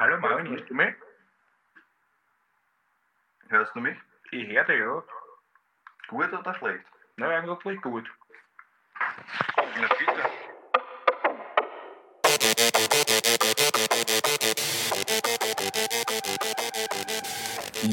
Hallo 0.00 0.16
Marvin, 0.20 0.46
hörst 0.50 0.70
du 0.70 0.74
mich? 0.74 0.94
Hörst 3.48 3.74
du 3.74 3.80
mich? 3.80 3.96
Ich 4.30 4.46
höre 4.46 4.62
dich, 4.62 4.78
ja. 4.78 5.02
Gut 6.06 6.32
oder 6.32 6.54
schlecht? 6.54 6.84
Na, 7.16 7.26
eigentlich 7.30 7.82
gut. 7.82 8.04
Na 9.56 9.88
bitte. 9.98 10.22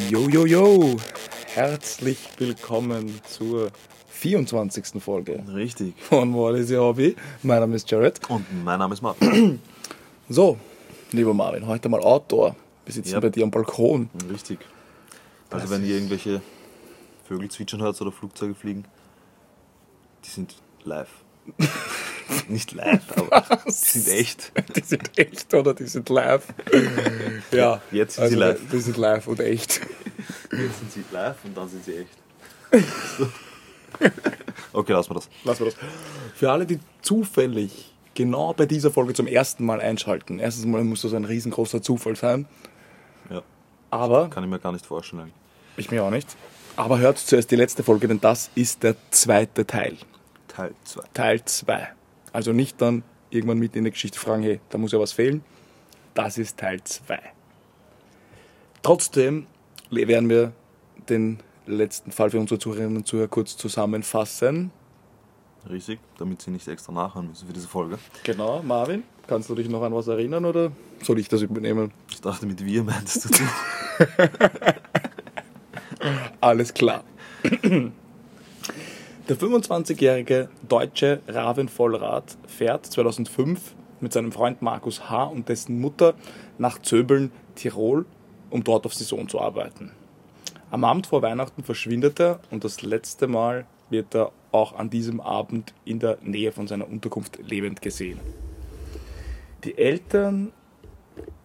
Jo, 0.07 0.29
jo, 0.29 0.45
jo! 0.45 0.97
Herzlich 1.55 2.29
willkommen 2.37 3.19
zur 3.23 3.71
24. 4.09 5.01
Folge 5.01 5.43
Richtig. 5.47 5.99
von 6.03 6.35
What 6.35 6.53
is 6.53 6.69
Your 6.69 6.81
Hobby? 6.81 7.15
Mein 7.41 7.61
Name 7.61 7.75
ist 7.75 7.89
Jared. 7.89 8.19
Und 8.29 8.45
mein 8.63 8.77
Name 8.77 8.93
ist 8.93 9.01
Martin. 9.01 9.59
So, 10.29 10.59
lieber 11.15 11.33
Marvin, 11.33 11.67
heute 11.67 11.89
mal 11.89 11.99
Outdoor. 12.01 12.55
Wir 12.85 12.93
sitzen 12.93 13.13
Ja. 13.13 13.19
bei 13.19 13.29
dir 13.29 13.43
am 13.43 13.51
Balkon. 13.51 14.09
Richtig. 14.29 14.59
Also 15.49 15.67
Das 15.67 15.69
wenn 15.71 15.85
ihr 15.85 15.95
irgendwelche 15.95 16.41
Vögel 17.27 17.49
zwitschern 17.49 17.81
hört 17.81 17.99
oder 18.01 18.11
Flugzeuge 18.11 18.55
fliegen, 18.55 18.85
die 20.23 20.29
sind 20.29 20.55
live. 20.83 21.09
Nicht 22.47 22.71
live, 22.73 23.03
aber 23.17 23.59
die 23.67 23.71
sind 23.71 24.07
echt. 24.07 24.51
Die 24.75 24.81
sind 24.83 25.17
echt 25.17 25.53
oder 25.53 25.73
die 25.75 25.85
sind 25.85 26.09
live? 26.09 26.43
ja, 27.51 27.81
Jetzt 27.91 28.15
sind 28.15 28.23
also, 28.23 28.33
sie 28.33 28.39
live. 28.39 28.59
Die 28.71 28.79
sind 28.79 28.97
live 28.97 29.27
und 29.27 29.39
echt. 29.39 29.81
Jetzt 30.51 30.79
sind 30.79 30.91
sie 30.91 31.03
live 31.11 31.37
und 31.43 31.55
dann 31.55 31.69
sind 31.69 31.85
sie 31.85 31.97
echt. 31.97 32.17
So. 33.17 33.27
Okay, 34.73 34.91
lassen 34.91 35.11
wir 35.11 35.15
das. 35.15 35.29
Lassen 35.45 35.59
wir 35.65 35.71
das. 35.71 35.79
Für 36.35 36.51
alle, 36.51 36.65
die 36.65 36.79
zufällig 37.01 37.94
genau 38.15 38.53
bei 38.53 38.65
dieser 38.65 38.89
Folge 38.89 39.13
zum 39.13 39.27
ersten 39.27 39.65
Mal 39.65 39.79
einschalten. 39.79 40.39
Erstens 40.39 40.65
mal 40.65 40.83
muss 40.83 41.03
das 41.03 41.13
ein 41.13 41.25
riesengroßer 41.25 41.81
Zufall 41.81 42.15
sein. 42.15 42.47
Ja, 43.29 43.43
Aber 43.91 44.29
kann 44.29 44.43
ich 44.43 44.49
mir 44.49 44.59
gar 44.59 44.71
nicht 44.71 44.85
vorstellen. 44.85 45.31
Ich 45.77 45.91
mir 45.91 46.03
auch 46.03 46.09
nicht. 46.09 46.35
Aber 46.77 46.99
hört 46.99 47.17
zuerst 47.19 47.51
die 47.51 47.55
letzte 47.55 47.83
Folge, 47.83 48.07
denn 48.07 48.19
das 48.19 48.49
ist 48.55 48.83
der 48.83 48.95
zweite 49.11 49.67
Teil. 49.67 49.97
Teil 50.47 50.73
2. 50.85 51.01
Teil 51.13 51.45
2. 51.45 51.87
Also 52.33 52.51
nicht 52.51 52.81
dann 52.81 53.03
irgendwann 53.29 53.59
mitten 53.59 53.77
in 53.77 53.83
der 53.83 53.91
Geschichte 53.91 54.19
fragen, 54.19 54.43
hey, 54.43 54.59
da 54.69 54.77
muss 54.77 54.91
ja 54.91 54.99
was 54.99 55.11
fehlen. 55.11 55.43
Das 56.13 56.37
ist 56.37 56.57
Teil 56.57 56.81
2. 56.83 57.19
Trotzdem 58.81 59.47
werden 59.89 60.29
wir 60.29 60.53
den 61.09 61.39
letzten 61.65 62.11
Fall 62.11 62.29
für 62.29 62.39
unsere 62.39 62.59
Zuhörerinnen 62.59 62.97
und 62.97 63.07
Zuhörer 63.07 63.27
kurz 63.27 63.57
zusammenfassen. 63.57 64.71
Richtig, 65.69 65.99
damit 66.17 66.41
sie 66.41 66.51
nicht 66.51 66.67
extra 66.67 66.91
nachhören 66.91 67.29
müssen 67.29 67.47
für 67.47 67.53
diese 67.53 67.67
Folge. 67.67 67.97
Genau, 68.23 68.61
Marvin, 68.61 69.03
kannst 69.25 69.49
du 69.49 69.55
dich 69.55 69.67
noch 69.67 69.81
an 69.81 69.93
was 69.93 70.07
erinnern 70.07 70.45
oder 70.45 70.71
soll 71.01 71.19
ich 71.19 71.27
das 71.27 71.41
übernehmen? 71.41 71.91
Ich 72.11 72.21
dachte, 72.21 72.45
mit 72.45 72.63
wir 72.63 72.83
meintest 72.83 73.25
du 73.25 73.29
du. 73.29 73.43
Alles 76.41 76.73
klar. 76.73 77.03
Der 79.27 79.37
25-jährige 79.37 80.49
deutsche 80.67 81.21
Raven 81.27 81.67
Vollrath 81.67 82.37
fährt 82.45 82.85
2005 82.85 83.73
mit 83.99 84.13
seinem 84.13 84.31
Freund 84.31 84.61
Markus 84.61 85.09
H. 85.09 85.23
und 85.23 85.49
dessen 85.49 85.81
Mutter 85.81 86.13
nach 86.59 86.79
Zöbeln, 86.79 87.31
Tirol, 87.55 88.05
um 88.51 88.63
dort 88.63 88.85
auf 88.85 88.93
Saison 88.93 89.27
zu 89.27 89.41
arbeiten. 89.41 89.91
Am 90.69 90.83
Abend 90.83 91.07
vor 91.07 91.23
Weihnachten 91.23 91.63
verschwindet 91.63 92.19
er 92.19 92.39
und 92.51 92.63
das 92.63 92.83
letzte 92.83 93.27
Mal 93.27 93.65
wird 93.89 94.13
er 94.13 94.31
auch 94.55 94.73
an 94.77 94.89
diesem 94.89 95.19
Abend 95.19 95.73
in 95.83 95.99
der 95.99 96.17
Nähe 96.23 96.51
von 96.53 96.67
seiner 96.67 96.87
Unterkunft 96.89 97.39
lebend 97.45 97.81
gesehen. 97.81 98.19
Die 99.65 99.77
Eltern 99.77 100.53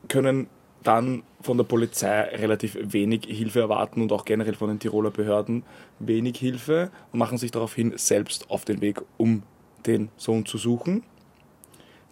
können 0.09 0.47
dann 0.83 1.25
von 1.43 1.57
der 1.57 1.65
Polizei 1.65 2.23
relativ 2.37 2.79
wenig 2.81 3.25
Hilfe 3.27 3.61
erwarten 3.61 4.01
und 4.01 4.13
auch 4.13 4.25
generell 4.25 4.55
von 4.55 4.69
den 4.69 4.79
Tiroler 4.79 5.11
Behörden 5.11 5.65
wenig 5.99 6.39
Hilfe 6.39 6.91
und 7.13 7.19
machen 7.19 7.37
sich 7.37 7.51
daraufhin 7.51 7.93
selbst 7.97 8.49
auf 8.49 8.65
den 8.65 8.81
Weg, 8.81 9.03
um 9.17 9.43
den 9.87 10.11
Sohn 10.17 10.47
zu 10.47 10.57
suchen. 10.57 11.03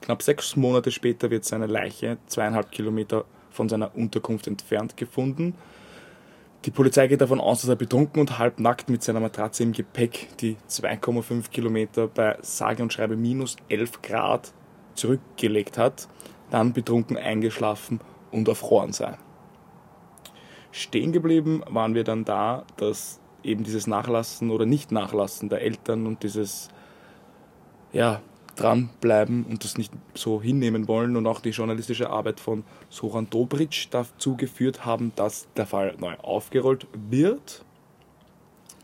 Knapp 0.01 0.23
sechs 0.23 0.57
Monate 0.57 0.91
später 0.91 1.31
wird 1.31 1.45
seine 1.45 1.67
Leiche 1.67 2.19
zweieinhalb 2.27 2.71
Kilometer 2.73 3.25
von 3.51 3.69
seiner 3.69 3.95
Unterkunft 3.95 4.47
entfernt 4.47 4.97
gefunden. 4.97 5.55
Die 6.65 6.71
Polizei 6.73 7.07
geht 7.07 7.21
davon 7.21 7.41
aus, 7.41 7.61
dass 7.61 7.71
er 7.71 7.77
betrunken 7.77 8.21
und 8.21 8.39
halbnackt 8.39 8.91
mit 8.91 9.03
seiner 9.03 9.21
Matratze 9.21 9.63
im 9.63 9.73
Gepäck 9.73 10.37
die 10.39 10.57
2,5 10.69 11.51
Kilometer 11.51 12.09
bei 12.09 12.37
sage 12.43 12.83
und 12.83 12.93
schreibe 12.93 13.17
minus 13.17 13.57
11 13.69 14.03
Grad 14.03 14.53
zurückgelegt 14.95 15.79
hat, 15.79 16.09
dann 16.51 16.73
betrunken 16.73 17.17
eingeschlafen 17.17 18.01
und 18.33 18.49
erfroren 18.49 18.93
sei. 18.93 19.17
Stehen 20.73 21.13
geblieben 21.13 21.63
waren 21.69 21.95
wir 21.95 22.05
dann 22.05 22.25
da, 22.25 22.65
dass 22.77 23.21
eben 23.45 23.63
dieses 23.63 23.87
Nachlassen 23.87 24.51
oder 24.51 24.67
Nicht-Nachlassen 24.67 25.49
der 25.49 25.63
Eltern 25.63 26.07
und 26.07 26.23
dieses 26.25 26.69
ja, 27.93 28.21
dranbleiben 28.59 29.45
und 29.45 29.65
das 29.65 29.79
nicht 29.79 29.93
so 30.15 30.43
hinnehmen 30.43 30.89
wollen 30.89 31.17
und 31.17 31.27
auch 31.27 31.41
die 31.41 31.51
journalistische 31.51 32.11
Arbeit 32.11 32.41
von 32.41 32.65
Soran 32.91 33.31
Dobric 33.31 33.89
dazu 33.91 34.37
geführt 34.37 34.85
haben, 34.85 35.13
dass 35.17 35.47
der 35.57 35.67
Fall 35.67 35.95
neu 35.99 36.15
aufgerollt 36.17 36.87
wird. 37.09 37.65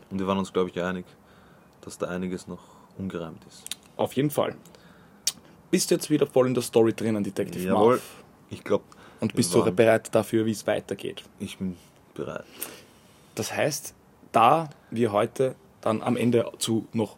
Und 0.09 0.19
wir 0.19 0.27
waren 0.27 0.37
uns, 0.37 0.53
glaube 0.53 0.69
ich, 0.69 0.81
einig, 0.81 1.05
dass 1.81 1.97
da 1.97 2.07
einiges 2.07 2.47
noch 2.47 2.61
ungereimt 2.97 3.43
ist. 3.47 3.63
Auf 3.97 4.13
jeden 4.13 4.29
Fall. 4.29 4.55
Bist 5.71 5.91
du 5.91 5.95
jetzt 5.95 6.09
wieder 6.09 6.25
voll 6.25 6.47
in 6.47 6.53
der 6.53 6.63
Story 6.63 6.93
drinnen, 6.93 7.23
Detective 7.23 7.63
Jawohl. 7.65 7.95
Marv? 7.95 8.23
Ich 8.49 8.63
glaube, 8.63 8.85
Und 9.19 9.33
bist 9.33 9.53
du 9.53 9.63
bereit 9.71 10.13
dafür, 10.13 10.45
wie 10.45 10.51
es 10.51 10.65
weitergeht? 10.67 11.23
ich 11.39 11.57
bin 11.57 11.75
bereit. 12.13 12.45
Das 13.35 13.51
heißt, 13.51 13.93
da 14.31 14.69
wir 14.91 15.11
heute 15.11 15.55
dann 15.81 16.01
am 16.01 16.15
Ende 16.15 16.49
zu 16.59 16.87
noch 16.93 17.17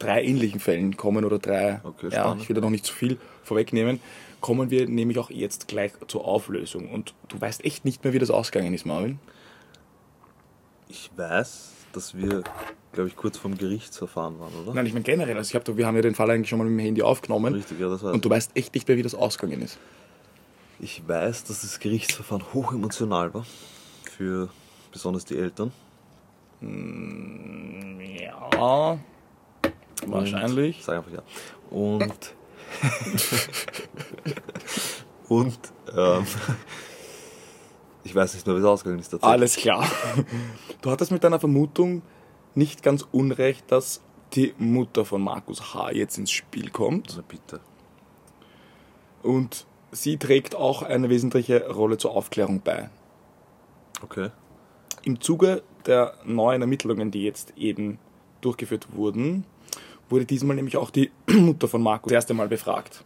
drei 0.00 0.24
ähnlichen 0.24 0.58
Fällen 0.58 0.96
kommen 0.96 1.24
oder 1.24 1.38
drei, 1.38 1.80
Okay, 1.84 2.08
ja, 2.10 2.36
ich 2.40 2.48
will 2.48 2.54
da 2.54 2.60
noch 2.60 2.70
nicht 2.70 2.84
zu 2.84 2.92
viel 2.92 3.18
vorwegnehmen, 3.44 4.00
kommen 4.40 4.70
wir 4.70 4.88
nämlich 4.88 5.18
auch 5.18 5.30
jetzt 5.30 5.68
gleich 5.68 5.92
zur 6.08 6.24
Auflösung. 6.24 6.90
Und 6.90 7.14
du 7.28 7.40
weißt 7.40 7.64
echt 7.64 7.84
nicht 7.84 8.02
mehr, 8.02 8.12
wie 8.12 8.18
das 8.18 8.30
ausgegangen 8.30 8.74
ist, 8.74 8.84
Marvin. 8.84 9.20
Ich 10.88 11.10
weiß, 11.14 11.72
dass 11.92 12.16
wir, 12.16 12.42
glaube 12.92 13.08
ich, 13.08 13.16
kurz 13.16 13.38
vorm 13.38 13.56
Gerichtsverfahren 13.56 14.40
waren, 14.40 14.52
oder? 14.62 14.74
Nein, 14.74 14.86
ich 14.86 14.92
meine 14.92 15.04
generell, 15.04 15.36
also 15.36 15.48
ich 15.48 15.54
hab, 15.54 15.76
wir 15.76 15.86
haben 15.86 15.94
ja 15.94 16.02
den 16.02 16.14
Fall 16.14 16.30
eigentlich 16.30 16.48
schon 16.48 16.58
mal 16.58 16.64
mit 16.64 16.72
dem 16.72 16.84
Handy 16.84 17.02
aufgenommen 17.02 17.54
Richtig, 17.54 17.78
ja, 17.78 17.88
das 17.88 18.02
weiß 18.02 18.12
und 18.12 18.24
du 18.24 18.30
weißt 18.30 18.56
echt 18.56 18.74
nicht 18.74 18.88
mehr, 18.88 18.96
wie 18.96 19.02
das 19.02 19.14
ausgegangen 19.14 19.62
ist. 19.62 19.78
Ich 20.80 21.06
weiß, 21.06 21.44
dass 21.44 21.60
das 21.60 21.78
Gerichtsverfahren 21.78 22.42
hoch 22.54 22.72
emotional 22.72 23.32
war. 23.34 23.44
Für 24.16 24.48
besonders 24.92 25.26
die 25.26 25.36
Eltern. 25.36 25.72
Ja, 28.58 28.98
wahrscheinlich. 30.06 30.78
Und, 30.78 30.84
sag 30.84 30.98
einfach 30.98 31.12
ja. 31.12 31.22
Und. 31.70 32.34
und. 35.28 35.58
Ähm, 35.96 36.26
ich 38.04 38.14
weiß 38.14 38.34
nicht 38.34 38.46
mehr, 38.46 38.56
wie 38.56 38.60
es 38.60 38.64
ausgegangen 38.64 39.00
ist 39.00 39.10
tatsächlich. 39.10 39.32
Alles 39.32 39.56
klar. 39.56 39.86
Du 40.80 40.90
hattest 40.90 41.12
mit 41.12 41.22
deiner 41.22 41.38
Vermutung 41.38 42.02
nicht 42.54 42.82
ganz 42.82 43.06
unrecht, 43.12 43.70
dass 43.70 44.00
die 44.32 44.54
Mutter 44.58 45.04
von 45.04 45.22
Markus 45.22 45.74
H. 45.74 45.92
jetzt 45.92 46.18
ins 46.18 46.30
Spiel 46.30 46.70
kommt. 46.70 47.14
Na 47.16 47.24
bitte. 47.26 47.60
Und 49.22 49.66
sie 49.92 50.16
trägt 50.16 50.54
auch 50.54 50.82
eine 50.82 51.10
wesentliche 51.10 51.68
Rolle 51.70 51.98
zur 51.98 52.12
Aufklärung 52.12 52.60
bei. 52.60 52.90
Okay. 54.02 54.30
Im 55.02 55.20
Zuge 55.20 55.62
der 55.86 56.14
neuen 56.24 56.60
Ermittlungen, 56.62 57.10
die 57.10 57.24
jetzt 57.24 57.52
eben 57.56 57.98
durchgeführt 58.40 58.88
wurden, 58.94 59.44
wurde 60.10 60.26
diesmal 60.26 60.56
nämlich 60.56 60.76
auch 60.76 60.90
die 60.90 61.10
Mutter 61.30 61.68
von 61.68 61.82
Markus 61.82 62.10
das 62.10 62.16
erste 62.16 62.34
Mal 62.34 62.48
befragt. 62.48 63.04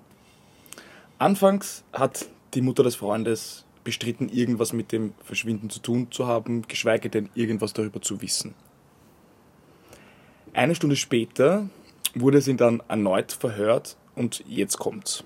Anfangs 1.19 1.85
hat 1.93 2.27
die 2.55 2.61
Mutter 2.61 2.83
des 2.83 2.97
Freundes 2.97 3.65
bestritten, 3.85 4.29
irgendwas 4.29 4.73
mit 4.73 4.91
dem 4.93 5.13
Verschwinden 5.23 5.71
zu 5.71 5.81
tun 5.81 6.09
zu 6.11 6.27
haben, 6.27 6.63
geschweige 6.67 7.11
denn 7.11 7.29
irgendwas 7.35 7.73
darüber 7.73 8.01
zu 8.01 8.21
wissen. 8.23 8.55
Eine 10.55 10.75
Stunde 10.75 10.97
später 10.97 11.69
wurde 12.15 12.41
sie 12.41 12.57
dann 12.57 12.83
erneut 12.89 13.33
verhört 13.33 13.97
und 14.15 14.43
jetzt 14.49 14.79
kommt's. 14.79 15.25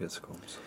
Jetzt 0.00 0.22
kommt's. 0.22 0.58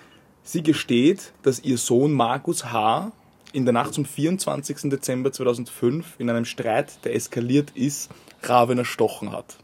Sie 0.43 0.61
gesteht, 0.61 1.33
dass 1.41 1.59
ihr 1.59 1.77
Sohn 1.77 2.13
Markus 2.13 2.65
H. 2.65 3.11
in 3.51 3.65
der 3.65 3.73
Nacht 3.73 3.95
zum 3.95 4.05
24. 4.05 4.91
Dezember 4.91 5.31
2005 5.31 6.19
in 6.19 6.29
einem 6.29 6.45
Streit, 6.45 7.03
der 7.03 7.15
eskaliert 7.15 7.71
ist, 7.71 8.11
Raven 8.43 8.77
erstochen 8.77 9.31
hat. 9.31 9.57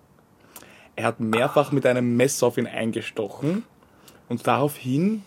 Er 0.95 1.05
hat 1.05 1.19
mehrfach 1.19 1.71
mit 1.71 1.85
einem 1.85 2.15
Messer 2.15 2.47
auf 2.47 2.57
ihn 2.57 2.67
eingestochen 2.67 3.63
und 4.29 4.45
daraufhin 4.47 5.23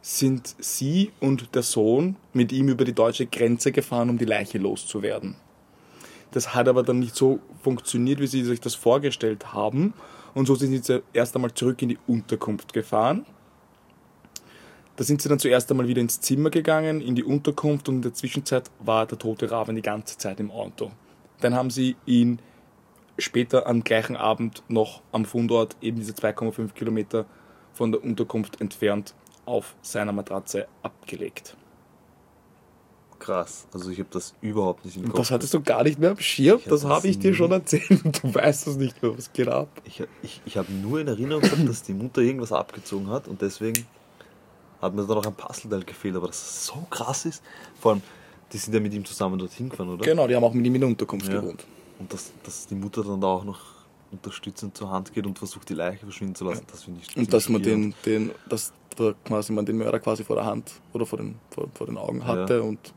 sind 0.00 0.54
sie 0.58 1.12
und 1.20 1.54
der 1.54 1.62
Sohn 1.62 2.16
mit 2.32 2.52
ihm 2.52 2.68
über 2.68 2.84
die 2.84 2.94
deutsche 2.94 3.26
Grenze 3.26 3.72
gefahren, 3.72 4.10
um 4.10 4.18
die 4.18 4.24
Leiche 4.24 4.58
loszuwerden. 4.58 5.36
Das 6.30 6.54
hat 6.54 6.68
aber 6.68 6.82
dann 6.82 6.98
nicht 6.98 7.16
so 7.16 7.40
funktioniert, 7.62 8.20
wie 8.20 8.26
sie 8.26 8.44
sich 8.44 8.60
das 8.60 8.74
vorgestellt 8.74 9.52
haben. 9.52 9.94
Und 10.34 10.46
so 10.46 10.54
sind 10.54 10.84
sie 10.84 11.02
erst 11.12 11.34
einmal 11.34 11.52
zurück 11.54 11.80
in 11.82 11.90
die 11.90 11.98
Unterkunft 12.06 12.72
gefahren. 12.72 13.26
Da 14.96 15.04
sind 15.04 15.22
sie 15.22 15.28
dann 15.28 15.38
zuerst 15.38 15.70
einmal 15.70 15.88
wieder 15.88 16.00
ins 16.00 16.20
Zimmer 16.20 16.50
gegangen, 16.50 17.00
in 17.00 17.14
die 17.14 17.24
Unterkunft 17.24 17.88
und 17.88 17.96
in 17.96 18.02
der 18.02 18.14
Zwischenzeit 18.14 18.70
war 18.80 19.06
der 19.06 19.18
tote 19.18 19.50
Raven 19.50 19.76
die 19.76 19.82
ganze 19.82 20.18
Zeit 20.18 20.40
im 20.40 20.50
Auto. 20.50 20.90
Dann 21.40 21.54
haben 21.54 21.70
sie 21.70 21.96
ihn 22.04 22.40
später 23.18 23.66
am 23.66 23.84
gleichen 23.84 24.16
Abend 24.16 24.62
noch 24.68 25.02
am 25.12 25.24
Fundort, 25.24 25.76
eben 25.80 25.98
diese 25.98 26.12
2,5 26.12 26.72
Kilometer 26.72 27.26
von 27.72 27.92
der 27.92 28.02
Unterkunft 28.02 28.60
entfernt, 28.60 29.14
auf 29.44 29.74
seiner 29.82 30.12
Matratze 30.12 30.66
abgelegt. 30.82 31.56
Krass. 33.18 33.66
Also 33.72 33.90
ich 33.90 33.98
habe 33.98 34.08
das 34.12 34.34
überhaupt 34.40 34.84
nicht 34.84 34.96
im 34.96 35.04
Kopf. 35.08 35.16
das 35.16 35.30
hattest 35.32 35.52
du 35.52 35.60
gar 35.60 35.82
nicht 35.82 35.98
mehr 35.98 36.10
am 36.10 36.18
Schirm? 36.18 36.60
Das 36.68 36.84
habe 36.84 37.08
ich 37.08 37.18
dir 37.18 37.34
schon 37.34 37.50
erzählt 37.50 38.04
und 38.04 38.22
du 38.22 38.32
weißt 38.32 38.68
es 38.68 38.76
nicht 38.76 39.02
mehr. 39.02 39.16
Was 39.16 39.32
geht 39.32 39.48
ab? 39.48 39.68
Ich, 39.84 40.02
ich, 40.22 40.40
ich 40.44 40.56
habe 40.56 40.72
nur 40.72 41.00
in 41.00 41.08
Erinnerung 41.08 41.42
gehabt, 41.42 41.68
dass 41.68 41.82
die 41.82 41.94
Mutter 41.94 42.20
irgendwas 42.20 42.52
abgezogen 42.52 43.08
hat 43.10 43.26
und 43.26 43.42
deswegen 43.42 43.86
hat 44.80 44.94
mir 44.94 45.04
da 45.04 45.14
noch 45.16 45.26
ein 45.26 45.34
Puzzleteil 45.34 45.82
gefehlt, 45.82 46.14
aber 46.14 46.28
dass 46.28 46.40
das 46.40 46.66
so 46.66 46.86
krass 46.90 47.24
ist. 47.24 47.42
Vor 47.80 47.92
allem, 47.92 48.02
die 48.52 48.58
sind 48.58 48.72
ja 48.72 48.78
mit 48.80 48.94
ihm 48.94 49.04
zusammen 49.04 49.38
dorthin 49.38 49.68
gefahren, 49.68 49.88
oder? 49.88 50.04
Genau, 50.04 50.28
die 50.28 50.36
haben 50.36 50.44
auch 50.44 50.54
mit 50.54 50.64
ihm 50.64 50.74
in 50.76 50.80
der 50.82 50.88
Unterkunft 50.90 51.26
Ja. 51.28 51.40
gewohnt. 51.40 51.66
Und 51.98 52.12
dass, 52.12 52.32
dass 52.44 52.66
die 52.66 52.74
Mutter 52.74 53.02
dann 53.02 53.20
da 53.20 53.26
auch 53.28 53.44
noch 53.44 53.60
unterstützend 54.10 54.76
zur 54.76 54.90
Hand 54.90 55.12
geht 55.12 55.26
und 55.26 55.38
versucht, 55.38 55.68
die 55.68 55.74
Leiche 55.74 55.98
verschwinden 56.06 56.34
zu 56.34 56.44
lassen, 56.44 56.64
das 56.70 56.84
finde 56.84 57.00
ich 57.06 57.16
Und 57.16 57.32
dass 57.32 57.48
man 57.48 57.62
den, 57.62 57.94
den, 58.06 58.30
dass 58.48 58.72
da 58.96 59.12
quasi 59.24 59.52
man 59.52 59.66
den 59.66 59.76
Mörder 59.78 60.00
quasi 60.00 60.24
vor 60.24 60.36
der 60.36 60.46
Hand 60.46 60.72
oder 60.92 61.04
vor 61.06 61.18
den, 61.18 61.36
vor, 61.50 61.68
vor 61.74 61.86
den 61.86 61.98
Augen 61.98 62.26
hatte 62.26 62.62
und 62.62 62.94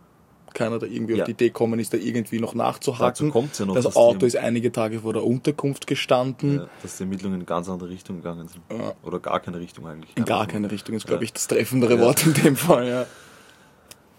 keiner 0.54 0.80
da 0.80 0.86
irgendwie 0.86 1.14
Ja. 1.16 1.24
auf 1.24 1.26
die 1.26 1.32
Idee 1.32 1.48
gekommen 1.48 1.80
ist, 1.80 1.94
da 1.94 1.98
irgendwie 1.98 2.40
noch 2.40 2.50
Dazu 2.54 2.58
nachzuhaken. 2.58 3.32
kommt's 3.32 3.60
ja 3.60 3.66
noch, 3.66 3.74
das 3.76 3.96
Auto 3.96 4.26
ist 4.26 4.36
einige 4.36 4.72
Tage 4.72 5.00
vor 5.00 5.14
der 5.14 5.24
Unterkunft 5.24 5.88
gestanden. 5.88 6.56
Ja, 6.60 6.68
dass 6.82 6.98
die 6.98 7.04
Ermittlungen 7.04 7.40
in 7.42 7.46
ganz 7.46 7.70
andere 7.70 7.90
Richtung 7.90 8.18
gegangen 8.18 8.48
sind. 8.50 8.62
Ja. 8.70 8.94
Oder 9.04 9.20
gar 9.20 9.40
keine 9.40 9.60
Richtung 9.60 9.88
eigentlich. 9.88 10.16
In 10.18 10.26
gar 10.26 10.48
keine 10.48 10.70
Richtung 10.70 10.96
ist, 10.96 11.04
Ja. 11.04 11.10
glaube 11.10 11.24
ich, 11.24 11.32
das 11.34 11.48
treffendere 11.48 11.96
Ja. 11.96 12.02
Wort 12.02 12.26
in 12.26 12.34
dem 12.34 12.56
Fall. 12.58 12.88
Ja. 12.88 13.06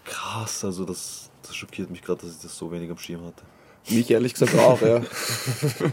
Krass, 0.05 0.63
also 0.65 0.85
das, 0.85 1.29
das 1.43 1.55
schockiert 1.55 1.89
mich 1.89 2.01
gerade, 2.01 2.21
dass 2.25 2.35
ich 2.35 2.41
das 2.41 2.57
so 2.57 2.71
wenig 2.71 2.89
am 2.89 2.97
Schirm 2.97 3.23
hatte. 3.25 3.43
Mich 3.89 4.09
ehrlich 4.09 4.33
gesagt 4.33 4.57
auch, 4.57 4.81
ja. 4.81 5.01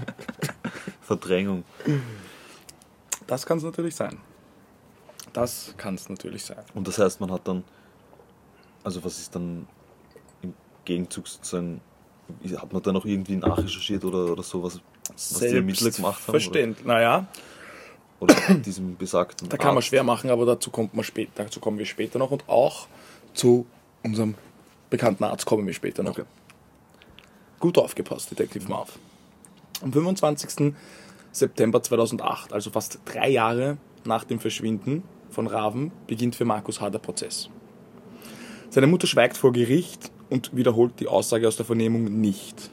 Verdrängung. 1.02 1.64
Das 3.26 3.46
kann 3.46 3.58
es 3.58 3.64
natürlich 3.64 3.96
sein. 3.96 4.19
Das 5.32 5.75
kann 5.76 5.94
es 5.94 6.08
natürlich 6.08 6.44
sein. 6.44 6.64
Und 6.75 6.87
das 6.88 6.98
heißt, 6.98 7.20
man 7.20 7.31
hat 7.31 7.46
dann, 7.46 7.64
also 8.84 9.04
was 9.04 9.19
ist 9.19 9.34
dann 9.34 9.66
im 10.42 10.54
Gegenzug 10.84 11.28
sozusagen, 11.28 11.81
hat 12.56 12.72
man 12.72 12.82
dann 12.82 12.94
noch 12.94 13.04
irgendwie 13.04 13.37
nachrecherchiert 13.37 14.04
oder, 14.04 14.32
oder 14.32 14.43
so, 14.43 14.62
was, 14.62 14.81
was 15.08 15.38
die 15.40 15.46
Ermittler 15.46 15.90
gemacht 15.90 16.22
haben? 16.22 16.32
Verständlich. 16.32 16.86
Naja, 16.86 17.26
oder 18.20 18.34
diesem 18.54 18.96
besagten 18.96 19.48
da 19.48 19.56
kann 19.56 19.69
man 19.69 19.78
Arzt? 19.78 19.88
schwer 19.88 20.02
machen, 20.04 20.31
aber 20.31 20.44
dazu, 20.44 20.70
kommt 20.70 20.94
man 20.94 21.04
später, 21.04 21.44
dazu 21.44 21.58
kommen 21.58 21.78
wir 21.78 21.86
später 21.86 22.19
noch 22.19 22.31
und 22.31 22.48
auch 22.48 22.86
zu 23.32 23.66
unserem 24.02 24.34
bekannten 24.90 25.25
Arzt 25.25 25.46
kommen 25.46 25.66
wir 25.66 25.75
später 25.75 26.02
noch. 26.02 26.12
Okay. 26.12 26.25
Gut 27.60 27.76
aufgepasst, 27.78 28.30
Detective 28.30 28.68
Marv. 28.68 28.98
Am 29.82 29.92
25. 29.92 30.72
September 31.32 31.82
2008, 31.82 32.52
also 32.52 32.70
fast 32.70 32.98
drei 33.04 33.28
Jahre 33.30 33.76
nach 34.04 34.24
dem 34.24 34.40
Verschwinden 34.40 35.02
von 35.30 35.46
Raven, 35.46 35.92
beginnt 36.06 36.34
für 36.34 36.44
Markus 36.44 36.80
H. 36.80 36.90
der 36.90 36.98
Prozess. 36.98 37.48
Seine 38.70 38.86
Mutter 38.86 39.06
schweigt 39.06 39.36
vor 39.36 39.52
Gericht 39.52 40.10
und 40.28 40.56
wiederholt 40.56 40.94
die 41.00 41.06
Aussage 41.06 41.46
aus 41.46 41.56
der 41.56 41.66
Vernehmung 41.66 42.04
nicht. 42.20 42.70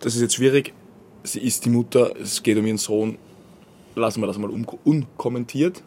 Das 0.00 0.14
ist 0.14 0.20
jetzt 0.20 0.34
schwierig. 0.34 0.74
Sie 1.24 1.40
ist 1.40 1.64
die 1.64 1.70
Mutter, 1.70 2.14
es 2.20 2.42
geht 2.42 2.58
um 2.58 2.66
ihren 2.66 2.78
Sohn. 2.78 3.18
Lassen 3.94 4.20
wir 4.20 4.26
das 4.26 4.38
mal 4.38 4.50
un- 4.50 4.66
unkommentiert. 4.84 5.82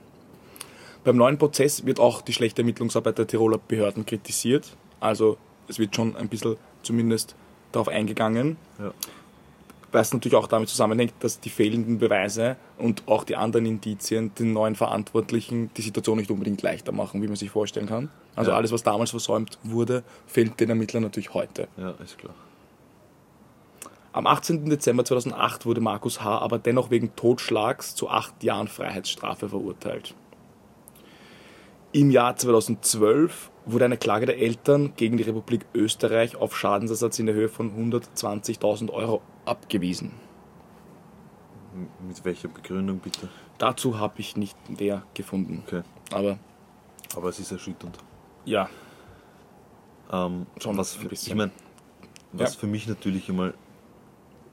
Beim 1.03 1.17
neuen 1.17 1.37
Prozess 1.37 1.85
wird 1.85 1.99
auch 1.99 2.21
die 2.21 2.33
schlechte 2.33 2.61
Ermittlungsarbeit 2.61 3.17
der 3.17 3.27
Tiroler 3.27 3.57
Behörden 3.57 4.05
kritisiert. 4.05 4.75
Also 4.99 5.37
es 5.67 5.77
wird 5.79 5.95
schon 5.95 6.15
ein 6.15 6.29
bisschen 6.29 6.55
zumindest 6.85 7.35
darauf 7.71 7.87
eingegangen. 7.87 8.57
Ja. 8.79 8.91
Was 9.91 10.13
natürlich 10.13 10.35
auch 10.35 10.47
damit 10.47 10.67
zusammenhängt, 10.67 11.13
dass 11.21 11.39
die 11.39 11.49
fehlenden 11.49 11.99
Beweise 11.99 12.57
und 12.77 13.03
auch 13.07 13.23
die 13.23 13.37
anderen 13.37 13.65
Indizien 13.65 14.33
den 14.35 14.51
neuen 14.51 14.75
Verantwortlichen 14.75 15.71
die 15.77 15.81
Situation 15.81 16.17
nicht 16.17 16.29
unbedingt 16.31 16.61
leichter 16.61 16.91
machen, 16.91 17.21
wie 17.21 17.27
man 17.27 17.37
sich 17.37 17.49
vorstellen 17.49 17.87
kann. 17.87 18.09
Also 18.35 18.51
Ja. 18.51 18.57
alles, 18.57 18.73
was 18.73 18.83
damals 18.83 19.11
versäumt 19.11 19.57
wurde, 19.63 20.03
fehlt 20.27 20.59
den 20.59 20.69
Ermittlern 20.69 21.03
natürlich 21.03 21.33
heute. 21.33 21.69
Ja, 21.77 21.91
ist 22.03 22.17
klar. 22.17 22.33
Am 24.11 24.27
18. 24.27 24.69
Dezember 24.69 25.03
2008 25.05 25.65
wurde 25.65 25.81
Markus 25.81 26.21
H. 26.21 26.39
aber 26.39 26.57
dennoch 26.57 26.89
wegen 26.89 27.15
Totschlags 27.15 27.95
zu 27.95 28.09
acht 28.09 28.43
Jahren 28.43 28.67
Freiheitsstrafe 28.67 29.49
verurteilt. 29.49 30.13
Im 31.91 32.11
Jahr 32.11 32.35
2012 32.35 33.49
wurde 33.65 33.85
eine 33.85 33.97
Klage 33.97 34.25
der 34.25 34.37
Eltern 34.37 34.93
gegen 34.95 35.17
die 35.17 35.23
Republik 35.23 35.65
Österreich 35.73 36.35
auf 36.35 36.55
Schadensersatz 36.57 37.19
in 37.19 37.25
der 37.25 37.35
Höhe 37.35 37.49
von 37.49 37.71
120.000 37.91 38.91
Euro 38.91 39.21
abgewiesen. 39.45 40.11
Mit 42.07 42.23
welcher 42.23 42.47
Begründung 42.47 42.99
bitte? 42.99 43.27
Dazu 43.57 43.99
habe 43.99 44.15
ich 44.19 44.37
nicht 44.37 44.55
mehr 44.79 45.03
gefunden. 45.13 45.63
Okay. 45.65 45.81
Aber 46.11 46.37
Aber 47.15 47.29
es 47.29 47.39
ist 47.39 47.51
erschütternd. 47.51 47.97
ja, 48.45 48.69
Ähm, 50.11 50.45
Schon 50.61 50.77
was 50.77 50.93
für, 50.93 51.11
ich 51.11 51.33
meine, 51.33 51.51
was 52.31 52.53
Ja. 52.53 52.59
für 52.59 52.67
mich 52.67 52.87
natürlich 52.87 53.27
immer. 53.27 53.53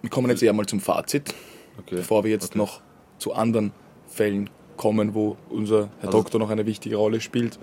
wir 0.00 0.08
kommen 0.10 0.30
jetzt 0.30 0.42
eher 0.42 0.54
mal 0.54 0.64
zum 0.64 0.80
Fazit, 0.80 1.34
Okay. 1.78 1.96
bevor 1.96 2.24
wir 2.24 2.30
jetzt 2.30 2.52
okay. 2.52 2.58
noch 2.58 2.80
zu 3.18 3.34
anderen 3.34 3.72
Fällen 4.06 4.48
kommen, 4.78 5.14
wo 5.14 5.36
unser 5.50 5.90
Herr 6.00 6.06
Also- 6.08 6.18
Doktor 6.22 6.38
noch 6.38 6.48
eine 6.48 6.64
wichtige 6.64 6.96
Rolle 6.96 7.20
spielt. 7.20 7.58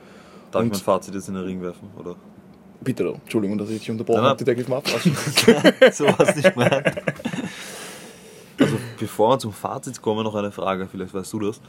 Darf 0.52 0.64
ich 0.64 0.72
mein 0.72 0.80
Fazit 0.80 1.14
jetzt 1.14 1.28
in 1.28 1.36
den 1.36 1.44
Ring 1.44 1.62
werfen? 1.62 1.90
Oder? 1.98 2.16
Bitte, 2.82 3.04
doch. 3.04 3.16
Entschuldigung, 3.16 3.58
dass 3.58 3.70
ich 3.70 3.80
dich 3.80 3.92
unterbrochen 3.92 4.22
habe, 4.22 4.44
Detective 4.44 4.70
Marv. 4.70 4.84
so 5.94 6.06
was 6.18 6.36
nicht 6.36 6.54
gemeint. 6.54 7.02
Also 8.58 8.78
bevor 8.98 9.32
wir 9.32 9.40
zum 9.40 9.54
Fazit 9.54 10.02
kommen, 10.02 10.24
noch 10.24 10.36
eine 10.36 10.52
Frage, 10.52 10.88
vielleicht 10.88 11.14
weißt 11.14 11.34
du 11.34 11.40
das. 11.40 11.62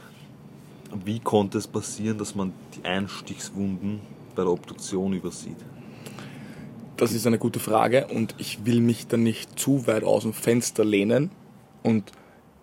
Wie 1.05 1.19
konnte 1.19 1.57
es 1.57 1.67
passieren, 1.67 2.17
dass 2.17 2.35
man 2.35 2.53
die 2.75 2.85
Einstichswunden 2.85 4.01
bei 4.35 4.43
der 4.43 4.51
Obduktion 4.51 5.13
übersieht? 5.13 5.57
Das 6.97 7.13
ist 7.13 7.25
eine 7.25 7.39
gute 7.39 7.59
Frage 7.59 8.07
und 8.07 8.35
ich 8.37 8.65
will 8.65 8.81
mich 8.81 9.07
da 9.07 9.17
nicht 9.17 9.57
zu 9.57 9.87
weit 9.87 10.03
aus 10.03 10.23
dem 10.23 10.33
Fenster 10.33 10.85
lehnen 10.85 11.31
und 11.81 12.11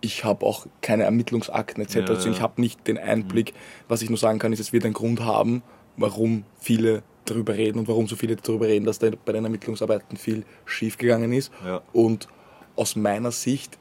ich 0.01 0.25
habe 0.25 0.47
auch 0.47 0.67
keine 0.81 1.05
Ermittlungsakten 1.05 1.83
etc. 1.83 1.97
Ja, 1.97 2.05
also 2.07 2.31
ich 2.31 2.37
ja. 2.37 2.43
habe 2.43 2.61
nicht 2.61 2.87
den 2.87 2.99
Einblick. 2.99 3.53
Was 3.89 4.03
ich 4.03 4.11
nur 4.11 4.19
sagen 4.19 4.39
kann, 4.39 4.53
ist, 4.53 4.61
es 4.61 4.73
wird 4.73 4.85
einen 4.85 4.95
Grund 4.95 5.21
haben, 5.21 5.63
warum 5.99 6.45
viele 6.59 7.03
darüber 7.27 7.55
reden 7.55 7.81
und 7.81 7.89
warum 7.89 8.07
so 8.07 8.17
viele 8.17 8.37
darüber 8.37 8.67
reden, 8.67 8.87
dass 8.87 8.99
da 8.99 9.11
bei 9.25 9.33
den 9.33 9.45
Ermittlungsarbeiten 9.45 10.17
viel 10.17 10.45
schiefgegangen 10.65 11.33
ist. 11.33 11.53
Ja. 11.65 11.83
Und 11.93 12.29
aus 12.77 12.97
meiner 12.97 13.33
Sicht 13.33 13.79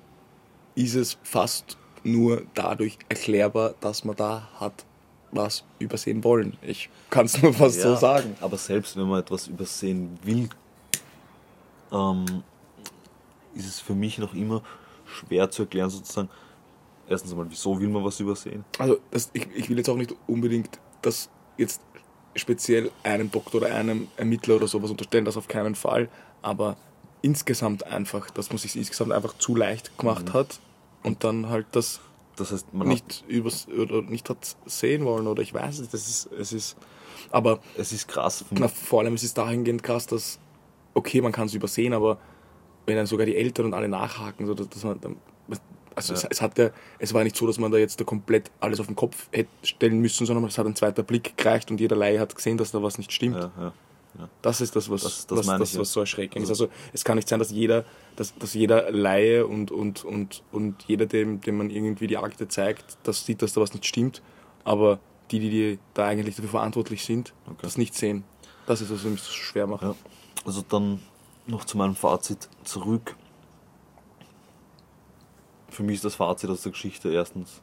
ist 0.76 0.96
es 0.96 1.18
fast 1.24 1.78
nur 2.04 2.44
dadurch 2.54 2.98
erklärbar, 3.10 3.76
dass 3.80 4.04
man 4.04 4.16
da 4.16 4.50
hat 4.60 4.86
was 5.32 5.64
übersehen 5.80 6.24
wollen. 6.24 6.58
Ich 6.62 6.90
kann 7.10 7.26
es 7.26 7.42
nur 7.42 7.54
fast 7.54 7.82
so 7.82 7.96
sagen. 7.96 8.36
Aber 8.42 8.58
selbst 8.58 8.96
wenn 8.98 9.08
man 9.08 9.20
etwas 9.20 9.48
übersehen 9.48 10.18
will, 10.24 10.50
ähm, 11.92 12.44
ist 13.54 13.68
es 13.68 13.80
für 13.80 13.94
mich 13.94 14.18
noch 14.18 14.34
immer 14.34 14.62
schwer 15.06 15.50
zu 15.50 15.64
erklären, 15.64 15.90
sozusagen. 15.90 16.30
Erstens 17.10 17.32
einmal, 17.32 17.48
wieso 17.50 17.80
will 17.80 17.88
man 17.88 18.04
was 18.04 18.20
übersehen? 18.20 18.66
Also 18.78 18.98
das, 19.12 19.30
ich, 19.34 19.48
ich 19.56 19.70
will 19.70 19.78
jetzt 19.78 19.90
auch 19.90 19.96
nicht 19.96 20.14
unbedingt 20.28 20.80
das 21.02 21.30
jetzt 21.58 21.82
speziell 22.38 22.92
einem 23.04 23.32
Doktor 23.32 23.62
oder 23.62 23.76
einem 23.76 24.08
Ermittler 24.18 24.56
oder 24.56 24.68
sowas 24.68 24.92
unterstellen, 24.92 25.26
das 25.26 25.38
auf 25.38 25.48
keinen 25.48 25.76
Fall, 25.76 26.10
aber 26.42 26.78
insgesamt 27.22 27.86
einfach, 27.86 28.30
dass 28.30 28.50
man 28.50 28.58
sich 28.58 28.76
insgesamt 28.76 29.12
einfach 29.12 29.38
zu 29.38 29.56
leicht 29.56 29.98
gemacht 29.98 30.34
hat 30.34 30.60
und 31.04 31.24
dann 31.24 31.50
halt 31.50 31.66
das 31.72 32.00
Das 32.38 32.52
heißt, 32.52 32.74
man 32.74 32.88
nicht 32.88 33.24
übers 33.28 33.68
oder 33.68 34.02
nicht 34.04 34.30
hat 34.30 34.56
sehen 34.66 35.04
wollen 35.06 35.28
oder 35.28 35.42
ich 35.42 35.54
weiß 35.54 35.80
es, 35.80 35.90
das 35.90 36.08
ist 36.08 36.30
es 36.40 36.54
ist 36.54 36.78
aber 37.32 37.60
es 37.78 37.92
ist 37.92 38.08
krass. 38.08 38.46
Na, 38.52 38.68
vor 38.68 39.02
allem 39.02 39.16
ist 39.16 39.24
es 39.24 39.34
dahingehend 39.34 39.84
krass, 39.84 40.06
dass 40.06 40.40
okay, 40.94 41.22
man 41.22 41.32
kann 41.32 41.48
es 41.48 41.54
übersehen, 41.54 41.94
aber 41.94 42.20
wenn 42.86 42.96
dann 42.96 43.06
sogar 43.06 43.26
die 43.26 43.36
Eltern 43.36 43.66
und 43.66 43.74
alle 43.74 43.88
nachhaken, 43.88 44.46
so 44.46 44.54
dass, 44.54 44.70
dass 44.70 44.84
man 44.84 45.02
dann, 45.02 45.18
also 45.98 46.14
es, 46.14 46.22
Ja. 46.24 46.30
es 46.32 46.42
hat 46.42 46.58
ja, 46.58 46.70
es 47.00 47.14
war 47.14 47.24
nicht 47.24 47.36
so, 47.36 47.46
dass 47.48 47.60
man 47.60 47.72
da 47.72 47.78
jetzt 47.78 48.00
da 48.00 48.06
komplett 48.06 48.50
alles 48.62 48.80
auf 48.80 48.86
den 48.88 48.96
Kopf 48.96 49.28
hätte 49.32 49.50
stellen 49.64 50.00
müssen, 50.00 50.26
sondern 50.26 50.46
es 50.46 50.58
hat 50.58 50.66
ein 50.66 50.76
zweiter 50.76 51.04
Blick 51.04 51.36
gereicht 51.38 51.70
und 51.72 51.80
jeder 51.82 51.96
Laie 51.98 52.20
hat 52.20 52.34
gesehen, 52.36 52.58
dass 52.58 52.72
da 52.72 52.82
was 52.82 52.98
nicht 52.98 53.12
stimmt. 53.12 53.36
ja. 53.60 53.74
Das 54.42 54.62
ist 54.62 54.76
das, 54.76 54.90
was, 54.90 55.04
Das- 55.04 55.28
das 55.28 55.38
was, 55.38 55.46
das, 55.60 55.70
ich, 55.70 55.74
ja. 55.76 55.82
was 55.82 55.92
so 55.92 56.00
erschreckend 56.00 56.42
ist. 56.44 56.50
Also 56.50 56.70
es 56.92 57.04
kann 57.04 57.18
nicht 57.18 57.28
sein, 57.28 57.38
dass 57.38 57.52
jeder, 57.52 57.86
dass, 58.16 58.34
dass 58.36 58.56
jeder 58.56 58.90
Laie 58.92 59.46
und, 59.46 59.70
und, 59.70 60.04
und, 60.06 60.42
und 60.52 60.84
jeder, 60.88 61.06
dem, 61.06 61.40
dem 61.42 61.58
man 61.58 61.70
irgendwie 61.70 62.08
die 62.08 62.18
Akte 62.18 62.48
zeigt, 62.48 62.98
das 63.04 63.26
sieht, 63.28 63.44
dass 63.44 63.54
da 63.54 63.62
was 63.62 63.74
nicht 63.74 63.86
stimmt, 63.86 64.24
aber 64.64 64.98
die, 65.30 65.40
die, 65.40 65.50
die 65.52 65.80
da 65.94 66.08
eigentlich 66.08 66.36
dafür 66.36 66.50
verantwortlich 66.50 67.06
sind, 67.06 67.34
Okay. 67.46 67.58
das 67.62 67.78
nicht 67.78 67.94
sehen. 67.94 68.24
Das 68.66 68.82
ist, 68.82 68.90
was 68.92 69.04
mich 69.04 69.22
so 69.22 69.32
schwer 69.32 69.68
macht. 69.68 69.84
Ja. 69.84 69.94
Also 70.46 70.64
dann 70.68 71.00
noch 71.46 71.66
zu 71.66 71.78
meinem 71.78 71.96
Fazit 71.96 72.50
zurück. 72.64 73.16
Für 75.78 75.84
mich 75.84 75.98
ist 75.98 76.06
das 76.06 76.16
Fazit 76.16 76.50
aus 76.50 76.64
der 76.64 76.72
Geschichte 76.72 77.08
erstens, 77.14 77.62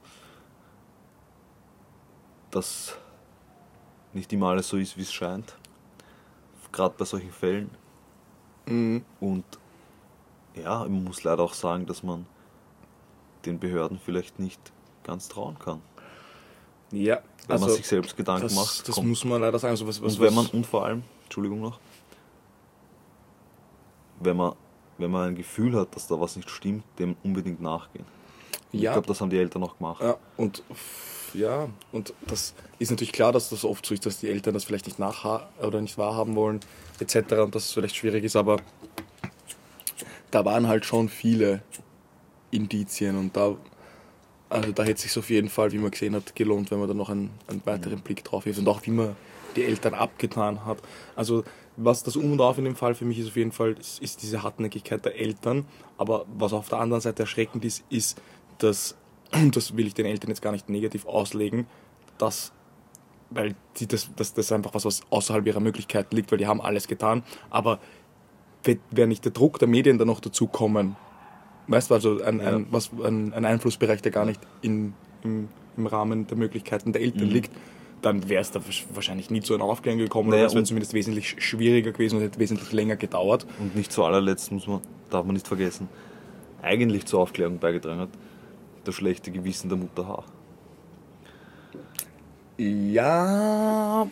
dass 2.52 2.97
nicht 4.12 4.33
immer 4.33 4.50
alles 4.50 4.68
so 4.68 4.76
ist, 4.76 4.97
wie 4.97 5.02
es 5.02 5.12
scheint. 5.12 5.56
Gerade 6.71 6.94
bei 6.97 7.04
solchen 7.04 7.33
Fällen. 7.33 7.73
Mhm. 8.66 9.04
Und 9.18 9.42
ja, 10.54 10.78
man 10.85 11.02
muss 11.02 11.25
leider 11.25 11.42
auch 11.42 11.54
sagen, 11.54 11.87
dass 11.87 12.04
man 12.04 12.25
den 13.47 13.59
Behörden 13.59 13.99
vielleicht 13.99 14.38
nicht 14.38 14.61
ganz 15.02 15.28
trauen 15.28 15.59
kann. 15.59 15.83
Ja, 16.92 17.18
Wenn 17.49 17.59
man 17.59 17.68
sich 17.71 17.85
selbst 17.88 18.16
Gedanken 18.16 18.42
das, 18.44 18.54
macht. 18.54 18.87
das 18.88 18.94
kommt- 18.94 19.09
muss 19.09 19.25
man 19.25 19.40
leider 19.40 19.59
sagen. 19.59 19.73
Also 19.73 19.88
was, 19.88 20.00
was, 20.00 20.14
und 20.14 20.21
wenn 20.21 20.35
man, 20.35 20.47
und 20.47 20.64
vor 20.64 20.85
allem, 20.85 21.02
Entschuldigung 21.25 21.61
noch, 21.61 21.80
wenn 24.21 24.37
man, 24.37 24.54
wenn 24.98 25.10
man 25.10 25.28
ein 25.28 25.34
Gefühl 25.34 25.74
hat, 25.76 25.94
dass 25.94 26.06
da 26.06 26.20
was 26.20 26.36
nicht 26.36 26.50
stimmt, 26.50 26.84
dem 26.98 27.16
unbedingt 27.22 27.60
nachgehen. 27.60 28.04
Ich 28.72 28.80
ja, 28.80 28.92
glaube, 28.92 29.06
das 29.06 29.20
haben 29.20 29.30
die 29.30 29.38
Eltern 29.38 29.62
auch 29.62 29.78
gemacht. 29.78 30.02
ja, 30.02 30.16
und 30.36 30.62
ja, 31.34 31.68
und 31.90 32.14
das 32.26 32.54
ist 32.78 32.90
natürlich 32.90 33.12
klar, 33.12 33.32
dass 33.32 33.50
das 33.50 33.64
oft 33.64 33.84
so 33.84 33.92
ist, 33.92 34.06
dass 34.06 34.20
die 34.20 34.28
Eltern 34.28 34.54
das 34.54 34.64
vielleicht 34.64 34.86
nicht 34.86 35.00
nachha 35.00 35.48
oder 35.60 35.80
nicht 35.80 35.98
wahrhaben 35.98 36.36
wollen, 36.36 36.60
etc. 37.00 37.16
und 37.38 37.54
dass 37.54 37.64
es 37.64 37.72
vielleicht 37.72 37.96
schwierig 37.96 38.24
ist, 38.24 38.36
aber 38.36 38.60
da 40.30 40.44
waren 40.44 40.68
halt 40.68 40.84
schon 40.84 41.08
viele 41.08 41.62
Indizien 42.52 43.18
und 43.18 43.36
da, 43.36 43.56
also 44.48 44.72
da 44.72 44.84
hätte 44.84 44.94
es 44.94 45.02
sich 45.02 45.18
auf 45.18 45.28
jeden 45.28 45.48
Fall, 45.48 45.72
wie 45.72 45.78
man 45.78 45.90
gesehen 45.90 46.14
hat, 46.14 46.36
gelohnt, 46.36 46.70
wenn 46.70 46.78
man 46.78 46.88
da 46.88 46.94
noch 46.94 47.10
einen, 47.10 47.30
einen 47.48 47.62
weiteren 47.64 48.00
Blick 48.00 48.22
drauf 48.22 48.46
wirft 48.46 48.60
und 48.60 48.68
auch 48.68 48.84
wie 48.86 48.92
man 48.92 49.16
die 49.56 49.64
Eltern 49.64 49.94
abgetan 49.94 50.64
hat. 50.64 50.78
Also 51.16 51.44
was 51.76 52.02
das 52.02 52.16
Um 52.16 52.33
und 52.33 52.40
Auf 52.40 52.59
in 52.59 52.64
dem 52.64 52.76
Fall 52.76 52.95
für 52.95 53.04
mich 53.04 53.19
ist 53.19 53.28
auf 53.28 53.37
jeden 53.37 53.52
Fall, 53.52 53.76
ist, 53.78 54.23
diese 54.23 54.43
Hartnäckigkeit 54.43 55.04
der 55.04 55.19
Eltern, 55.19 55.66
aber 55.99 56.26
was 56.37 56.52
auf 56.52 56.69
der 56.69 56.78
anderen 56.78 57.00
Seite 57.00 57.23
erschreckend 57.23 57.64
ist, 57.64 57.85
ist, 57.90 58.21
dass, 58.59 58.97
das 59.52 59.76
will 59.76 59.87
ich 59.87 59.95
den 59.95 60.07
Eltern 60.07 60.31
jetzt 60.31 60.43
gar 60.43 60.52
nicht 60.52 60.69
negativ 60.69 61.07
auslegen, 61.07 61.66
dass 62.19 62.52
weil 63.31 63.57
die 63.78 63.88
das, 63.88 64.11
das, 64.14 64.35
das 64.35 64.47
ist 64.47 64.52
einfach 64.52 64.75
was, 64.75 64.85
was 64.85 65.00
außerhalb 65.11 65.45
ihrer 65.47 65.59
Möglichkeiten 65.59 66.14
liegt, 66.14 66.31
weil 66.31 66.38
die 66.38 66.47
haben 66.47 66.61
alles 66.61 66.87
getan. 66.87 67.25
Aber 67.50 67.81
wäre 68.90 69.09
nicht 69.09 69.25
der 69.25 69.33
Druck 69.33 69.59
der 69.59 69.69
Medien 69.69 69.99
dann 69.99 70.07
noch 70.07 70.21
dazu 70.21 70.47
kommen, 70.47 70.97
weißt 71.66 71.90
du, 71.90 71.95
also 71.95 72.23
ein, 72.23 72.40
ein, 72.40 72.66
was, 72.71 72.90
ein, 73.02 73.33
ein 73.33 73.45
Einflussbereich, 73.45 74.02
der 74.02 74.12
gar 74.12 74.25
nicht 74.25 74.40
in, 74.62 74.95
im, 75.23 75.49
im 75.76 75.87
Rahmen 75.87 76.26
der 76.26 76.37
Möglichkeiten 76.37 76.93
der 76.93 77.02
Eltern 77.02 77.28
Mhm. 77.28 77.35
liegt, 77.35 77.52
dann 78.04 78.28
wäre 78.28 78.42
es 78.42 78.50
da 78.50 78.61
wahrsch- 78.61 78.84
wahrscheinlich 78.92 79.30
nie 79.30 79.40
zu 79.40 79.54
einer 79.54 79.64
Aufklärung 79.64 79.99
gekommen 79.99 80.28
Naja, 80.30 80.42
oder 80.42 80.49
es 80.49 80.54
wäre 80.54 80.64
zumindest 80.64 80.92
wesentlich 80.94 81.26
sch- 81.26 81.40
schwieriger 81.40 81.92
gewesen 81.92 82.16
und 82.16 82.23
hätte 82.23 82.38
wesentlich 82.38 82.73
länger 82.73 82.96
gedauert. 82.96 83.46
Und 83.58 83.75
nicht 83.75 83.90
zu 83.92 84.04
allerletzt 84.04 84.52
muss 84.52 84.66
man, 84.66 84.80
darf 85.11 85.25
man 85.25 85.34
nicht 85.34 85.49
vergessen, 85.49 85.88
eigentlich 86.62 87.06
zur 87.06 87.20
Aufklärung 87.20 87.58
beigetragen 87.58 88.00
hat, 88.00 88.11
das 88.84 88.94
schlechte 88.94 89.30
Gewissen 89.30 89.68
der 89.68 89.78
Mutter 89.78 90.06
H. 90.06 90.25
Ja, 92.56 94.06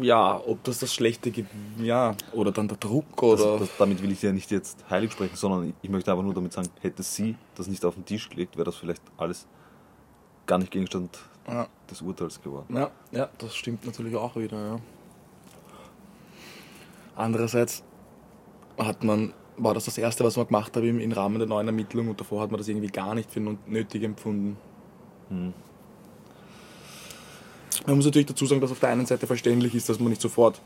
ja, 0.00 0.40
ob 0.46 0.64
das 0.64 0.78
das 0.78 0.94
schlechte, 0.94 1.30
Ge 1.30 1.44
ja, 1.78 2.14
oder 2.32 2.52
dann 2.52 2.68
der 2.68 2.78
Druck 2.78 3.04
Das, 3.20 3.40
oder. 3.42 3.58
das, 3.58 3.68
damit 3.78 4.02
will 4.02 4.10
ich 4.12 4.22
ja 4.22 4.32
nicht 4.32 4.50
jetzt 4.50 4.88
heilig 4.88 5.12
sprechen, 5.12 5.36
sondern 5.36 5.74
ich 5.82 5.90
möchte 5.90 6.10
einfach 6.10 6.24
nur 6.24 6.32
damit 6.32 6.54
sagen, 6.54 6.68
hätte 6.80 7.02
sie 7.02 7.34
das 7.54 7.66
nicht 7.66 7.84
auf 7.84 7.96
den 7.96 8.06
Tisch 8.06 8.30
gelegt, 8.30 8.56
wäre 8.56 8.64
das 8.64 8.76
vielleicht 8.76 9.02
alles 9.18 9.46
gar 10.46 10.58
nicht 10.58 10.70
Gegenstand 10.70 11.18
ja. 11.48 11.66
des 11.90 12.02
Urteils 12.02 12.40
geworden. 12.40 12.74
Ja, 12.74 12.90
ja, 13.12 13.28
das 13.38 13.54
stimmt 13.54 13.84
natürlich 13.86 14.16
auch 14.16 14.36
wieder, 14.36 14.56
ja. 14.56 14.80
Andererseits 17.16 17.84
hat 18.76 19.04
man, 19.04 19.32
war 19.56 19.74
das 19.74 19.84
das 19.84 19.98
Erste, 19.98 20.24
was 20.24 20.36
man 20.36 20.46
gemacht 20.46 20.76
hat 20.76 20.82
im, 20.82 20.98
im 20.98 21.12
Rahmen 21.12 21.38
der 21.38 21.46
neuen 21.46 21.68
Ermittlung 21.68 22.08
und 22.08 22.20
davor 22.20 22.42
hat 22.42 22.50
man 22.50 22.58
das 22.58 22.68
irgendwie 22.68 22.88
gar 22.88 23.14
nicht 23.14 23.30
für 23.30 23.40
nötig 23.40 24.02
empfunden. 24.02 24.56
Hm. 25.28 25.52
Man 27.86 27.96
muss 27.96 28.04
natürlich 28.04 28.26
dazu 28.26 28.46
sagen, 28.46 28.60
dass 28.60 28.72
auf 28.72 28.80
der 28.80 28.88
einen 28.90 29.06
Seite 29.06 29.26
verständlich 29.26 29.74
ist, 29.74 29.88
dass 29.88 30.00
man 30.00 30.08
nicht 30.08 30.22
sofort 30.22 30.60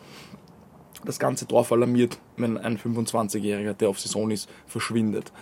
das 1.05 1.19
ganze 1.19 1.47
Dorf 1.47 1.73
alarmiert, 1.73 2.19
wenn 2.37 2.59
ein 2.59 2.79
25-Jähriger, 2.79 3.75
der 3.75 3.89
auf 3.89 4.01
Saison 4.01 4.31
ist, 4.31 4.49
verschwindet. 4.67 5.33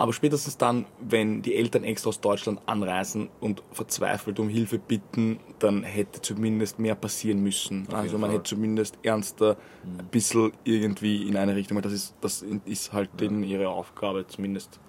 Aber 0.00 0.14
spätestens 0.14 0.56
dann, 0.56 0.86
wenn 0.98 1.42
die 1.42 1.54
Eltern 1.54 1.84
extra 1.84 2.08
aus 2.08 2.22
Deutschland 2.22 2.58
anreisen 2.64 3.28
und 3.38 3.62
verzweifelt 3.70 4.38
um 4.40 4.48
Hilfe 4.48 4.78
bitten, 4.78 5.38
dann 5.58 5.82
hätte 5.82 6.22
zumindest 6.22 6.78
mehr 6.78 6.94
passieren 6.94 7.42
müssen. 7.42 7.86
Auf 7.88 7.94
Also 7.94 8.16
man 8.16 8.30
Fall. 8.30 8.38
hätte 8.38 8.48
zumindest 8.48 8.96
ernster 9.02 9.58
ein 9.84 10.06
bisschen 10.06 10.52
irgendwie 10.64 11.28
in 11.28 11.36
eine 11.36 11.54
Richtung, 11.54 11.82
das 11.82 11.92
ist, 11.92 12.14
das 12.22 12.42
ist 12.64 12.94
halt 12.94 13.10
denen 13.20 13.42
ihre 13.42 13.68
Aufgabe, 13.68 14.26
zumindest 14.26 14.80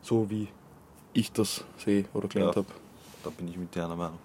so 0.00 0.30
wie 0.30 0.46
ich 1.12 1.32
das 1.32 1.64
sehe 1.76 2.04
oder 2.14 2.28
gelernt 2.28 2.54
Ja. 2.54 2.62
habe. 2.62 2.72
Da 3.24 3.30
bin 3.30 3.48
ich 3.48 3.56
mit 3.56 3.74
dir 3.74 3.84
einer 3.84 3.96
Meinung. 3.96 4.18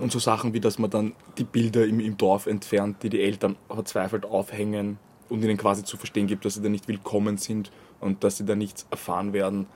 Und 0.00 0.10
so 0.10 0.18
Sachen 0.18 0.54
wie, 0.54 0.60
dass 0.60 0.80
man 0.80 0.90
dann 0.90 1.12
die 1.38 1.44
Bilder 1.44 1.86
im, 1.86 2.00
im 2.00 2.16
Dorf 2.16 2.46
entfernt, 2.48 2.96
die 3.04 3.10
die 3.10 3.20
Eltern 3.22 3.54
verzweifelt 3.68 4.24
aufhängen 4.24 4.98
und 5.28 5.40
ihnen 5.44 5.56
quasi 5.56 5.84
zu 5.84 5.96
verstehen 5.96 6.26
gibt, 6.26 6.44
dass 6.44 6.54
sie 6.54 6.62
da 6.62 6.68
nicht 6.68 6.88
willkommen 6.88 7.36
sind 7.36 7.70
und 8.02 8.22
dass 8.24 8.36
sie 8.36 8.44
da 8.44 8.54
nichts 8.54 8.86
erfahren 8.90 9.32
werden. 9.32 9.66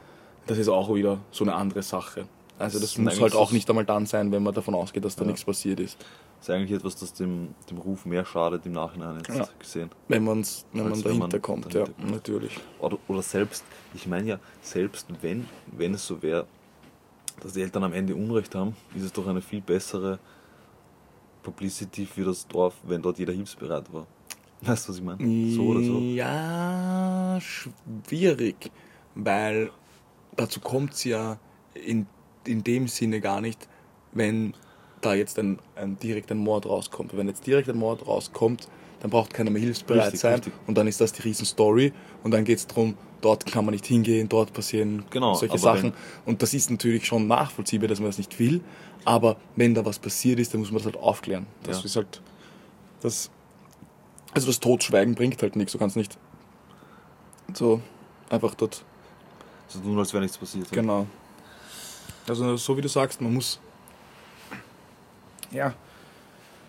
Das 0.47 0.59
ist 0.59 0.69
auch 0.69 0.95
wieder 0.95 1.19
so 1.31 1.45
eine 1.45 1.55
andere 1.55 1.83
Sache. 1.83 2.27
Also 2.59 2.79
das 2.79 2.91
ist 2.91 2.99
muss 2.99 3.21
halt 3.21 3.35
auch 3.35 3.53
nicht 3.53 3.69
einmal 3.69 3.85
dann 3.85 4.07
sein, 4.07 4.33
wenn 4.33 4.43
man 4.43 4.55
davon 4.55 4.75
ausgeht, 4.75 5.05
dass 5.05 5.17
da 5.17 5.23
Ja. 5.23 5.27
nichts 5.29 5.45
passiert 5.45 5.81
ist. 5.81 5.99
Das 6.39 6.49
ist 6.49 6.55
eigentlich 6.55 6.73
etwas, 6.73 6.97
das 6.97 7.13
dem, 7.15 7.55
dem 7.71 7.79
Ruf 7.79 8.07
mehr 8.07 8.25
schadet 8.25 8.65
im 8.67 8.73
Nachhinein 8.73 9.17
jetzt 9.19 9.29
Ja. 9.29 9.49
gesehen. 9.59 9.91
Wenn, 10.09 10.25
man's, 10.25 10.65
wenn 10.73 10.89
man 10.89 10.93
wenn 11.05 11.19
man 11.19 11.31
dahinter 11.31 11.41
kommt, 11.41 11.65
dahinter 11.67 11.93
ja, 11.93 11.95
kommt. 11.99 12.11
natürlich. 12.13 12.53
Oder, 12.79 12.99
oder 13.09 13.23
selbst, 13.23 13.65
ich 13.95 14.07
meine 14.07 14.29
ja, 14.29 14.39
selbst 14.63 15.07
wenn, 15.23 15.49
wenn 15.67 15.95
es 15.95 16.07
so 16.07 16.23
wäre, 16.23 16.47
dass 17.41 17.53
die 17.53 17.63
Eltern 17.63 17.85
am 17.85 17.93
Ende 17.93 18.15
Unrecht 18.15 18.55
haben, 18.55 18.75
ist 18.95 19.03
es 19.05 19.13
doch 19.13 19.27
eine 19.27 19.43
viel 19.43 19.61
bessere 19.61 20.19
Publicity 21.43 22.07
für 22.07 22.25
das 22.25 22.47
Dorf, 22.49 22.75
wenn 22.85 23.03
dort 23.03 23.19
jeder 23.19 23.33
hilfsbereit 23.33 23.93
war. 23.93 24.07
Weißt 24.63 24.87
du, 24.89 24.93
was 24.93 24.99
ich 24.99 25.05
meine? 25.05 25.51
So 25.51 25.63
oder 25.67 25.83
so. 25.83 25.99
Ja, 26.01 27.06
schwierig, 27.41 28.71
weil 29.15 29.71
dazu 30.37 30.61
kommt 30.61 30.95
es 30.95 31.05
ja 31.05 31.39
in, 31.75 32.07
in 32.47 32.63
dem 32.65 32.89
Sinne 32.89 33.21
gar 33.21 33.41
nicht, 33.41 33.69
wenn 34.13 34.55
da 35.01 35.15
jetzt 35.15 35.39
ein, 35.39 35.59
ein 35.75 35.99
direkt 35.99 36.31
ein 36.31 36.39
Mord 36.39 36.67
rauskommt. 36.67 37.17
Wenn 37.17 37.29
jetzt 37.29 37.47
direkt 37.47 37.69
ein 37.69 37.77
Mord 37.77 38.07
rauskommt, 38.07 38.69
dann 39.01 39.11
braucht 39.11 39.35
keiner 39.35 39.51
mehr 39.51 39.63
hilfsbereit 39.63 40.05
Richtig, 40.05 40.21
sein 40.21 40.35
richtig. 40.35 40.53
und 40.67 40.77
dann 40.77 40.87
ist 40.87 41.01
das 41.01 41.13
die 41.13 41.23
Riesenstory 41.23 41.93
und 42.23 42.31
dann 42.33 42.45
geht 42.45 42.59
es 42.59 42.67
darum, 42.67 42.97
dort 43.21 43.45
kann 43.47 43.65
man 43.65 43.73
nicht 43.73 43.87
hingehen, 43.87 44.29
dort 44.29 44.53
passieren 44.53 45.05
Genau, 45.11 45.35
solche 45.35 45.59
Sachen 45.59 45.93
und 46.25 46.43
das 46.43 46.55
ist 46.55 46.71
natürlich 46.71 47.07
schon 47.07 47.27
nachvollziehbar, 47.27 47.89
dass 47.89 48.01
man 48.01 48.09
das 48.09 48.19
nicht 48.19 48.39
will, 48.39 48.63
aber 49.05 49.37
wenn 49.55 49.75
da 49.75 49.85
was 49.85 49.99
passiert 49.99 50.41
ist, 50.41 50.55
dann 50.55 50.61
muss 50.61 50.71
man 50.71 50.79
das 50.79 50.87
halt 50.87 50.97
aufklären. 50.97 51.47
Das 51.63 51.81
Ja. 51.81 51.85
ist 51.85 51.97
halt 51.97 52.23
das 53.01 53.31
also 54.33 54.47
das 54.49 54.61
Totschweigen 54.61 55.15
bringt 55.15 55.41
halt 55.43 55.57
nichts, 55.57 55.73
du 55.73 55.79
kannst 55.79 55.97
nicht 55.97 56.19
so 57.55 57.81
einfach 58.31 58.55
dort, 58.55 58.85
So 59.69 59.79
tun, 59.81 59.99
als 59.99 60.13
wäre 60.13 60.23
nichts 60.23 60.39
passiert. 60.39 60.71
genau. 60.73 61.07
Also 62.29 62.57
so 62.57 62.77
wie 62.77 62.81
du 62.81 62.89
sagst, 62.89 63.21
man 63.21 63.33
muss, 63.35 63.61
ja, 65.53 65.75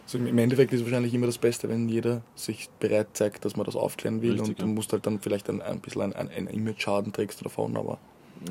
also 0.05 0.19
im 0.19 0.37
Endeffekt 0.37 0.71
ist 0.71 0.83
wahrscheinlich 0.83 1.13
immer 1.13 1.25
das 1.25 1.37
Beste, 1.37 1.67
wenn 1.67 1.89
jeder 1.89 2.21
sich 2.35 2.69
bereit 2.79 3.07
zeigt, 3.13 3.43
dass 3.43 3.55
man 3.55 3.65
das 3.65 3.75
aufklären 3.75 4.21
will 4.21 4.33
Richtig, 4.33 4.49
und 4.49 4.59
ja. 4.59 4.65
du 4.65 4.71
musst 4.71 4.93
halt 4.93 5.05
dann 5.05 5.19
vielleicht 5.19 5.49
ein, 5.49 5.61
ein 5.61 5.79
bisschen 5.79 6.01
ein, 6.01 6.13
ein, 6.13 6.29
ein 6.29 6.47
Image-Schaden 6.47 7.11
trägst 7.11 7.43
davon, 7.43 7.75
aber 7.75 7.97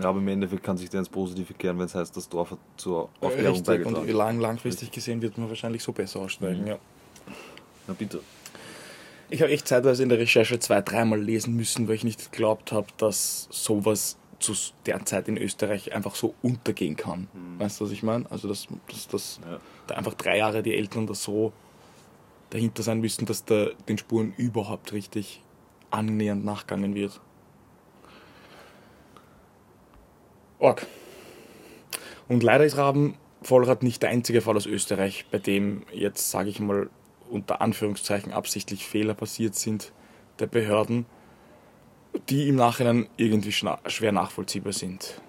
Ja, 0.02 0.09
aber 0.11 0.18
im 0.18 0.28
Endeffekt 0.28 0.64
kann 0.64 0.76
sich 0.76 0.90
der 0.90 0.99
ins 1.00 1.09
Positive 1.09 1.54
kehren, 1.54 1.78
wenn 1.78 1.87
es 1.87 1.95
heißt, 1.95 2.14
das 2.16 2.28
Dorf 2.28 2.50
hat 2.50 2.59
zur 2.76 3.09
Aufklärung 3.21 3.52
richtig 3.59 3.66
beigetragen. 3.66 3.97
und 4.09 4.09
lang, 4.11 4.40
langfristig 4.40 4.90
gesehen 4.90 5.23
wird 5.23 5.38
man 5.38 5.49
wahrscheinlich 5.49 5.83
so 5.83 5.92
besser 5.92 6.21
aussteigen, 6.21 6.62
Mhm. 6.62 6.66
ja. 6.66 6.78
Na 7.87 7.95
bitte. 7.95 8.21
Ich 9.28 9.42
habe 9.42 9.50
echt 9.50 9.66
zeitweise 9.66 10.02
in 10.02 10.09
der 10.09 10.18
Recherche 10.18 10.59
zwei, 10.59 10.80
dreimal 10.83 11.21
lesen 11.21 11.56
müssen, 11.56 11.88
weil 11.88 11.97
ich 11.97 12.04
nicht 12.04 12.30
geglaubt 12.30 12.73
habe, 12.73 12.87
dass 12.97 13.49
sowas 13.50 14.18
zu 14.38 14.54
der 14.85 15.04
Zeit 15.04 15.28
in 15.28 15.37
Österreich 15.37 15.92
einfach 15.95 16.14
so 16.14 16.35
untergehen 16.42 16.95
kann. 16.97 17.26
Weißt 17.59 17.80
du, 17.80 17.85
was 17.87 17.90
ich 17.90 18.02
meine? 18.02 18.30
Also, 18.30 18.49
dass, 18.49 18.68
dass, 18.88 19.09
dass 19.09 19.40
Ja. 19.45 19.59
da 19.88 19.95
einfach 19.97 20.14
drei 20.14 20.38
Jahre 20.38 20.62
die 20.62 20.76
Eltern 20.76 21.06
da 21.06 21.14
so 21.14 21.52
dahinter 22.50 22.83
sein 22.83 23.00
müssen, 23.00 23.26
dass 23.26 23.45
da 23.45 23.68
den 23.88 23.99
Spuren 23.99 24.33
überhaupt 24.37 24.92
richtig 24.92 25.42
annähernd 25.90 26.45
nachgegangen 26.45 26.95
wird. 26.95 27.21
Org. 30.59 30.87
Und 32.28 32.42
leider 32.42 32.64
ist 32.64 32.76
Raben 32.76 33.16
Vollrad 33.42 33.83
nicht 33.83 34.02
der 34.02 34.11
einzige 34.11 34.40
Fall 34.40 34.56
aus 34.56 34.66
Österreich, 34.66 35.26
bei 35.30 35.38
dem 35.38 35.83
jetzt, 35.92 36.30
sage 36.30 36.49
ich 36.50 36.61
mal, 36.61 36.88
unter 37.30 37.61
Anführungszeichen 37.61 38.33
absichtlich 38.33 38.87
Fehler 38.87 39.14
passiert 39.14 39.54
sind 39.54 39.92
der 40.38 40.47
Behörden, 40.47 41.06
die 42.28 42.49
im 42.49 42.56
Nachhinein 42.56 43.09
irgendwie 43.16 43.52
schwer 43.52 44.12
nachvollziehbar 44.12 44.73
sind. 44.73 45.21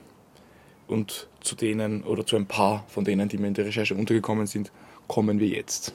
Und 0.88 1.28
zu 1.42 1.56
denen 1.56 2.04
oder 2.04 2.26
zu 2.26 2.36
ein 2.36 2.48
paar 2.48 2.86
von 2.88 3.04
denen, 3.04 3.28
die 3.30 3.38
mir 3.38 3.48
in 3.48 3.54
der 3.54 3.66
Recherche 3.66 3.96
untergekommen 3.96 4.48
sind, 4.48 4.72
kommen 5.08 5.40
wir 5.40 5.48
jetzt. 5.48 5.94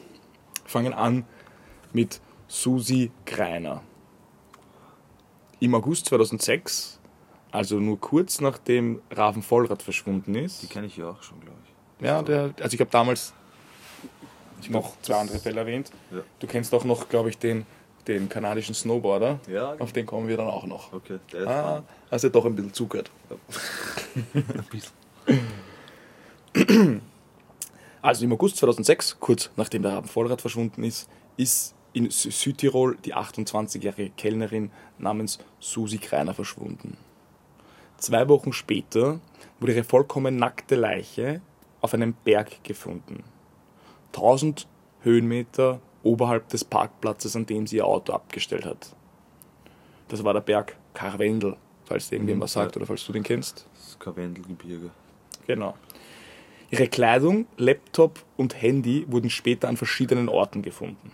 Wir 0.62 0.71
fangen 0.71 0.92
an 0.92 1.25
mit 1.92 2.21
Susi 2.47 3.11
Greiner. 3.25 3.82
Im 5.61 5.75
August 5.75 6.06
2006, 6.06 7.00
also 7.50 7.78
nur 7.78 8.00
kurz 8.00 8.40
nachdem 8.40 9.00
Raven 9.11 9.42
Vollrad 9.42 9.82
verschwunden 9.82 10.35
ist, 10.35 10.62
Die 10.62 10.66
kenne 10.66 10.87
ich 10.87 10.97
ja 10.97 11.11
auch 11.11 11.23
schon, 11.23 11.40
glaube 11.40 11.59
ich. 11.64 12.04
Ja, 12.04 12.23
der, 12.23 12.54
also 12.61 12.75
ich 12.75 12.80
habe 12.80 12.90
damals 12.90 13.32
noch 14.71 14.95
zwei 15.02 15.16
andere 15.16 15.38
Fälle 15.38 15.61
erwähnt. 15.61 15.90
Ja. 16.11 16.21
Du 16.38 16.47
kennst 16.47 16.73
auch 16.75 16.85
noch, 16.85 17.09
glaube 17.09 17.28
ich, 17.31 17.38
den, 17.38 17.66
den 18.07 18.28
kanadischen 18.28 18.75
Snowboarder. 18.75 19.38
Ja, 19.49 19.75
Auf 19.78 19.92
den 19.92 20.07
kommen 20.07 20.28
wir 20.28 20.37
dann 20.37 20.49
auch 20.49 20.64
noch. 20.66 20.92
okay. 20.92 21.19
Der 21.33 21.40
ist 21.42 21.47
Ah, 21.49 21.83
ja 22.16 22.28
doch 22.28 22.45
ein 22.45 22.54
bisschen 22.54 22.73
zugehört. 22.73 23.11
ein 24.35 24.64
bisschen. 24.71 24.92
Also 28.02 28.25
im 28.25 28.33
August 28.33 28.57
2006, 28.57 29.19
kurz 29.21 29.50
nachdem 29.57 29.83
der 29.83 30.02
Vollrad 30.04 30.40
verschwunden 30.40 30.83
ist, 30.85 31.09
ist 31.37 31.75
in 31.92 32.09
Sü- 32.09 32.33
Südtirol 32.33 32.97
die 33.04 33.14
28-jährige 33.14 34.11
Kellnerin 34.16 34.71
namens 34.99 35.38
Susi 35.61 35.99
Kreiner 35.99 36.35
verschwunden. 36.35 36.97
Zwei 37.99 38.28
Wochen 38.28 38.52
später 38.52 39.21
wurde 39.61 39.75
ihre 39.75 39.85
vollkommen 39.85 40.37
nackte 40.37 40.75
Leiche 40.75 41.40
auf 41.81 41.95
einem 41.95 42.14
Berg 42.25 42.64
gefunden. 42.64 43.23
1000 44.14 44.66
Höhenmeter 45.02 45.81
oberhalb 46.02 46.49
des 46.49 46.64
Parkplatzes, 46.64 47.37
an 47.37 47.47
dem 47.47 47.66
sie 47.66 47.76
ihr 47.76 47.87
Auto 47.87 48.12
abgestellt 48.12 48.64
hat. 48.64 48.95
Das 50.09 50.25
war 50.25 50.33
der 50.33 50.40
Berg 50.40 50.76
Karwendel, 50.95 51.57
falls 51.85 52.09
dir 52.09 52.16
irgendjemand 52.16 52.45
was 52.45 52.52
sagt 52.52 52.76
oder 52.76 52.87
falls 52.87 53.04
du 53.07 53.12
den 53.12 53.23
kennst. 53.23 53.66
Das 53.75 53.99
Karwendelgebirge. 53.99 54.90
Genau. 55.47 55.75
Ihre 56.71 56.88
Kleidung, 56.88 57.47
Laptop 57.59 58.25
und 58.37 58.61
Handy 58.61 59.04
wurden 59.09 59.31
später 59.31 59.69
an 59.69 59.76
verschiedenen 59.76 60.28
Orten 60.28 60.62
gefunden. 60.62 61.12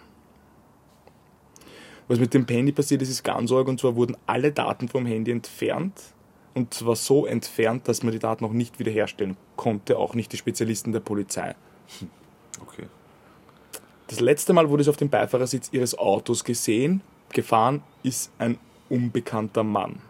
Was 2.07 2.19
mit 2.19 2.33
dem 2.33 2.47
Handy 2.47 2.73
passiert 2.73 3.03
ist, 3.03 3.11
ist 3.11 3.23
ganz 3.23 3.53
arg 3.53 3.69
und 3.69 3.81
zwar 3.81 3.97
wurden 3.97 4.17
alle 4.27 4.53
Daten 4.53 4.89
vom 4.89 5.05
Handy 5.05 5.31
entfernt 5.31 6.01
und 6.55 6.73
zwar 6.73 6.97
so 6.97 7.27
entfernt, 7.27 7.87
dass 7.87 8.03
man 8.03 8.13
die 8.13 8.19
Daten 8.19 8.45
auch 8.45 8.53
nicht 8.53 8.79
wiederherstellen 8.79 9.37
konnte, 9.57 9.99
auch 9.99 10.15
nicht 10.15 10.33
die 10.33 10.39
Spezialisten 10.39 10.93
der 10.93 11.01
Polizei. 11.01 11.55
Okay. 12.63 12.87
Das 14.09 14.21
letzte 14.21 14.53
Mal 14.53 14.69
wurde 14.71 14.83
es 14.83 14.89
auf 14.89 14.97
dem 14.97 15.11
Beifahrersitz 15.11 15.69
ihres 15.73 15.97
Autos 15.97 16.43
gesehen. 16.43 17.03
Gefahren 17.33 17.83
ist 18.03 18.33
ein 18.39 18.59
unbekannter 18.89 19.63
Mann. 19.63 20.01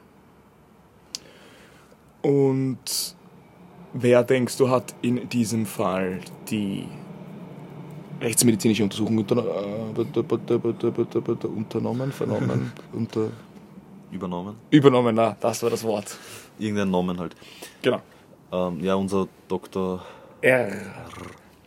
Und 2.23 3.17
wer 3.93 4.23
denkst 4.23 4.57
du 4.57 4.69
hat 4.69 4.95
in 5.03 5.29
diesem 5.29 5.67
Fall 5.67 6.21
die 6.49 6.87
rechtsmedizinische 8.21 8.83
Untersuchung 8.83 9.19
unter, 9.19 9.37
äh, 9.37 11.47
unternommen, 11.47 12.13
vernommen, 12.13 12.73
unter, 12.93 13.31
Übernommen. 14.11 14.57
übernommen? 14.71 15.15
Na, 15.15 15.37
das 15.41 15.63
war 15.63 15.71
das 15.71 15.85
Wort. 15.85 16.17
Irgendein 16.59 16.91
Namen 16.91 17.19
halt. 17.19 17.37
Genau. 17.83 18.01
Ähm, 18.53 18.81
ja, 18.81 18.95
unser 18.95 19.29
Doktor. 19.47 20.05
R. 20.41 20.73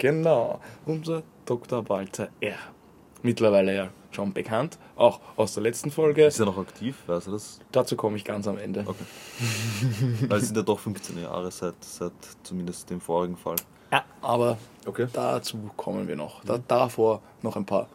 Genau, 0.02 0.60
unser 0.88 1.22
Dr. 1.46 1.88
Walter 1.88 2.30
R. 2.40 2.56
Mittlerweile 3.22 3.76
ja 3.76 3.90
schon 4.10 4.34
bekannt, 4.34 4.80
auch 4.96 5.20
aus 5.36 5.54
der 5.54 5.62
letzten 5.62 5.92
Folge. 5.92 6.26
Ist 6.26 6.40
er 6.40 6.48
noch 6.48 6.58
aktiv? 6.58 6.96
Weißt 7.06 7.28
du 7.28 7.32
das? 7.34 7.60
Dazu 7.72 7.96
komme 7.96 8.18
ich 8.18 8.26
ganz 8.26 8.48
am 8.48 8.58
Ende. 8.58 8.84
Okay. 8.88 9.04
Weil 10.28 10.40
es 10.40 10.48
sind 10.48 10.58
ja 10.58 10.64
doch 10.64 10.80
15 10.80 11.22
Jahre 11.22 11.52
seit, 11.52 11.76
seit 11.82 12.14
zumindest 12.42 12.90
dem 12.90 13.00
vorigen 13.00 13.38
Fall. 13.38 13.58
Ja, 13.92 14.04
aber 14.24 14.58
Okay. 14.88 15.06
dazu 15.14 15.70
kommen 15.78 16.08
wir 16.08 16.16
noch. 16.16 16.44
Da, 16.46 16.58
davor 16.58 17.22
noch 17.44 17.56
ein 17.56 17.68
paar 17.68 17.88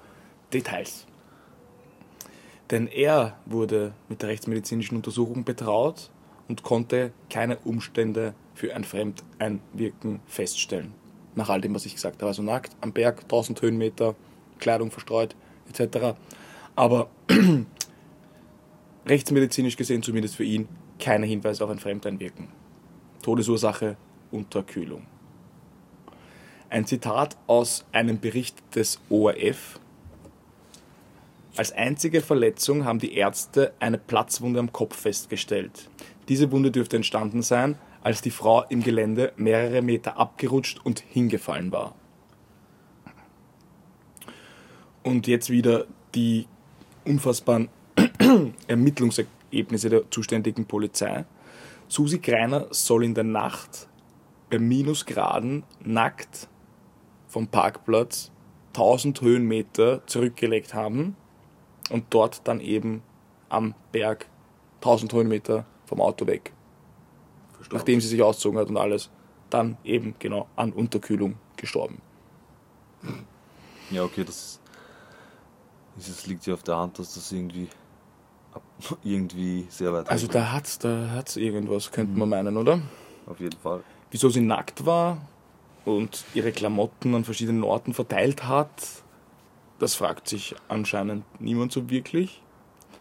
Details. 0.53 1.07
Denn 2.71 2.87
er 2.87 3.37
wurde 3.47 3.95
mit 4.09 4.23
der 4.23 4.29
rechtsmedizinischen 4.29 4.97
Untersuchung 4.97 5.43
betraut 5.43 6.11
und 6.47 6.63
konnte 6.63 7.11
keine 7.31 7.57
Umstände 7.65 8.33
für 8.55 8.77
ein 8.77 8.85
Fremdeinwirken 8.85 10.21
feststellen. 10.29 10.95
Nach 11.37 11.49
all 11.49 11.61
dem, 11.61 11.75
was 11.75 11.87
ich 11.87 11.95
gesagt 11.95 12.17
habe. 12.17 12.29
Also 12.29 12.43
nackt 12.43 12.75
am 12.81 12.93
Berg, 12.93 13.23
1000 13.23 13.63
Höhenmeter, 13.63 14.17
Kleidung 14.59 14.91
verstreut, 14.91 15.37
etc. 15.69 16.17
Aber 16.75 17.09
rechtsmedizinisch 19.07 19.77
gesehen, 19.77 20.03
zumindest 20.03 20.37
für 20.37 20.45
ihn, 20.45 20.67
keine 20.99 21.27
Hinweise 21.27 21.63
auf 21.63 21.71
ein 21.71 21.79
Fremdeinwirken. 21.79 22.49
Todesursache 23.23 23.97
Unterkühlung. 24.31 25.07
Ein 26.69 26.87
Zitat 26.87 27.37
aus 27.47 27.85
einem 27.93 28.19
Bericht 28.19 28.57
des 28.75 28.99
ORF. 29.09 29.79
Als 31.57 31.73
einzige 31.73 32.21
Verletzung 32.21 32.85
haben 32.85 32.99
die 32.99 33.15
Ärzte 33.15 33.73
eine 33.79 33.99
Platzwunde 33.99 34.61
am 34.61 34.73
Kopf 34.73 34.97
festgestellt. 34.97 35.89
Diese 36.29 36.51
Wunde 36.51 36.71
dürfte 36.71 36.97
entstanden 36.97 37.43
sein, 37.43 37.77
als 38.07 38.23
die 38.23 38.31
Frau 38.31 38.63
im 38.69 38.85
Gelände 38.85 39.33
mehrere 39.37 39.83
Meter 39.83 40.17
abgerutscht 40.17 40.79
und 40.85 41.01
hingefallen 41.01 41.73
war. 41.73 41.97
Und 45.03 45.27
jetzt 45.27 45.51
wieder 45.51 45.87
die 46.15 46.47
unfassbaren 47.05 47.69
Ermittlungsergebnisse 48.69 49.91
der 49.91 50.09
zuständigen 50.09 50.67
Polizei. 50.67 51.25
Susi 51.89 52.21
Greiner 52.21 52.69
soll 52.71 53.03
in 53.03 53.15
der 53.15 53.25
Nacht 53.25 53.89
bei 54.51 54.61
Minusgraden 54.61 55.65
nackt 55.85 56.47
vom 57.27 57.49
Parkplatz 57.49 58.31
1000 58.75 59.21
Höhenmeter 59.21 60.07
zurückgelegt 60.07 60.75
haben 60.75 61.17
und 61.91 62.05
dort 62.11 62.47
dann 62.47 62.61
eben 62.61 63.03
am 63.49 63.75
Berg 63.91 64.29
1000 64.77 65.13
Höhenmeter 65.13 65.67
vom 65.87 66.01
Auto 66.01 66.29
weg, 66.29 66.53
nachdem 67.73 68.01
sie 68.01 68.09
sich 68.09 68.23
ausgezogen 68.23 68.59
hat 68.59 68.69
und 68.69 68.77
alles, 68.77 69.11
dann 69.51 69.77
eben 69.85 70.15
genau 70.19 70.49
an 70.57 70.73
Unterkühlung 70.73 71.37
gestorben. 71.57 72.01
Ja, 73.91 74.03
okay, 74.05 74.25
das, 74.25 74.61
ist- 75.97 76.09
es 76.09 76.27
liegt 76.27 76.47
ja 76.47 76.55
auf 76.55 76.63
der 76.63 76.77
Hand, 76.77 76.99
dass 76.99 77.15
das 77.15 77.31
irgendwie, 77.33 77.69
irgendwie 79.05 79.67
sehr 79.71 79.93
weit 79.93 80.09
Also 80.11 80.27
da 80.27 80.53
hat's, 80.53 80.79
da 80.79 81.11
hat's 81.15 81.37
irgendwas, 81.37 81.91
könnte 81.93 82.19
man 82.19 82.29
meinen, 82.29 82.57
oder? 82.57 82.81
Auf 83.27 83.41
jeden 83.41 83.59
Fall. 83.59 83.83
Wieso 84.11 84.29
sie 84.29 84.41
nackt 84.41 84.87
war 84.87 85.19
und 85.85 86.25
ihre 86.35 86.53
Klamotten 86.53 87.15
an 87.15 87.25
verschiedenen 87.25 87.65
Orten 87.65 87.95
verteilt 87.95 88.45
hat, 88.49 88.71
das 89.79 89.95
fragt 89.95 90.29
sich 90.29 90.55
anscheinend 90.69 91.25
niemand 91.41 91.71
so 91.73 91.91
wirklich. 91.91 92.43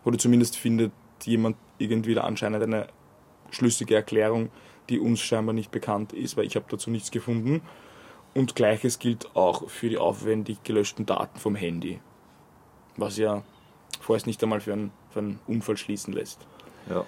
Oder 0.04 0.18
zumindest 0.18 0.58
findet 0.58 0.92
jemand 1.24 1.58
irgendwie 1.80 2.14
da 2.14 2.22
anscheinend 2.26 2.62
eine 2.64 2.88
schlüssige 3.56 3.96
Erklärung, 3.96 4.50
die 4.90 5.00
uns 5.00 5.22
scheinbar 5.22 5.54
nicht 5.54 5.72
bekannt 5.72 6.14
ist, 6.14 6.38
weil 6.38 6.46
ich 6.46 6.56
habe 6.56 6.66
dazu 6.70 6.90
nichts 6.90 7.12
gefunden. 7.12 7.62
Und 8.34 8.56
gleiches 8.56 9.00
gilt 9.00 9.36
auch 9.36 9.70
für 9.70 9.90
die 9.90 9.98
aufwendig 9.98 10.64
gelöschten 10.64 11.06
Daten 11.06 11.40
vom 11.40 11.56
Handy. 11.56 12.00
Was 12.98 13.18
ja 13.18 13.44
vorerst 14.02 14.28
nicht 14.28 14.44
einmal 14.44 14.60
für 14.60 14.74
einen, 14.74 14.92
für 15.10 15.20
einen 15.20 15.40
Unfall 15.48 15.78
schließen 15.78 16.14
lässt. 16.14 16.46
Ja. 16.90 17.06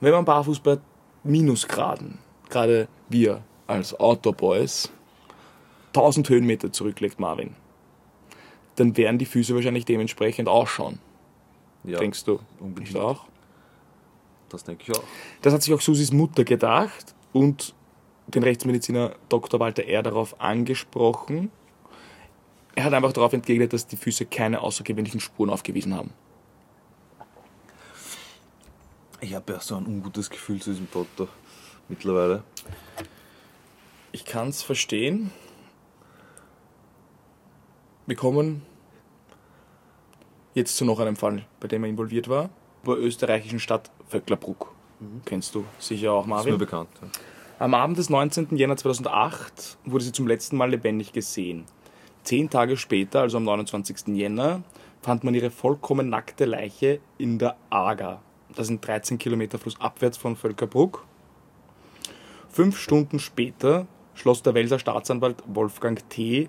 Wenn 0.00 0.12
man 0.12 0.24
barfuß 0.24 0.60
bei 0.60 0.78
Minusgraden, 1.22 2.18
gerade 2.48 2.88
wir 3.08 3.42
als 3.66 3.98
Outdoor-Boys, 3.98 4.90
1000 5.88 6.28
Höhenmeter 6.30 6.72
zurücklegt, 6.72 7.20
Marvin, 7.20 7.54
dann 8.76 8.96
werden 8.96 9.18
die 9.18 9.26
Füße 9.26 9.54
wahrscheinlich 9.54 9.84
dementsprechend 9.84 10.48
ausschauen. 10.48 10.98
ja 11.84 11.98
Denkst 11.98 12.24
du 12.24 12.40
unbedingt. 12.58 12.94
nicht 12.94 13.02
auch? 13.02 13.26
Das 14.52 14.64
denke 14.64 14.84
ich 14.86 14.96
auch. 14.96 15.02
Das 15.40 15.52
hat 15.52 15.62
sich 15.62 15.72
auch 15.72 15.80
Susis 15.80 16.12
Mutter 16.12 16.44
gedacht 16.44 17.14
und 17.32 17.74
den 18.26 18.42
Rechtsmediziner 18.42 19.14
Dr. 19.28 19.58
Walter 19.60 19.84
R. 19.84 20.02
darauf 20.02 20.40
angesprochen. 20.40 21.50
Er 22.74 22.84
hat 22.84 22.94
einfach 22.94 23.12
darauf 23.12 23.32
entgegnet, 23.32 23.72
dass 23.72 23.86
die 23.86 23.96
Füße 23.96 24.26
keine 24.26 24.60
außergewöhnlichen 24.60 25.20
Spuren 25.20 25.50
aufgewiesen 25.50 25.94
haben. 25.94 26.10
Ich 29.20 29.34
habe 29.34 29.52
ja 29.52 29.60
so 29.60 29.76
ein 29.76 29.86
ungutes 29.86 30.30
Gefühl 30.30 30.60
zu 30.60 30.70
diesem 30.70 30.90
Doktor 30.90 31.28
mittlerweile. 31.88 32.42
Ich 34.10 34.24
kann 34.24 34.48
es 34.48 34.62
verstehen. 34.62 35.30
Wir 38.06 38.16
kommen 38.16 38.62
jetzt 40.54 40.76
zu 40.76 40.84
noch 40.84 40.98
einem 40.98 41.16
Fall, 41.16 41.46
bei 41.60 41.68
dem 41.68 41.84
er 41.84 41.90
involviert 41.90 42.28
war. 42.28 42.50
Bei 42.84 42.94
österreichischen 42.94 43.60
Stadt 43.60 43.90
Vöcklerbruck. 44.12 44.72
Kennst 45.24 45.54
du 45.54 45.64
sicher 45.78 46.12
auch, 46.12 46.20
Ist 46.22 46.28
mir 46.28 46.34
Marvin? 46.34 46.58
bekannt. 46.58 46.90
Ja. 47.00 47.08
Am 47.58 47.74
Abend 47.74 47.96
des 47.98 48.10
19. 48.10 48.56
Jänner 48.56 48.76
2008 48.76 49.78
wurde 49.84 50.04
sie 50.04 50.12
zum 50.12 50.26
letzten 50.26 50.56
Mal 50.56 50.70
lebendig 50.70 51.12
gesehen. 51.12 51.64
Zehn 52.22 52.50
Tage 52.50 52.76
später, 52.76 53.20
also 53.20 53.38
am 53.38 53.44
29. 53.44 54.08
Jänner, 54.08 54.62
fand 55.00 55.24
man 55.24 55.34
ihre 55.34 55.50
vollkommen 55.50 56.08
nackte 56.08 56.44
Leiche 56.44 57.00
in 57.18 57.38
der 57.38 57.56
Aga. 57.70 58.20
Das 58.54 58.66
sind 58.66 58.86
13 58.86 59.18
Kilometer 59.18 59.58
flussabwärts 59.58 60.18
von 60.18 60.36
Völkerbruck. 60.36 61.04
Fünf 62.50 62.78
Stunden 62.78 63.18
später 63.18 63.86
schloss 64.14 64.42
der 64.42 64.54
Welser 64.54 64.78
Staatsanwalt 64.78 65.42
Wolfgang 65.46 66.06
T. 66.10 66.48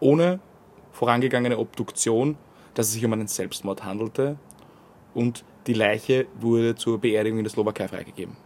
ohne 0.00 0.40
vorangegangene 0.92 1.58
Obduktion, 1.58 2.36
dass 2.74 2.86
es 2.86 2.94
sich 2.94 3.04
um 3.04 3.12
einen 3.12 3.26
Selbstmord 3.28 3.84
handelte 3.84 4.36
und 5.14 5.44
die 5.66 5.74
Leiche 5.74 6.26
wurde 6.40 6.74
zur 6.74 6.98
Beerdigung 6.98 7.38
in 7.38 7.44
der 7.44 7.52
Slowakei 7.52 7.88
freigegeben. 7.88 8.36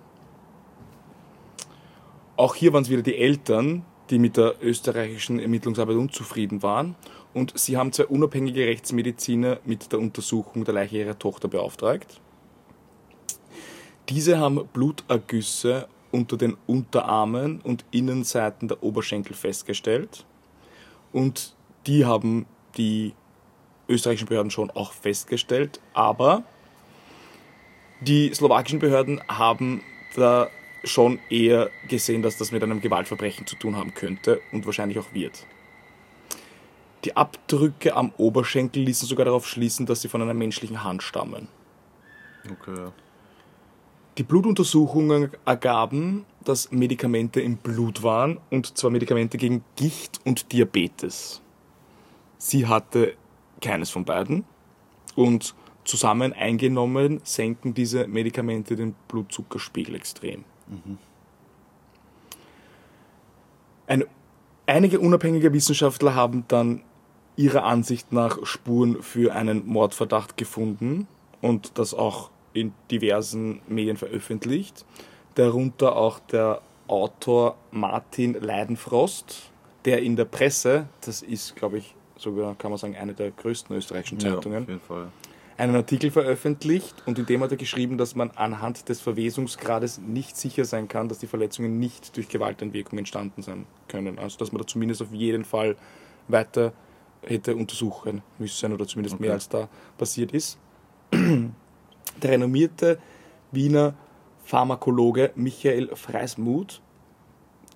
Auch 2.37 2.55
hier 2.55 2.73
waren 2.73 2.83
es 2.83 2.91
wieder 2.91 3.03
die 3.03 3.17
Eltern, 3.17 3.85
die 4.11 4.19
mit 4.19 4.37
der 4.37 4.57
österreichischen 4.63 5.39
Ermittlungsarbeit 5.39 5.97
unzufrieden 5.97 6.63
waren. 6.63 6.95
Und 7.33 7.59
sie 7.59 7.77
haben 7.77 7.93
zwei 7.93 8.07
unabhängige 8.07 8.67
Rechtsmediziner 8.67 9.59
mit 9.65 9.93
der 9.93 9.99
Untersuchung 9.99 10.65
der 10.65 10.75
Leiche 10.75 10.99
ihrer 10.99 11.19
Tochter 11.19 11.49
beauftragt. 11.49 12.21
Diese 14.09 14.39
haben 14.39 14.67
Blutergüsse 14.73 15.89
unter 16.13 16.37
den 16.37 16.57
Unterarmen 16.67 17.61
und 17.63 17.85
Innenseiten 17.91 18.69
der 18.69 18.83
Oberschenkel 18.83 19.35
festgestellt. 19.35 20.25
Und 21.13 21.57
die 21.87 22.05
haben 22.05 22.47
die 22.77 23.15
österreichischen 23.89 24.29
Behörden 24.29 24.51
schon 24.51 24.71
auch 24.71 24.93
festgestellt. 24.93 25.81
Aber 25.95 26.45
die 28.01 28.33
slowakischen 28.35 28.79
Behörden 28.79 29.21
haben 29.29 29.83
da 30.15 30.49
schon 30.85 31.19
eher 31.31 31.71
gesehen, 31.89 32.23
dass 32.23 32.37
das 32.37 32.53
mit 32.53 32.63
einem 32.63 32.81
Gewaltverbrechen 32.81 33.47
zu 33.47 33.57
tun 33.57 33.77
haben 33.77 33.95
könnte 33.95 34.41
und 34.53 34.67
wahrscheinlich 34.67 34.99
auch 34.99 35.13
wird. 35.13 35.47
Die 37.05 37.17
Abdrücke 37.17 37.95
am 37.95 38.13
Oberschenkel 38.17 38.83
ließen 38.83 39.07
sogar 39.09 39.25
darauf 39.25 39.47
schließen, 39.47 39.87
dass 39.87 40.03
sie 40.03 40.09
von 40.09 40.23
einer 40.23 40.35
menschlichen 40.35 40.83
Hand 40.83 41.03
stammen. 41.03 41.49
Okay. 42.51 42.91
Die 44.19 44.23
Blutuntersuchungen 44.23 45.31
ergaben, 45.45 46.25
dass 46.45 46.71
Medikamente 46.73 47.41
im 47.41 47.59
Blut 47.59 48.03
waren, 48.03 48.41
und 48.51 48.79
zwar 48.79 48.91
Medikamente 48.91 49.37
gegen 49.37 49.63
Gicht 49.77 50.21
und 50.25 50.53
Diabetes. 50.53 51.43
Sie 52.39 52.67
hatte 52.67 53.15
keines 53.61 53.91
von 53.91 54.05
beiden 54.05 54.45
und 55.15 55.55
zusammen 55.87 56.33
eingenommen 56.33 57.21
senken 57.25 57.73
diese 57.73 58.07
Medikamente 58.07 58.77
den 58.77 58.95
Blutzuckerspiegel 59.09 59.95
extrem. 59.95 60.45
Ein, 63.87 64.05
einige 64.67 65.01
unabhängige 65.01 65.53
Wissenschaftler 65.53 66.15
haben 66.15 66.45
dann 66.49 66.83
ihrer 67.37 67.65
Ansicht 67.65 68.13
nach 68.13 68.45
Spuren 68.45 69.03
für 69.03 69.35
einen 69.35 69.67
Mordverdacht 69.67 70.37
gefunden 70.37 71.07
und 71.41 71.79
das 71.79 71.95
auch 71.95 72.31
in 72.53 72.73
diversen 72.91 73.61
Medien 73.69 73.97
veröffentlicht. 73.97 74.85
Darunter 75.35 75.97
auch 75.97 76.19
der 76.19 76.63
Autor 76.89 77.57
Martin 77.71 78.35
Leidenfrost, 78.35 79.51
der 79.85 80.03
in 80.03 80.17
der 80.17 80.25
Presse, 80.25 80.89
das 81.03 81.23
ist, 81.23 81.55
glaube 81.57 81.79
ich, 81.79 81.95
sogar, 82.17 82.55
kann 82.55 82.71
man 82.71 82.79
sagen, 82.79 82.97
eine 82.97 83.13
der 83.13 83.31
größten 83.31 83.77
österreichischen 83.77 84.19
ja, 84.21 84.35
Zeitungen, 84.35 84.63
auf 84.63 84.69
jeden 84.69 84.81
Fall. 84.81 85.09
Einen 85.59 85.75
Artikel 85.75 86.11
veröffentlicht 86.11 87.03
und 87.07 87.19
in 87.19 87.27
dem 87.27 87.43
hat 87.43 87.51
er 87.51 87.57
geschrieben, 87.57 87.97
dass 87.97 88.15
man 88.15 88.31
anhand 88.33 88.89
des 88.89 89.01
Verwesungsgrades 89.01 89.99
nicht 89.99 90.37
sicher 90.37 90.65
sein 90.65 90.89
kann, 90.89 91.09
dass 91.09 91.19
die 91.19 91.27
Verletzungen 91.27 91.79
nicht 91.79 92.17
durch 92.17 92.29
Gewalteinwirkung 92.29 92.99
entstanden 92.99 93.43
sein 93.43 93.67
können. 93.89 94.19
Also 94.19 94.39
dass 94.39 94.53
man 94.53 94.61
da 94.61 94.67
zumindest 94.67 95.01
auf 95.03 95.13
jeden 95.13 95.45
Fall 95.45 95.77
weiter 96.29 96.73
hätte 97.23 97.57
untersuchen 97.57 98.23
müssen 98.39 98.73
oder 98.73 98.87
zumindest 98.87 99.19
mehr 99.19 99.31
Okay. 99.31 99.35
als 99.35 99.49
da 99.49 99.69
passiert 99.97 100.33
ist. 100.33 100.59
Der 101.13 102.31
renommierte 102.31 102.99
Wiener 103.51 103.95
Pharmakologe 104.45 105.33
Michael 105.35 105.95
Freismuth 105.97 106.81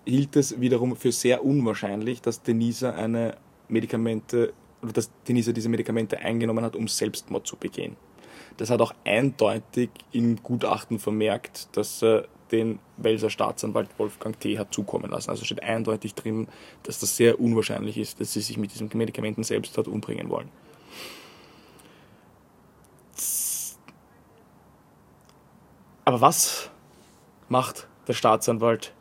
hielt 0.05 0.37
es 0.37 0.61
wiederum 0.61 0.97
für 0.97 1.13
sehr 1.13 1.45
unwahrscheinlich, 1.45 2.23
dass 2.23 2.43
Denisa 2.43 2.91
eine 2.91 3.37
Medikamente 3.69 4.53
oder 4.83 4.93
dass 4.93 5.11
Denisa 5.29 5.53
diese 5.53 5.69
Medikamente 5.69 6.19
eingenommen 6.19 6.65
hat, 6.65 6.77
um 6.77 6.89
Selbstmord 6.89 7.47
zu 7.47 7.57
begehen. 7.57 7.97
Das 8.57 8.71
hat 8.71 8.81
auch 8.81 8.95
eindeutig 9.05 9.91
im 10.13 10.43
Gutachten 10.43 10.99
vermerkt, 10.99 11.69
dass 11.77 12.03
er 12.03 12.29
den 12.51 12.81
Welser 12.97 13.31
Staatsanwalt 13.31 13.89
Wolfgang 13.99 14.39
T. 14.39 14.59
hat 14.59 14.75
zukommen 14.75 15.11
lassen. 15.11 15.31
Also 15.31 15.45
steht 15.45 15.63
eindeutig 15.63 16.15
drin, 16.15 16.49
dass 16.83 16.99
das 16.99 17.17
sehr 17.17 17.41
unwahrscheinlich 17.41 17.97
ist, 17.97 18.21
dass 18.21 18.33
sie 18.33 18.41
sich 18.41 18.57
mit 18.57 18.73
diesen 18.73 18.91
Medikamenten 18.95 19.45
selbst 19.45 19.79
hat 19.79 19.87
umbringen 19.87 20.29
wollen. 20.31 20.49
Aber 26.05 26.21
was 26.21 26.71
macht 27.49 27.87
der 28.09 28.15
Staatsanwalt, 28.15 28.93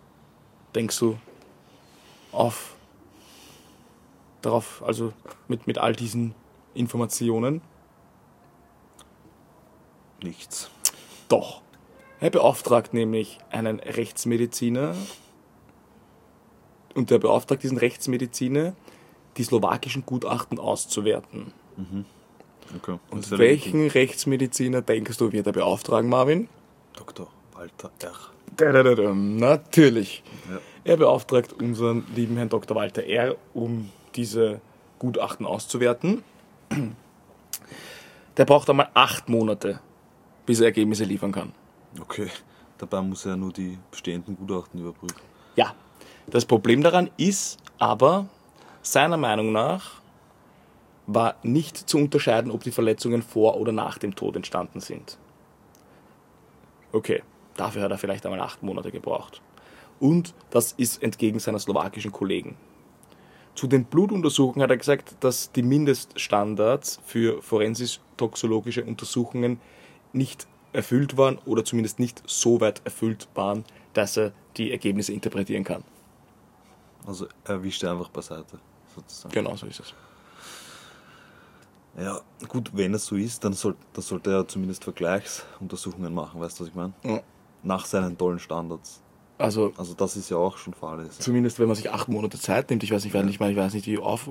denkst 0.76 1.00
du, 1.00 1.18
auf 2.32 2.76
darauf, 4.42 4.84
also 4.86 5.14
mit, 5.48 5.68
mit 5.68 5.78
all 5.78 5.94
diesen 5.94 6.36
Informationen? 6.74 7.62
Nichts. 10.22 10.70
Doch. 11.28 11.62
Er 12.20 12.30
beauftragt 12.30 12.94
nämlich 12.94 13.40
einen 13.50 13.80
Rechtsmediziner 13.80 14.96
und 16.94 17.12
der 17.12 17.20
beauftragt 17.20 17.64
diesen 17.64 17.78
Rechtsmediziner, 17.78 18.74
die 19.38 19.44
slowakischen 19.44 20.06
Gutachten 20.06 20.60
auszuwerten. 20.60 21.54
Okay. 22.76 23.00
Das 23.12 23.32
Und 23.32 23.40
welchen 23.40 23.88
Rechtsmediziner 23.88 24.82
denkst 24.82 25.18
du, 25.18 25.32
wird 25.32 25.48
er 25.48 25.54
beauftragen, 25.54 26.10
Marvin? 26.10 26.50
Dr. 26.94 27.28
Walter 27.54 27.92
R. 28.02 28.14
Dadadadam, 28.58 29.38
Natürlich. 29.38 30.24
Ja. 30.50 30.60
Er 30.84 30.98
beauftragt 30.98 31.54
unseren 31.54 32.06
lieben 32.16 32.36
Herrn 32.36 32.50
Dr. 32.50 32.76
Walter 32.76 33.04
R., 33.04 33.36
um 33.54 33.90
diese 34.16 34.62
Gutachten 35.00 35.46
auszuwerten. 35.46 36.24
Der 38.38 38.46
braucht 38.46 38.70
einmal 38.70 38.90
acht 38.94 39.30
Monate, 39.30 39.80
bis 40.46 40.60
er 40.60 40.68
Ergebnisse 40.68 41.04
liefern 41.04 41.32
kann. 41.32 41.52
Okay. 42.00 42.30
Dabei 42.80 43.02
muss 43.02 43.26
er 43.26 43.36
nur 43.36 43.52
die 43.52 43.78
bestehenden 43.92 44.38
Gutachten 44.38 44.80
überprüfen. 44.80 45.20
Ja, 45.58 45.76
das 46.28 46.46
Problem 46.46 46.82
daran 46.82 47.10
ist 47.18 47.60
aber, 47.78 48.28
seiner 48.82 49.18
Meinung 49.18 49.52
nach 49.52 50.00
war 51.06 51.36
nicht 51.44 51.78
zu 51.78 51.98
unterscheiden, 51.98 52.52
ob 52.52 52.64
die 52.64 52.72
Verletzungen 52.72 53.22
vor 53.22 53.58
oder 53.58 53.74
nach 53.74 53.98
dem 53.98 54.16
Tod 54.16 54.38
entstanden 54.38 54.80
sind. 54.80 55.18
Okay, 56.94 57.22
dafür 57.58 57.82
hat 57.82 57.92
er 57.92 57.98
vielleicht 57.98 58.26
einmal 58.26 58.40
acht 58.40 58.64
Monate 58.64 58.92
gebraucht. 58.92 59.42
Und 60.00 60.34
das 60.50 60.72
ist 60.72 61.04
entgegen 61.04 61.40
seiner 61.40 61.60
slowakischen 61.60 62.14
Kollegen. 62.14 62.56
Zu 63.60 63.68
den 63.68 63.84
Blutuntersuchungen 63.84 64.64
hat 64.64 64.70
er 64.70 64.78
gesagt, 64.78 65.18
dass 65.20 65.52
die 65.52 65.64
Mindeststandards 65.64 67.02
für 67.04 67.42
forensisch-toxologische 67.42 68.86
Untersuchungen 68.86 69.60
nicht 70.14 70.48
erfüllt 70.72 71.18
waren 71.18 71.40
oder 71.40 71.66
zumindest 71.66 72.00
nicht 72.00 72.24
so 72.26 72.62
weit 72.62 72.82
erfüllt 72.86 73.28
waren, 73.36 73.66
dass 73.92 74.16
er 74.16 74.32
die 74.56 74.72
Ergebnisse 74.72 75.12
interpretieren 75.12 75.66
kann. 75.66 75.84
Also 77.06 77.28
er 77.44 77.62
wischt 77.62 77.84
er 77.84 77.92
einfach 77.92 78.08
beiseite, 78.08 78.60
sozusagen. 78.96 79.34
Genau 79.34 79.54
so 79.58 79.66
ist 79.66 79.82
es. 79.82 79.94
Ja, 82.02 82.22
gut, 82.48 82.72
wenn 82.72 82.94
es 82.94 83.08
so 83.08 83.18
ist, 83.18 83.44
dann, 83.44 83.52
soll, 83.52 83.76
dann 83.92 84.04
sollte 84.04 84.32
er 84.32 84.48
zumindest 84.48 84.86
Vergleichsuntersuchungen 84.86 86.14
machen, 86.14 86.40
weißt 86.40 86.62
du, 86.62 86.64
was 86.64 86.70
ich 86.70 86.76
meine? 86.76 86.94
Ja. 87.04 87.20
Nach 87.64 87.86
seinen 87.86 88.18
tollen 88.18 88.40
Standards. 88.40 89.02
Also 89.40 89.72
Also 89.78 89.94
das 89.94 90.18
ist 90.18 90.30
ja 90.30 90.36
auch 90.38 90.58
schon 90.58 90.74
fahrlässig. 90.74 91.20
zumindest 91.20 91.60
wenn 91.60 91.68
man 91.68 91.76
sich 91.78 91.90
acht 91.90 92.10
Monate 92.10 92.38
Zeit 92.38 92.70
nimmt, 92.70 92.84
ich 92.84 92.92
weiß 92.92 93.04
nicht, 93.06 93.14
ich 93.14 93.20
weiß 93.20 93.26
nicht, 93.26 93.40
ich 93.42 93.58
weiß 93.58 93.74
nicht 93.74 93.88
wie 93.88 93.98
auf, 93.98 94.30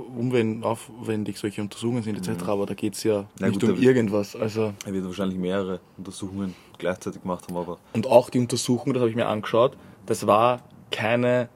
aufwendig 0.62 1.38
solche 1.38 1.62
Untersuchungen 1.62 2.02
sind 2.02 2.16
etc., 2.18 2.42
aber 2.48 2.66
da 2.66 2.74
geht 2.74 2.94
es 2.94 3.02
ja 3.04 3.24
Na 3.40 3.48
nicht 3.48 3.58
gut, 3.60 3.70
um 3.70 3.80
irgendwas. 3.82 4.36
Also, 4.36 4.74
Er 4.84 4.92
wird 4.92 5.06
wahrscheinlich 5.06 5.38
mehrere 5.38 5.80
Untersuchungen 5.96 6.54
gleichzeitig 6.76 7.22
gemacht 7.22 7.46
haben, 7.48 7.56
aber 7.56 7.78
und 7.94 8.06
auch 8.06 8.28
die 8.28 8.38
Untersuchung, 8.38 8.92
das 8.92 9.00
habe 9.00 9.08
ich 9.10 9.16
mir 9.16 9.26
angeschaut, 9.26 9.76
das 10.04 10.26
war 10.26 10.60
keine 10.90 11.48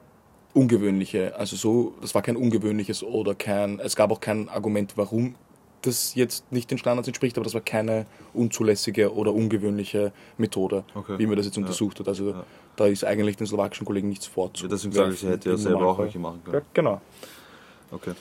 ungewöhnliche, 0.55 1.35
also 1.35 1.55
so, 1.55 1.93
das 2.01 2.15
war 2.15 2.23
kein 2.23 2.35
ungewöhnliches 2.35 3.03
oder 3.03 3.35
kein, 3.35 3.79
es 3.79 3.95
gab 3.95 4.11
auch 4.11 4.19
kein 4.19 4.49
Argument, 4.49 4.93
warum 4.97 5.35
das 5.81 6.15
jetzt 6.15 6.49
nicht 6.51 6.71
den 6.71 6.77
Standards 6.77 7.07
entspricht, 7.07 7.37
aber 7.37 7.43
das 7.43 7.53
war 7.53 7.61
keine 7.61 8.05
unzulässige 8.33 9.13
oder 9.13 9.33
ungewöhnliche 9.33 10.13
Methode, 10.37 10.85
Okay. 10.95 11.19
wie 11.19 11.25
man 11.27 11.35
das 11.35 11.45
jetzt 11.45 11.57
Ja. 11.57 11.61
untersucht 11.61 11.99
hat. 11.99 12.07
Also 12.07 12.29
Ja. 12.31 12.45
Da 12.75 12.85
ist 12.87 13.03
eigentlich 13.03 13.37
den 13.37 13.47
slowakischen 13.47 13.85
Kollegen 13.85 14.09
nichts 14.09 14.25
ja, 14.27 14.31
vorzuwerfen. 14.33 14.69
deswegen 14.75 14.93
sage 14.93 15.13
ich, 15.13 15.23
hätte 15.23 15.49
ja 15.51 15.57
selber 15.57 15.87
auch 15.87 15.99
welche 15.99 16.19
machen 16.19 16.41
Ja, 16.45 16.51
können. 16.51 16.65
genau. 16.73 17.01
Okay. 17.91 18.13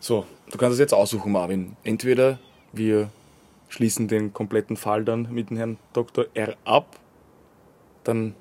So, 0.00 0.24
du 0.50 0.58
kannst 0.58 0.74
es 0.74 0.78
jetzt 0.78 0.94
aussuchen, 0.94 1.32
Marvin. 1.32 1.76
Entweder 1.84 2.38
wir 2.72 3.10
schließen 3.68 4.08
den 4.08 4.32
kompletten 4.32 4.76
Fall 4.76 5.04
dann 5.04 5.28
mit 5.32 5.50
dem 5.50 5.56
Herrn 5.56 5.78
Dr. 5.92 6.26
R 6.34 6.54
ab, 6.64 6.96
dann 8.04 8.34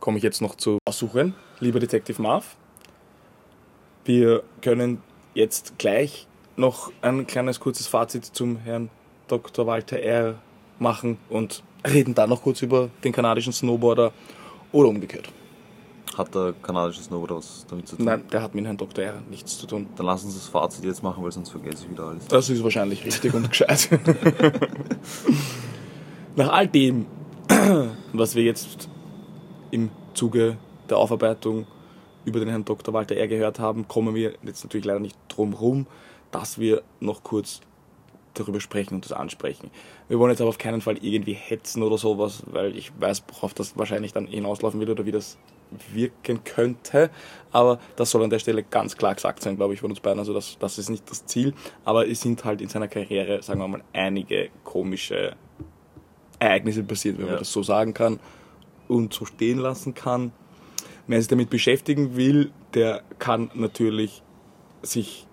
komme 0.00 0.16
ich 0.16 0.22
jetzt 0.24 0.40
noch 0.40 0.54
zu 0.54 0.78
Aussuchen, 0.86 1.34
lieber 1.60 1.78
Detective 1.78 2.20
Marv. 2.22 2.56
Wir 4.04 4.42
können 4.62 5.02
jetzt 5.34 5.78
gleich 5.78 6.26
noch 6.56 6.90
ein 7.02 7.26
kleines 7.26 7.60
kurzes 7.60 7.86
Fazit 7.86 8.24
zum 8.24 8.56
Herrn 8.56 8.90
Dr. 9.28 9.66
Walter 9.66 9.98
R 10.00 10.36
machen 10.78 11.18
und 11.28 11.62
reden 11.86 12.14
dann 12.14 12.30
noch 12.30 12.42
kurz 12.42 12.62
über 12.62 12.88
den 13.04 13.12
kanadischen 13.12 13.52
Snowboarder 13.52 14.12
oder 14.72 14.88
umgekehrt. 14.88 15.28
Hat 16.16 16.34
der 16.34 16.54
kanadische 16.60 17.02
Snowboarder 17.02 17.36
was 17.36 17.66
damit 17.68 17.88
zu 17.88 17.96
tun? 17.96 18.04
Nein, 18.04 18.24
der 18.32 18.42
hat 18.42 18.54
mit 18.54 18.64
Herrn 18.64 18.76
Dr. 18.76 19.04
R 19.04 19.22
nichts 19.30 19.58
zu 19.58 19.66
tun. 19.66 19.86
Dann 19.96 20.06
lass 20.06 20.24
uns 20.24 20.34
das 20.34 20.48
Fazit 20.48 20.84
jetzt 20.84 21.02
machen, 21.02 21.22
weil 21.22 21.30
sonst 21.30 21.50
vergesse 21.50 21.84
ich 21.84 21.90
wieder 21.90 22.04
alles. 22.04 22.26
Das 22.26 22.50
ist 22.50 22.62
wahrscheinlich 22.62 23.04
richtig 23.04 23.32
und 23.32 23.48
gescheit. 23.48 23.88
Nach 26.36 26.48
all 26.52 26.66
dem, 26.66 27.06
was 28.12 28.34
wir 28.34 28.42
jetzt 28.42 28.88
im 29.70 29.90
Zuge 30.14 30.56
der 30.88 30.98
Aufarbeitung 30.98 31.66
über 32.24 32.40
den 32.40 32.48
Herrn 32.48 32.64
Dr. 32.64 32.92
Walter 32.92 33.16
R. 33.16 33.28
gehört 33.28 33.58
haben, 33.58 33.86
kommen 33.88 34.14
wir 34.14 34.34
jetzt 34.42 34.64
natürlich 34.64 34.84
leider 34.86 35.00
nicht 35.00 35.16
drum 35.28 35.52
rum, 35.54 35.86
dass 36.32 36.58
wir 36.58 36.82
noch 36.98 37.22
kurz 37.22 37.60
darüber 38.34 38.60
sprechen 38.60 38.94
und 38.94 39.04
das 39.04 39.12
ansprechen. 39.12 39.70
Wir 40.08 40.18
wollen 40.18 40.30
jetzt 40.30 40.40
aber 40.40 40.50
auf 40.50 40.58
keinen 40.58 40.80
Fall 40.80 40.98
irgendwie 41.00 41.32
hetzen 41.34 41.82
oder 41.82 41.98
sowas, 41.98 42.42
weil 42.46 42.76
ich 42.76 42.92
weiß, 42.98 43.24
worauf 43.28 43.54
das 43.54 43.76
wahrscheinlich 43.76 44.12
dann 44.12 44.26
hinauslaufen 44.26 44.78
wird 44.80 44.90
oder 44.90 45.06
wie 45.06 45.12
das 45.12 45.38
wirken 45.92 46.42
könnte. 46.44 47.10
Aber 47.52 47.78
das 47.96 48.10
soll 48.10 48.22
an 48.24 48.30
der 48.30 48.38
Stelle 48.40 48.62
ganz 48.62 48.96
klar 48.96 49.14
gesagt 49.14 49.42
sein, 49.42 49.56
glaube 49.56 49.74
ich, 49.74 49.80
von 49.80 49.90
uns 49.90 50.00
beiden. 50.00 50.18
Also 50.18 50.32
das, 50.34 50.56
das 50.58 50.78
ist 50.78 50.88
nicht 50.90 51.08
das 51.10 51.26
Ziel. 51.26 51.54
Aber 51.84 52.08
es 52.08 52.20
sind 52.20 52.44
halt 52.44 52.60
in 52.60 52.68
seiner 52.68 52.88
Karriere, 52.88 53.42
sagen 53.42 53.60
wir 53.60 53.68
mal, 53.68 53.82
einige 53.92 54.48
komische 54.64 55.36
Ereignisse 56.38 56.82
passiert, 56.82 57.18
wenn 57.18 57.26
Ja. 57.26 57.32
man 57.32 57.38
das 57.40 57.52
so 57.52 57.62
sagen 57.62 57.94
kann 57.94 58.18
und 58.88 59.12
so 59.12 59.24
stehen 59.24 59.58
lassen 59.58 59.94
kann. 59.94 60.32
Wer 61.06 61.18
sich 61.20 61.28
damit 61.28 61.50
beschäftigen 61.50 62.16
will, 62.16 62.50
der 62.74 63.02
kann 63.18 63.50
natürlich 63.54 64.22
sich 64.82 65.26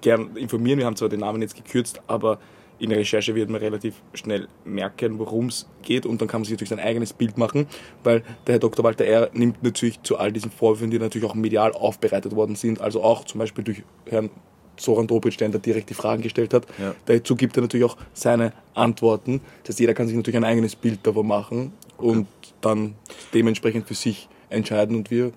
gern 0.00 0.36
informieren. 0.36 0.78
Wir 0.78 0.86
haben 0.86 0.96
zwar 0.96 1.08
den 1.08 1.20
Namen 1.20 1.42
jetzt 1.42 1.56
gekürzt, 1.56 2.00
aber 2.06 2.38
in 2.78 2.90
der 2.90 2.98
Recherche 2.98 3.34
wird 3.34 3.50
man 3.50 3.60
relativ 3.60 3.94
schnell 4.14 4.46
merken, 4.64 5.18
worum 5.18 5.46
es 5.46 5.68
geht 5.82 6.06
und 6.06 6.20
dann 6.20 6.28
kann 6.28 6.40
man 6.40 6.44
sich 6.44 6.52
natürlich 6.52 6.68
sein 6.68 6.78
eigenes 6.78 7.12
Bild 7.12 7.36
machen, 7.36 7.66
weil 8.04 8.20
der 8.46 8.54
Herr 8.54 8.58
Dr. 8.60 8.84
Walter 8.84 9.04
R. 9.04 9.30
nimmt 9.32 9.62
natürlich 9.62 10.00
zu 10.02 10.16
all 10.16 10.30
diesen 10.32 10.50
Vorwürfen, 10.52 10.90
die 10.90 10.98
natürlich 10.98 11.28
auch 11.28 11.34
medial 11.34 11.72
aufbereitet 11.72 12.36
worden 12.36 12.54
sind, 12.54 12.80
also 12.80 13.02
auch 13.02 13.24
zum 13.24 13.40
Beispiel 13.40 13.64
durch 13.64 13.82
Herrn 14.06 14.30
Soran 14.76 15.08
Dobritsch, 15.08 15.40
der 15.40 15.48
direkt 15.48 15.90
die 15.90 15.94
Fragen 15.94 16.22
gestellt 16.22 16.54
hat, 16.54 16.66
Ja. 16.78 16.94
dazu 17.06 17.34
gibt 17.34 17.56
er 17.58 17.62
natürlich 17.62 17.84
auch 17.84 17.96
seine 18.12 18.52
Antworten. 18.74 19.40
Das 19.64 19.70
heißt, 19.70 19.80
jeder 19.80 19.92
kann 19.94 20.06
sich 20.06 20.16
natürlich 20.16 20.36
ein 20.36 20.44
eigenes 20.44 20.76
Bild 20.76 21.04
davon 21.04 21.26
machen 21.26 21.72
und 21.96 22.28
dann 22.60 22.94
dementsprechend 23.34 23.88
für 23.88 23.94
sich 23.94 24.28
entscheiden 24.50 24.94
und 24.94 25.10
wir 25.10 25.32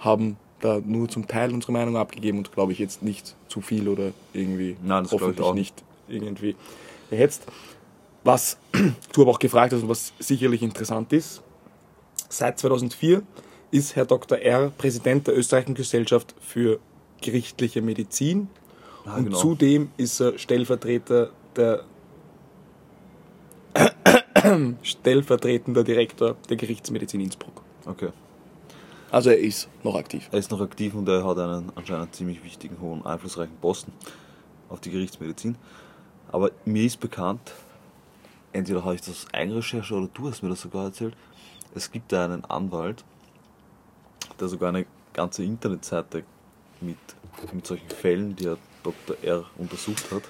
haben 0.00 0.36
da 0.62 0.80
nur 0.84 1.08
zum 1.08 1.26
Teil 1.26 1.52
unsere 1.52 1.72
Meinung 1.72 1.96
abgegeben 1.96 2.38
und 2.38 2.52
glaube 2.52 2.72
ich 2.72 2.78
jetzt 2.78 3.02
nicht 3.02 3.34
zu 3.48 3.60
viel 3.60 3.88
oder 3.88 4.12
irgendwie 4.32 4.76
Nein, 4.82 5.04
das 5.04 5.10
glaube 5.10 5.24
ich 5.24 5.28
hoffentlich 5.28 5.46
auch 5.46 5.54
nicht 5.54 5.82
irgendwie 6.08 6.56
gehetzt. 7.10 7.44
Was 8.24 8.56
du 9.12 9.22
aber 9.22 9.32
auch 9.32 9.38
gefragt 9.38 9.72
hast 9.72 9.82
und 9.82 9.88
was 9.88 10.12
sicherlich 10.18 10.62
interessant 10.62 11.12
ist, 11.12 11.42
seit 12.28 12.58
2004 12.58 13.22
ist 13.70 13.96
Herr 13.96 14.04
Dr. 14.04 14.38
R. 14.38 14.70
Präsident 14.78 15.26
der 15.26 15.36
Österreichischen 15.36 15.74
Gesellschaft 15.74 16.34
für 16.40 16.78
gerichtliche 17.20 17.82
Medizin 17.82 18.48
Ah, 19.04 19.16
und 19.16 19.24
genau. 19.24 19.38
zudem 19.38 19.90
ist 19.96 20.20
er 20.20 20.38
Stellvertreter 20.38 21.30
der 21.56 21.82
stellvertretender 24.82 25.82
Direktor 25.84 26.36
der 26.48 26.56
Gerichtsmedizin 26.56 27.20
Innsbruck. 27.20 27.62
Okay. 27.86 28.10
Also 29.12 29.28
er 29.28 29.38
ist 29.38 29.68
noch 29.84 29.94
aktiv. 29.94 30.26
Er 30.32 30.38
ist 30.38 30.50
noch 30.50 30.62
aktiv 30.62 30.94
und 30.94 31.06
er 31.06 31.22
hat 31.22 31.38
einen 31.38 31.70
anscheinend 31.74 32.14
ziemlich 32.14 32.42
wichtigen, 32.42 32.80
hohen, 32.80 33.04
einflussreichen 33.04 33.54
Posten 33.60 33.92
auf 34.70 34.80
die 34.80 34.90
Gerichtsmedizin. 34.90 35.56
Aber 36.32 36.50
mir 36.64 36.82
ist 36.86 36.98
bekannt, 36.98 37.52
entweder 38.54 38.86
habe 38.86 38.94
ich 38.94 39.02
das 39.02 39.26
Eigenrecherche 39.34 39.94
oder 39.94 40.08
du 40.14 40.30
hast 40.30 40.42
mir 40.42 40.48
das 40.48 40.62
sogar 40.62 40.86
erzählt, 40.86 41.14
es 41.74 41.90
gibt 41.90 42.10
da 42.10 42.24
einen 42.24 42.42
Anwalt, 42.46 43.04
der 44.40 44.48
sogar 44.48 44.70
eine 44.70 44.86
ganze 45.12 45.44
Internetseite 45.44 46.24
mit, 46.80 46.96
mit 47.52 47.66
solchen 47.66 47.90
Fällen, 47.90 48.34
die 48.34 48.46
er 48.46 48.56
Dr. 48.82 49.16
R. 49.20 49.44
untersucht 49.58 50.10
hat, 50.10 50.22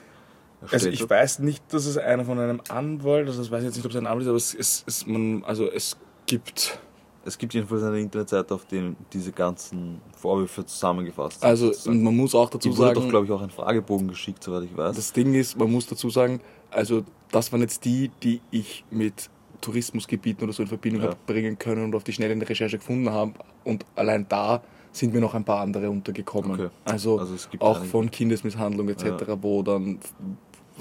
Also 0.73 0.89
ich 0.89 1.03
hat. 1.03 1.11
weiß 1.11 1.39
nicht, 1.39 1.63
dass 1.73 1.87
es 1.87 1.99
einer 1.99 2.25
von 2.25 2.41
einem 2.41 2.61
Anwalt, 2.69 3.29
also 3.29 3.43
ich 3.43 3.51
weiß 3.53 3.63
jetzt 3.63 3.77
nicht, 3.77 3.85
ob 3.87 3.93
es 3.93 3.97
ein 3.97 4.09
Anwalt 4.09 4.23
ist, 4.23 4.29
aber 4.29 4.37
es, 4.37 4.55
es, 4.55 4.85
es, 4.89 5.07
man, 5.07 5.45
also 5.45 5.71
es 5.71 5.97
gibt, 6.27 6.81
Es 7.25 7.39
gibt 7.39 7.55
jedenfalls 7.55 7.83
eine 7.85 8.01
Internetseite, 8.01 8.55
auf 8.55 8.65
der 8.67 8.95
diese 9.13 9.31
ganzen 9.33 10.01
Vorwürfe 10.17 10.67
zusammengefasst 10.67 11.41
sind. 11.41 11.49
also 11.49 11.67
sozusagen. 11.69 12.03
man 12.03 12.17
muss 12.17 12.35
auch 12.35 12.51
dazu 12.51 12.69
Die 12.69 12.77
wurde 12.77 12.89
sagen, 12.89 13.01
doch, 13.01 13.09
glaube 13.09 13.27
ich, 13.27 13.33
auch 13.33 13.43
ein 13.43 13.51
Fragebogen 13.51 14.09
geschickt, 14.09 14.43
soweit 14.43 14.65
ich 14.65 14.77
weiß. 14.77 14.97
das 14.97 15.13
Ding 15.13 15.33
ist, 15.35 15.57
man 15.59 15.71
muss 15.71 15.87
dazu 15.87 16.11
sagen, 16.11 16.41
also 16.71 17.03
das 17.31 17.53
waren 17.53 17.61
jetzt 17.61 17.85
die, 17.85 18.11
die 18.23 18.41
ich 18.51 18.85
mit 18.91 19.31
Tourismusgebieten 19.61 20.43
oder 20.45 20.53
so 20.53 20.63
in 20.63 20.69
Verbindung 20.69 21.03
Ja. 21.03 21.09
habe 21.11 21.19
bringen 21.27 21.59
können 21.59 21.85
und 21.85 21.95
auf 21.95 22.03
die 22.05 22.13
schnelle 22.13 22.33
in 22.33 22.41
der 22.41 22.49
Recherche 22.49 22.79
gefunden 22.79 23.11
haben 23.11 23.35
und 23.65 23.85
allein 23.95 24.27
da 24.29 24.63
sind 24.91 25.15
mir 25.15 25.21
noch 25.21 25.35
ein 25.35 25.45
paar 25.45 25.61
andere 25.61 25.89
untergekommen. 25.89 26.53
Okay. 26.53 26.69
Also, 26.85 27.19
Also 27.19 27.35
es 27.35 27.49
gibt 27.49 27.63
auch 27.63 27.83
von 27.85 28.11
Kindesmisshandlung 28.11 28.89
etc., 28.89 29.05
Ja. 29.29 29.43
wo 29.43 29.63
dann 29.63 29.99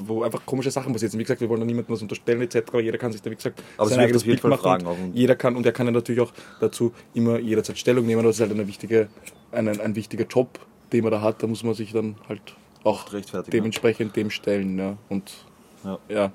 wo 0.08 0.24
einfach 0.24 0.46
komische 0.46 0.72
Sachen 0.72 0.94
passiert 0.94 1.12
sind. 1.12 1.20
Wie 1.20 1.24
gesagt, 1.24 1.42
wir 1.42 1.50
wollen 1.50 1.60
da 1.62 1.66
niemandem 1.66 1.94
was 1.94 2.02
unterstellen 2.02 2.42
etc., 2.42 2.60
jeder 2.82 2.98
kann 2.98 3.12
sich 3.12 3.22
da, 3.22 3.30
wie 3.32 3.36
gesagt, 3.36 3.62
Aber 3.78 3.90
sein 3.90 3.98
wird 4.00 4.08
eigenes 4.08 4.24
Bild 4.24 4.44
machen. 4.44 4.62
Fragen 4.62 4.86
und- 4.86 5.14
jeder 5.16 5.36
kann, 5.36 5.56
und 5.56 5.66
er 5.66 5.72
kann 5.72 5.86
ja 5.88 5.92
natürlich 5.92 6.22
auch 6.22 6.32
dazu 6.60 6.94
immer 7.14 7.40
jederzeit 7.40 7.78
Stellung 7.78 8.06
nehmen, 8.06 8.24
das 8.24 8.36
ist 8.36 8.42
halt 8.42 8.52
eine 8.52 8.68
wichtige, 8.68 9.08
ein, 9.52 9.68
ein 9.68 9.96
wichtiger 9.96 10.26
Job, 10.26 10.60
den 10.94 11.04
man 11.04 11.12
da 11.12 11.22
hat, 11.22 11.42
da 11.44 11.48
muss 11.48 11.64
man 11.64 11.74
sich 11.74 11.92
dann 11.94 12.16
halt 12.30 12.42
auch 12.84 13.14
rechtfertigen. 13.14 13.52
dementsprechend 13.52 14.16
dem 14.16 14.30
stellen. 14.30 14.78
Ja. 14.78 14.98
Und 15.10 15.32
Ja. 15.84 16.00
ja, 16.10 16.32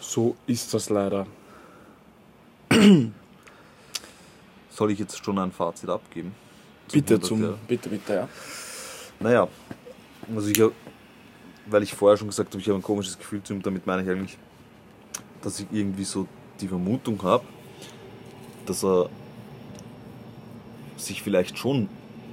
so 0.00 0.36
ist 0.46 0.72
das 0.74 0.90
leider. 0.90 1.26
Soll 4.70 4.90
ich 4.90 4.98
jetzt 4.98 5.24
schon 5.24 5.38
ein 5.38 5.52
Fazit 5.52 5.88
abgeben? 5.88 6.34
Bitte 6.92 7.14
100 7.14 7.24
zum, 7.26 7.54
bitte, 7.68 7.88
bitte, 7.88 8.14
ja. 8.14 8.28
Naja, 9.20 9.48
also 10.34 10.48
ich 10.48 10.60
weil 11.66 11.82
ich 11.82 11.94
vorher 11.94 12.16
schon 12.16 12.28
gesagt 12.28 12.50
habe, 12.52 12.60
ich 12.60 12.68
habe 12.68 12.78
ein 12.78 12.82
komisches 12.82 13.18
Gefühl 13.18 13.42
zu 13.42 13.54
ihm, 13.54 13.62
damit 13.62 13.86
meine 13.86 14.02
ich 14.02 14.08
eigentlich, 14.10 14.36
dass 15.42 15.60
ich 15.60 15.66
irgendwie 15.72 16.04
so 16.04 16.26
die 16.60 16.68
Vermutung 16.68 17.22
habe, 17.22 17.44
dass 18.66 18.84
er 18.84 19.08
sich 20.96 21.22
vielleicht 21.22 21.58
schon 21.58 21.88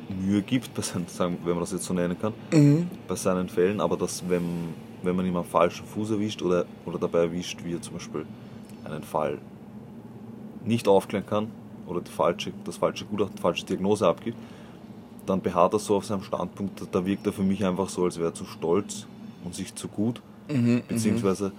Mühe 0.10 0.42
gibt, 0.42 0.74
bei 0.74 0.82
seinen, 0.82 1.08
sagen, 1.08 1.38
wenn 1.44 1.54
man 1.54 1.62
das 1.62 1.72
jetzt 1.72 1.86
so 1.86 1.94
nennen 1.94 2.18
kann, 2.20 2.34
Mhm. 2.52 2.90
bei 3.08 3.16
seinen 3.16 3.50
Fällen, 3.50 3.80
aber 3.80 3.98
dass 3.98 4.28
wenn, 4.30 4.74
wenn 5.04 5.16
man 5.16 5.26
ihm 5.26 5.36
am 5.38 5.46
falschen 5.46 5.86
Fuß 5.86 6.12
erwischt 6.12 6.42
oder, 6.42 6.66
oder 6.86 7.00
dabei 7.00 7.20
erwischt, 7.20 7.60
wie 7.64 7.74
er 7.74 7.82
zum 7.82 7.94
Beispiel 7.94 8.26
einen 8.84 9.04
Fall 9.04 9.38
nicht 10.66 10.88
aufklären 10.88 11.26
kann 11.26 11.48
oder 11.88 12.02
die 12.02 12.12
falsche, 12.12 12.52
das 12.66 12.78
falsche 12.78 13.06
Gutachten, 13.06 13.36
die 13.36 13.42
falsche 13.42 13.66
Diagnose 13.66 14.06
abgibt, 14.08 14.38
dann 15.26 15.42
beharrt 15.42 15.74
er 15.74 15.80
so 15.80 15.96
auf 15.96 16.06
seinem 16.06 16.24
Standpunkt, 16.24 16.82
da 16.92 17.06
wirkt 17.06 17.26
er 17.26 17.34
für 17.34 17.44
mich 17.44 17.64
einfach 17.64 17.90
so, 17.90 18.04
als 18.04 18.18
wäre 18.18 18.30
er 18.30 18.34
zu 18.34 18.46
stolz 18.46 19.08
und 19.44 19.56
sich 19.56 19.74
zu 19.76 19.88
gut, 19.88 20.22
Mhm. 20.50 20.84
beziehungsweise 20.88 21.52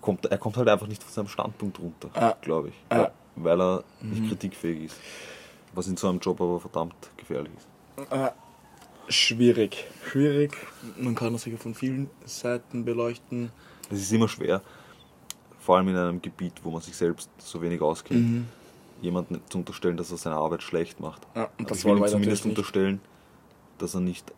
kommt, 0.00 0.26
er 0.26 0.38
kommt 0.38 0.56
halt 0.56 0.68
einfach 0.68 0.86
nicht 0.86 1.02
von 1.02 1.12
seinem 1.12 1.28
Standpunkt 1.28 1.78
runter, 1.78 2.10
Ah. 2.14 2.36
glaube 2.40 2.68
ich, 2.68 2.74
Ah. 2.90 3.10
weil 3.36 3.60
er 3.60 3.84
nicht 4.00 4.28
kritikfähig 4.28 4.84
ist, 4.84 4.96
was 5.74 5.86
in 5.88 5.96
so 5.96 6.08
einem 6.08 6.18
Job 6.18 6.40
aber 6.40 6.60
verdammt 6.60 6.94
gefährlich 7.16 7.52
ist. 7.56 8.12
Äh, 8.12 8.30
schwierig. 9.08 9.84
Schwierig. 10.10 10.56
Man 10.96 11.14
kann 11.14 11.32
das 11.32 11.42
sicher 11.42 11.58
von 11.58 11.74
vielen 11.74 12.08
Seiten 12.24 12.84
beleuchten. 12.84 13.50
Es 13.90 14.00
ist 14.00 14.12
immer 14.12 14.28
schwer, 14.28 14.62
vor 15.58 15.76
allem 15.76 15.88
in 15.88 15.96
einem 15.96 16.22
Gebiet, 16.22 16.54
wo 16.62 16.70
man 16.70 16.80
sich 16.80 16.96
selbst 16.96 17.30
so 17.38 17.60
wenig 17.60 17.80
auskennt, 17.80 18.20
Mhm. 18.28 18.48
jemandem 19.02 19.40
zu 19.48 19.58
unterstellen, 19.58 19.96
dass 19.96 20.10
er 20.10 20.16
seine 20.18 20.36
Arbeit 20.36 20.62
schlecht 20.62 21.00
macht. 21.00 21.26
Ja, 21.34 21.44
und 21.44 21.50
Also 21.58 21.64
das 21.68 21.78
ich 21.78 21.84
will 21.84 21.90
wollen 21.92 21.98
ihm 21.98 22.02
wir 22.04 22.08
zumindest 22.10 22.44
natürlich 22.44 22.44
nicht. 22.44 22.58
unterstellen, 22.58 23.00
dass 23.78 23.94
er 23.94 24.00
nicht 24.00 24.32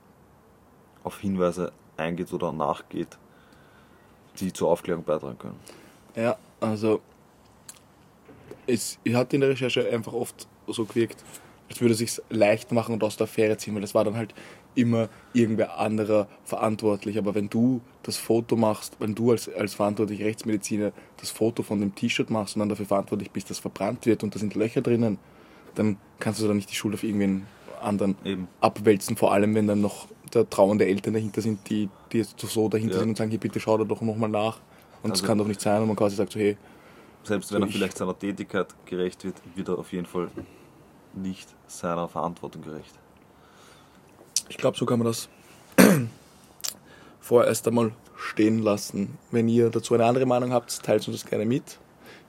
auf 1.04 1.18
Hinweise 1.18 1.72
eingeht 1.96 2.32
oder 2.32 2.52
nachgeht, 2.52 3.18
die 4.38 4.52
zur 4.52 4.70
Aufklärung 4.70 5.04
beitragen 5.04 5.38
können. 5.38 5.60
Ja, 6.16 6.36
also 6.60 7.00
es 8.66 8.98
hat 9.12 9.32
in 9.32 9.40
der 9.40 9.50
Recherche 9.50 9.88
einfach 9.88 10.12
oft 10.12 10.46
so 10.66 10.84
gewirkt, 10.84 11.22
als 11.68 11.80
würde 11.80 11.92
es 11.92 11.98
sich 11.98 12.20
leicht 12.30 12.72
machen 12.72 12.94
und 12.94 13.04
aus 13.04 13.16
der 13.16 13.24
Affäre 13.24 13.56
ziehen, 13.56 13.74
weil 13.74 13.84
es 13.84 13.94
war 13.94 14.04
dann 14.04 14.16
halt 14.16 14.34
immer 14.74 15.08
irgendwer 15.32 15.78
anderer 15.78 16.28
verantwortlich. 16.44 17.18
Aber 17.18 17.34
wenn 17.34 17.48
du 17.48 17.80
das 18.02 18.16
Foto 18.16 18.56
machst, 18.56 18.96
wenn 18.98 19.14
du 19.14 19.30
als, 19.30 19.48
als 19.48 19.74
verantwortlicher 19.74 20.24
Rechtsmediziner 20.24 20.92
das 21.18 21.30
Foto 21.30 21.62
von 21.62 21.80
dem 21.80 21.94
T-Shirt 21.94 22.30
machst 22.30 22.56
und 22.56 22.60
dann 22.60 22.68
dafür 22.68 22.86
verantwortlich 22.86 23.30
bist, 23.30 23.50
dass 23.50 23.58
verbrannt 23.58 24.06
wird 24.06 24.22
und 24.22 24.34
da 24.34 24.38
sind 24.38 24.54
Löcher 24.54 24.80
drinnen, 24.80 25.18
dann 25.74 25.96
kannst 26.18 26.40
du 26.40 26.48
da 26.48 26.54
nicht 26.54 26.70
die 26.70 26.74
Schuld 26.74 26.94
auf 26.94 27.04
irgendwen 27.04 27.46
anderen 27.82 28.16
Eben. 28.24 28.48
abwälzen, 28.60 29.16
vor 29.16 29.32
allem 29.32 29.54
wenn 29.54 29.66
dann 29.66 29.80
noch 29.80 30.06
der 30.34 30.48
trauernde 30.48 30.86
Eltern 30.86 31.14
dahinter 31.14 31.40
sind, 31.42 31.68
die, 31.68 31.88
die 32.12 32.18
jetzt 32.18 32.38
so 32.40 32.68
dahinter 32.68 32.94
Ja. 32.94 33.00
sind 33.00 33.08
und 33.10 33.16
sagen, 33.18 33.30
hier 33.30 33.40
bitte 33.40 33.58
schau 33.60 33.76
da 33.78 33.84
doch 33.84 34.00
nochmal 34.00 34.28
nach. 34.30 34.58
Und 35.02 35.10
das 35.10 35.20
Also- 35.20 35.26
kann 35.26 35.38
doch 35.38 35.46
nicht 35.46 35.60
sein 35.60 35.80
und 35.82 35.88
man 35.88 35.96
quasi 35.96 36.16
sagt 36.16 36.32
so, 36.32 36.38
hey, 36.40 36.56
Selbst 37.22 37.48
So 37.50 37.54
wenn 37.56 37.62
er 37.62 37.68
ich- 37.68 37.74
vielleicht 37.74 37.98
seiner 37.98 38.18
Tätigkeit 38.18 38.68
gerecht 38.86 39.24
wird, 39.24 39.34
wird 39.54 39.68
er 39.68 39.78
auf 39.78 39.92
jeden 39.92 40.06
Fall 40.06 40.28
nicht 41.14 41.48
seiner 41.66 42.08
Verantwortung 42.08 42.62
gerecht. 42.62 42.94
ich 44.48 44.56
glaube, 44.56 44.76
so 44.78 44.86
kann 44.86 44.98
man 44.98 45.06
das 45.06 45.28
vorerst 47.20 47.66
einmal 47.68 47.92
stehen 48.16 48.58
lassen. 48.60 49.18
Wenn 49.30 49.48
ihr 49.48 49.70
dazu 49.70 49.94
eine 49.94 50.04
andere 50.06 50.26
Meinung 50.26 50.52
habt, 50.52 50.82
teilt 50.82 51.06
uns 51.08 51.22
das 51.22 51.28
gerne 51.28 51.44
mit. 51.46 51.78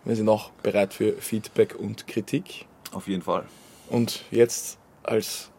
Wir 0.06 0.16
sind 0.16 0.30
auch 0.30 0.50
bereit 0.64 0.94
für 0.94 1.14
Feedback 1.14 1.76
und 1.78 2.08
Kritik. 2.08 2.66
Auf 2.92 3.08
jeden 3.08 3.22
Fall. 3.22 3.46
Und 3.90 4.24
jetzt 4.32 4.78
als 5.04 5.50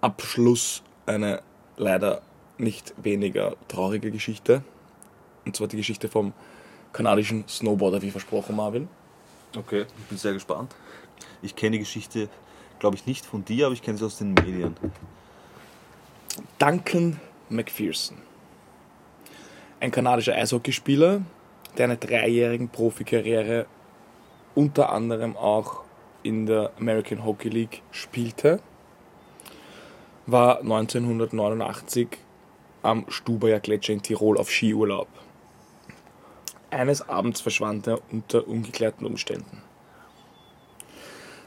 Abschluss 0.00 0.82
eine 1.06 1.42
leider 1.76 2.22
nicht 2.58 2.94
weniger 3.02 3.56
traurige 3.68 4.10
Geschichte. 4.10 4.62
Und 5.44 5.56
zwar 5.56 5.68
die 5.68 5.76
Geschichte 5.76 6.08
vom 6.08 6.32
kanadischen 6.92 7.46
Snowboarder, 7.48 8.02
wie 8.02 8.10
versprochen, 8.10 8.56
Marvin. 8.56 8.88
Okay, 9.56 9.86
ich 9.98 10.04
bin 10.04 10.18
sehr 10.18 10.32
gespannt. 10.32 10.74
Ich 11.42 11.56
kenne 11.56 11.72
die 11.72 11.78
Geschichte, 11.80 12.28
glaube 12.78 12.96
ich, 12.96 13.06
nicht 13.06 13.24
von 13.24 13.44
dir, 13.44 13.66
aber 13.66 13.74
ich 13.74 13.82
kenne 13.82 13.96
sie 13.96 14.04
aus 14.04 14.18
den 14.18 14.34
Medien. 14.34 14.76
Duncan 16.58 17.20
McPherson. 17.48 18.18
Ein 19.80 19.90
kanadischer 19.90 20.34
Eishockeyspieler, 20.34 21.22
der 21.76 21.84
eine 21.84 21.96
dreijährige 21.96 22.66
Profikarriere 22.66 23.66
unter 24.54 24.90
anderem 24.90 25.36
auch 25.36 25.84
in 26.22 26.46
der 26.46 26.72
American 26.78 27.24
Hockey 27.24 27.48
League 27.48 27.82
spielte, 27.90 28.60
war 30.26 30.60
1989 30.60 32.08
am 32.82 33.06
Stubaier 33.08 33.60
Gletscher 33.60 33.92
in 33.92 34.02
Tirol 34.02 34.38
auf 34.38 34.50
Skiurlaub. 34.50 35.08
Eines 36.70 37.08
Abends 37.08 37.40
verschwand 37.40 37.86
er 37.86 38.00
unter 38.12 38.46
ungeklärten 38.46 39.06
Umständen. 39.06 39.62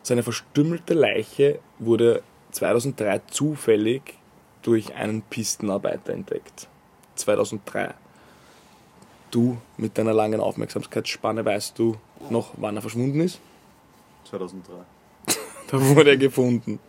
Seine 0.01 0.23
verstümmelte 0.23 0.95
Leiche 0.95 1.60
wurde 1.77 2.23
2003 2.51 3.21
zufällig 3.29 4.01
durch 4.63 4.95
einen 4.95 5.21
Pistenarbeiter 5.21 6.13
entdeckt. 6.13 6.67
2003. 7.15 7.93
Du 9.29 9.57
mit 9.77 9.97
deiner 9.97 10.13
langen 10.13 10.41
Aufmerksamkeitsspanne 10.41 11.45
weißt 11.45 11.77
du 11.77 11.97
noch, 12.29 12.53
wann 12.57 12.75
er 12.75 12.81
verschwunden 12.81 13.21
ist? 13.21 13.39
2003. 14.29 14.73
Da 15.71 15.79
wurde 15.95 16.10
er 16.10 16.17
gefunden. 16.17 16.79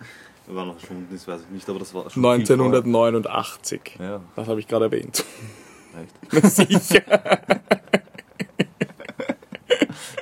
Wann 0.49 0.71
er 0.71 0.75
verschwunden 0.75 1.15
ist, 1.15 1.29
weiß 1.29 1.43
ich 1.43 1.51
nicht, 1.51 1.69
aber 1.69 1.79
das 1.79 1.95
war 1.95 2.11
schon 2.11 2.21
viel 2.21 2.33
1989. 2.33 3.81
vorher. 3.97 4.21
Das 4.35 4.49
habe 4.49 4.59
ich 4.59 4.67
gerade 4.67 4.87
erwähnt. 4.87 5.25
Ja, 5.95 6.39
echt. 6.41 6.47
Sicher. 6.53 7.03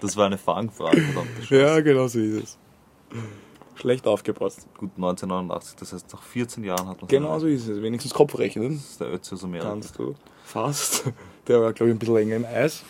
Das 0.00 0.16
war 0.16 0.26
eine 0.26 0.38
Fangfrage, 0.38 1.00
verdammte 1.00 1.42
Scheiße. 1.42 1.56
Ja, 1.60 1.80
genau 1.80 2.08
so 2.08 2.18
ist 2.20 2.42
es. 2.42 2.58
Schlecht 3.74 4.06
aufgepasst. 4.06 4.66
Gut, 4.78 4.90
1989, 4.96 5.76
das 5.76 5.92
heißt, 5.92 6.12
nach 6.12 6.22
14 6.22 6.64
Jahren 6.64 6.88
hat 6.88 7.00
man 7.00 7.08
Genau 7.08 7.38
so 7.38 7.46
ist 7.46 7.68
es. 7.68 7.82
Wenigstens 7.82 8.14
Kopf 8.14 8.38
rechnen. 8.38 8.74
Das 8.76 8.90
ist 8.90 9.00
der 9.00 9.12
Ötzi 9.12 9.34
aus 9.34 9.44
Amerika. 9.44 9.68
Kannst 9.70 9.98
du. 9.98 10.14
Fast. 10.44 11.04
Der 11.48 11.60
war, 11.60 11.72
glaube 11.72 11.90
ich, 11.90 11.96
ein 11.96 11.98
bisschen 11.98 12.14
länger 12.14 12.36
im 12.36 12.44
Eis. 12.44 12.82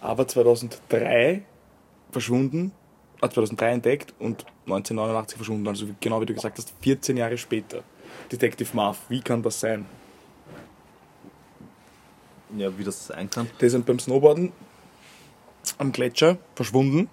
Aber 0.00 0.26
2003 0.26 1.44
verschwunden, 2.10 2.72
2003 3.30 3.70
entdeckt 3.72 4.14
und 4.18 4.44
1989 4.66 5.36
verschwunden. 5.36 5.68
Also 5.68 5.86
genau 6.00 6.20
wie 6.20 6.26
du 6.26 6.34
gesagt 6.34 6.58
hast, 6.58 6.74
14 6.80 7.16
Jahre 7.16 7.38
später. 7.38 7.82
Detective 8.30 8.68
Marv, 8.74 8.98
wie 9.08 9.20
kann 9.20 9.42
das 9.42 9.60
sein? 9.60 9.86
Ja, 12.56 12.76
wie 12.76 12.84
das 12.84 13.06
sein 13.06 13.30
kann. 13.30 13.48
Der 13.60 13.68
ist 13.68 13.86
beim 13.86 13.98
Snowboarden 13.98 14.52
am 15.78 15.92
Gletscher 15.92 16.36
verschwunden 16.54 17.08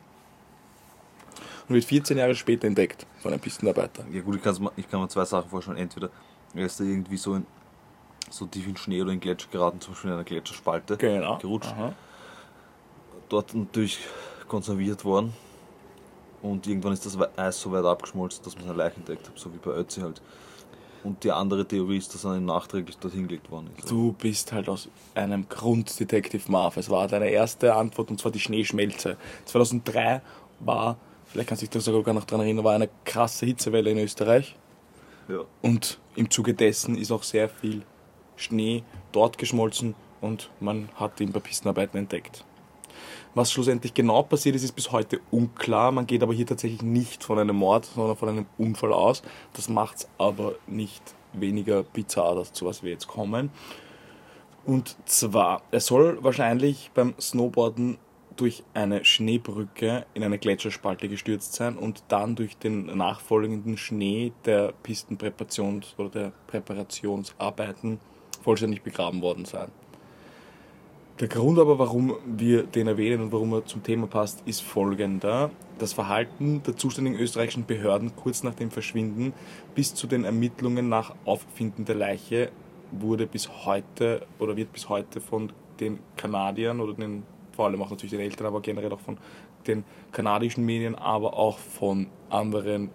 und 1.68 1.76
wird 1.76 1.86
14 1.86 2.18
Jahre 2.18 2.36
später 2.36 2.68
entdeckt 2.68 3.06
von 3.20 3.32
einem 3.32 3.40
Pistenarbeiter. 3.40 4.04
Ja 4.12 4.22
gut, 4.22 4.36
ich, 4.36 4.62
ich 4.78 4.90
kann 4.90 5.02
mir 5.02 5.08
zwei 5.08 5.26
Sachen 5.26 5.50
vorstellen. 5.50 5.78
Entweder 5.78 6.10
er 6.56 6.66
ist 6.66 6.80
da 6.80 6.84
irgendwie 6.84 7.16
so, 7.18 7.36
in, 7.36 7.46
so 8.30 8.48
tief 8.48 8.68
in 8.68 8.76
Schnee 8.76 9.02
oder 9.02 9.12
in 9.12 9.20
Gletscher 9.20 9.48
geraten, 9.52 9.80
zum 9.80 9.94
Beispiel 9.94 10.10
in 10.10 10.16
einer 10.16 10.24
Gletscherspalte 10.26 10.98
Genau. 10.98 11.38
gerutscht. 11.38 11.72
Aha. 11.72 11.94
Dort 13.30 13.54
natürlich 13.54 14.00
konserviert 14.48 15.06
worden. 15.06 15.34
Und 16.42 16.68
irgendwann 16.68 16.94
ist 16.94 17.06
das 17.06 17.18
Eis 17.38 17.60
so 17.60 17.72
weit 17.72 17.86
abgeschmolzen, 17.86 18.44
dass 18.44 18.56
man 18.56 18.66
seine 18.66 18.78
Leiche 18.78 18.98
entdeckt 18.98 19.28
hat, 19.28 19.38
so 19.38 19.54
wie 19.54 19.58
bei 19.58 19.72
Ötzi 19.72 20.02
halt. 20.02 20.22
Und 21.04 21.24
die 21.24 21.32
andere 21.32 21.66
Theorie 21.66 21.98
ist, 21.98 22.14
dass 22.14 22.26
er 22.26 22.36
ihm 22.36 22.46
nachträglich 22.46 22.98
dorthin 22.98 23.28
gelegt 23.28 23.50
worden 23.50 23.70
ist. 23.78 23.90
Du 23.90 24.14
bist 24.14 24.52
halt 24.52 24.68
aus 24.68 24.90
einem 25.16 25.48
Grund 25.48 25.98
Detective 26.00 26.52
Marv. 26.52 26.78
Es 26.78 26.90
war 26.90 27.08
deine 27.08 27.30
erste 27.30 27.74
Antwort 27.74 28.10
und 28.10 28.20
zwar 28.20 28.32
die 28.32 28.40
Schneeschmelze. 28.40 29.18
2003 29.46 30.22
war, 30.60 30.98
vielleicht 31.26 31.50
kannst 31.50 31.64
du 31.64 31.68
dich 31.68 31.84
sogar 31.84 32.14
noch 32.14 32.26
dran 32.26 32.42
erinnern, 32.42 32.66
war 32.66 32.76
eine 32.76 32.90
krasse 33.06 33.46
Hitzewelle 33.46 33.92
in 33.92 33.98
Österreich. 34.00 34.56
Ja. 35.30 35.42
Und 35.62 36.00
im 36.16 36.30
Zuge 36.30 36.54
dessen 36.54 36.98
ist 36.98 37.12
auch 37.12 37.24
sehr 37.24 37.48
viel 37.48 37.84
Schnee 38.36 38.84
dort 39.12 39.38
geschmolzen 39.38 39.96
und 40.22 40.50
man 40.60 40.90
hat 40.96 41.20
ihn 41.22 41.32
bei 41.32 41.40
Pistenarbeiten 41.40 41.98
entdeckt. 41.98 42.44
Was 43.36 43.52
schlussendlich 43.52 43.94
genau 43.94 44.24
passiert 44.24 44.56
ist, 44.56 44.64
ist 44.64 44.76
bis 44.76 44.92
heute 44.92 45.20
unklar. 45.32 45.92
Man 45.92 46.08
geht 46.08 46.24
aber 46.24 46.34
hier 46.34 46.46
tatsächlich 46.46 46.82
nicht 46.82 47.24
von 47.24 47.40
einem 47.40 47.56
Mord, 47.56 47.86
sondern 47.86 48.18
von 48.18 48.30
einem 48.30 48.46
Unfall 48.58 48.94
aus. 48.94 49.22
Das 49.54 49.70
macht 49.70 49.98
es 49.98 50.10
aber 50.18 50.56
nicht 50.68 51.16
weniger 51.34 51.84
bizarr, 51.84 52.44
zu 52.52 52.66
was 52.66 52.84
wir 52.84 52.92
jetzt 52.92 53.08
kommen. 53.08 53.52
Und 54.66 54.98
zwar, 55.06 55.62
er 55.72 55.80
soll 55.80 56.24
wahrscheinlich 56.24 56.92
beim 56.94 57.16
Snowboarden 57.20 57.98
durch 58.36 58.64
eine 58.74 59.04
Schneebrücke 59.04 60.06
in 60.14 60.24
eine 60.24 60.38
Gletscherspalte 60.38 61.10
gestürzt 61.10 61.54
sein 61.54 61.76
und 61.78 62.04
dann 62.08 62.36
durch 62.36 62.58
den 62.58 62.86
nachfolgenden 62.86 63.78
Schnee 63.78 64.32
der 64.46 64.74
Pistenpräparations- 64.84 65.98
oder 65.98 66.10
der 66.10 66.32
Präparationsarbeiten 66.48 68.00
vollständig 68.42 68.82
begraben 68.82 69.22
worden 69.22 69.44
sein. 69.44 69.72
Der 71.20 71.28
Grund 71.28 71.60
aber, 71.60 71.78
warum 71.78 72.16
wir 72.26 72.64
den 72.64 72.88
erwähnen 72.88 73.22
und 73.22 73.34
warum 73.34 73.52
er 73.52 73.66
zum 73.66 73.84
Thema 73.84 74.08
passt, 74.08 74.42
ist 74.46 74.62
folgender. 74.62 75.52
Das 75.78 75.92
Verhalten 75.92 76.64
der 76.64 76.78
zuständigen 76.78 77.20
österreichischen 77.20 77.66
Behörden 77.66 78.16
kurz 78.16 78.42
nach 78.42 78.56
dem 78.56 78.72
Verschwinden 78.72 79.34
bis 79.76 79.94
zu 79.94 80.08
den 80.08 80.24
Ermittlungen 80.24 80.88
nach 80.88 81.14
Auffinden 81.26 81.84
der 81.84 81.96
Leiche 81.96 82.52
wurde 82.92 83.28
bis 83.28 83.66
heute 83.66 84.26
oder 84.40 84.56
wird 84.56 84.72
bis 84.72 84.88
heute 84.88 85.20
von 85.20 85.52
den 85.82 86.00
Kanadiern 86.16 86.80
oder 86.80 86.94
den, 86.94 87.24
vor 87.52 87.66
allem 87.66 87.82
auch 87.82 87.90
natürlich 87.90 88.12
den 88.12 88.22
Eltern, 88.22 88.48
aber 88.48 88.62
generell 88.62 88.94
auch 88.94 89.02
von 89.02 89.18
den 89.68 89.84
kanadischen 90.14 90.66
Medien, 90.66 90.96
aber 90.96 91.34
auch 91.34 91.58
von 91.58 92.08
anderen 92.30 92.92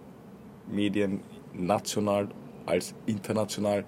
Medien 0.67 1.19
national 1.53 2.29
als 2.65 2.95
international 3.05 3.85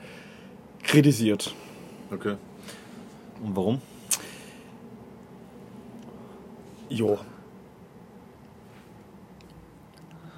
kritisiert. 0.84 1.56
Okay. 2.12 2.36
Und 3.44 3.56
warum? 3.56 3.82
Jo. 6.90 7.20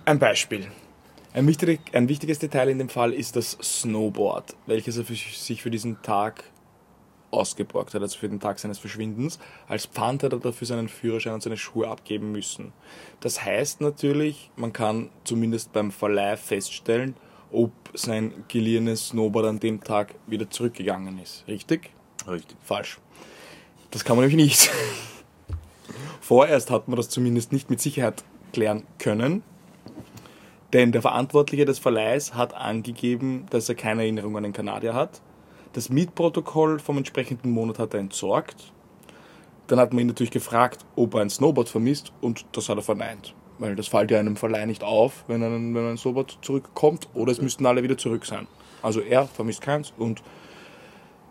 Ein 0.06 0.20
Beispiel. 0.20 0.68
Ein, 1.34 1.48
wichtig, 1.48 1.80
ein 1.94 2.10
wichtiges 2.10 2.40
Detail 2.40 2.70
in 2.70 2.80
dem 2.80 2.90
Fall 2.90 3.14
ist 3.14 3.36
das 3.36 3.52
Snowboard, 3.62 4.56
welches 4.66 4.98
er 4.98 5.06
für, 5.06 5.14
sich 5.14 5.62
für 5.62 5.70
diesen 5.70 6.02
Tag 6.02 6.44
ausgeborgt 7.32 7.94
hat, 7.94 8.02
also 8.02 8.18
für 8.18 8.28
den 8.28 8.40
Tag 8.40 8.58
seines 8.58 8.80
Verschwindens. 8.80 9.38
Als 9.68 9.86
Pfand 9.86 10.24
hat 10.24 10.34
er 10.34 10.40
dafür 10.40 10.66
seinen 10.66 10.90
Führerschein 10.90 11.34
und 11.34 11.44
seine 11.44 11.58
Schuhe 11.58 11.88
abgeben 11.88 12.32
müssen. 12.32 12.74
Das 13.20 13.46
heißt 13.46 13.82
natürlich, 13.82 14.50
man 14.56 14.74
kann 14.74 15.12
zumindest 15.24 15.72
beim 15.72 15.92
Verleih 15.92 16.38
feststellen, 16.38 17.16
ob 17.52 17.72
sein 17.94 18.46
geliehenes 18.48 19.10
Snowboard 19.10 19.46
an 19.46 19.60
dem 19.60 19.84
Tag 19.84 20.16
wieder 20.26 20.50
zurückgegangen 20.50 21.20
ist. 21.20 21.44
Richtig? 21.48 21.92
Richtig. 22.28 22.58
Falsch. 22.64 22.98
Das 23.92 24.04
kann 24.04 24.18
man 24.18 24.28
nämlich 24.28 24.50
nicht. 24.50 24.72
Vorerst 26.22 26.72
hat 26.72 26.88
man 26.88 26.98
das 26.98 27.10
zumindest 27.10 27.52
nicht 27.52 27.70
mit 27.70 27.80
Sicherheit 27.80 28.24
klären 28.54 28.84
können, 28.98 29.44
denn 30.74 30.92
der 30.92 31.02
Verantwortliche 31.02 31.66
des 31.66 31.80
Verleihs 31.80 32.36
hat 32.36 32.54
angegeben, 32.54 33.46
dass 33.50 33.70
er 33.70 33.76
keine 33.76 34.04
Erinnerung 34.04 34.38
an 34.38 34.44
den 34.44 34.54
Kanadier 34.54 34.94
hat. 34.94 35.22
Das 35.74 35.90
Mietprotokoll 35.90 36.80
vom 36.80 36.98
entsprechenden 36.98 37.52
Monat 37.52 37.80
hat 37.80 37.94
er 37.94 38.00
entsorgt. 38.00 38.72
Dann 39.68 39.80
hat 39.80 39.94
man 39.94 40.02
ihn 40.02 40.08
natürlich 40.08 40.32
gefragt, 40.32 40.86
ob 40.96 41.16
er 41.16 41.22
ein 41.22 41.30
Snowboard 41.30 41.70
vermisst 41.70 42.12
und 42.22 42.46
das 42.54 42.70
hat 42.70 42.78
er 42.78 42.84
verneint. 42.84 43.36
Weil 43.60 43.76
das 43.76 43.88
fällt 43.88 44.10
ja 44.10 44.20
einem 44.20 44.36
Verleih 44.36 44.66
nicht 44.66 44.84
auf, 44.84 45.26
wenn 45.28 45.44
ein, 45.44 45.76
wenn 45.76 45.90
ein 45.90 45.98
Snowboard 45.98 46.40
zurückkommt 46.42 47.08
oder 47.14 47.32
es 47.32 47.42
müssten 47.42 47.66
alle 47.66 47.84
wieder 47.84 47.98
zurück 47.98 48.26
sein. 48.26 48.48
Also 48.82 49.02
er 49.02 49.26
vermisst 49.26 49.62
keins 49.62 49.94
und 49.98 50.24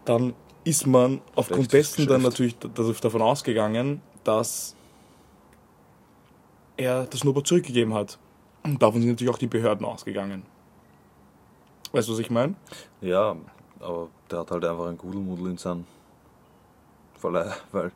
dann 0.05 0.35
ist 0.65 0.87
man 0.87 1.21
aufgrund 1.35 1.73
dessen 1.73 2.07
dann 2.07 2.23
natürlich 2.23 2.59
davon 2.59 3.23
ausgegangen, 3.23 4.03
dass 4.29 4.77
er 6.77 7.07
das 7.07 7.21
Snowboard 7.21 7.47
zurückgegeben 7.47 7.95
hat. 7.95 8.19
Und 8.63 8.83
davon 8.83 9.01
sind 9.01 9.11
natürlich 9.13 9.33
auch 9.33 9.39
die 9.39 9.47
Behörden 9.47 9.87
ausgegangen. 9.87 10.43
Weißt 11.93 12.09
du, 12.09 12.13
was 12.13 12.19
ich 12.19 12.29
meine? 12.31 12.55
Ja, 13.01 13.35
aber 13.81 14.09
der 14.31 14.41
hat 14.41 14.51
halt 14.51 14.67
einfach 14.67 14.87
ein 14.87 14.99
Gudelmudel 14.99 15.53
in 15.53 15.57
seinem 15.57 15.87
Verleih, 17.15 17.55
weil 17.73 17.91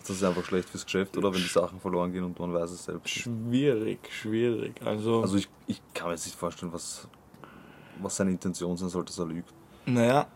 das 0.00 0.10
ist 0.10 0.24
einfach 0.24 0.44
schlecht 0.44 0.68
fürs 0.68 0.84
Geschäft, 0.84 1.16
oder? 1.16 1.32
Wenn 1.32 1.40
die 1.40 1.48
Sachen 1.48 1.80
verloren 1.80 2.12
gehen 2.12 2.24
und 2.24 2.38
man 2.38 2.52
weiß 2.52 2.70
es 2.72 2.84
selbst. 2.84 3.08
Schwierig, 3.08 3.98
schwierig. 4.12 4.74
Also, 4.84 5.22
Also 5.22 5.38
ich, 5.38 5.48
ich 5.68 5.80
kann 5.94 6.08
mir 6.08 6.14
jetzt 6.14 6.26
nicht 6.26 6.36
vorstellen, 6.36 6.72
was, 6.72 7.08
was 7.98 8.14
seine 8.16 8.32
Intention 8.32 8.76
sein 8.76 8.90
sollte, 8.90 9.06
dass 9.06 9.18
er 9.18 9.26
lügt. 9.26 9.54
naja, 9.86 10.26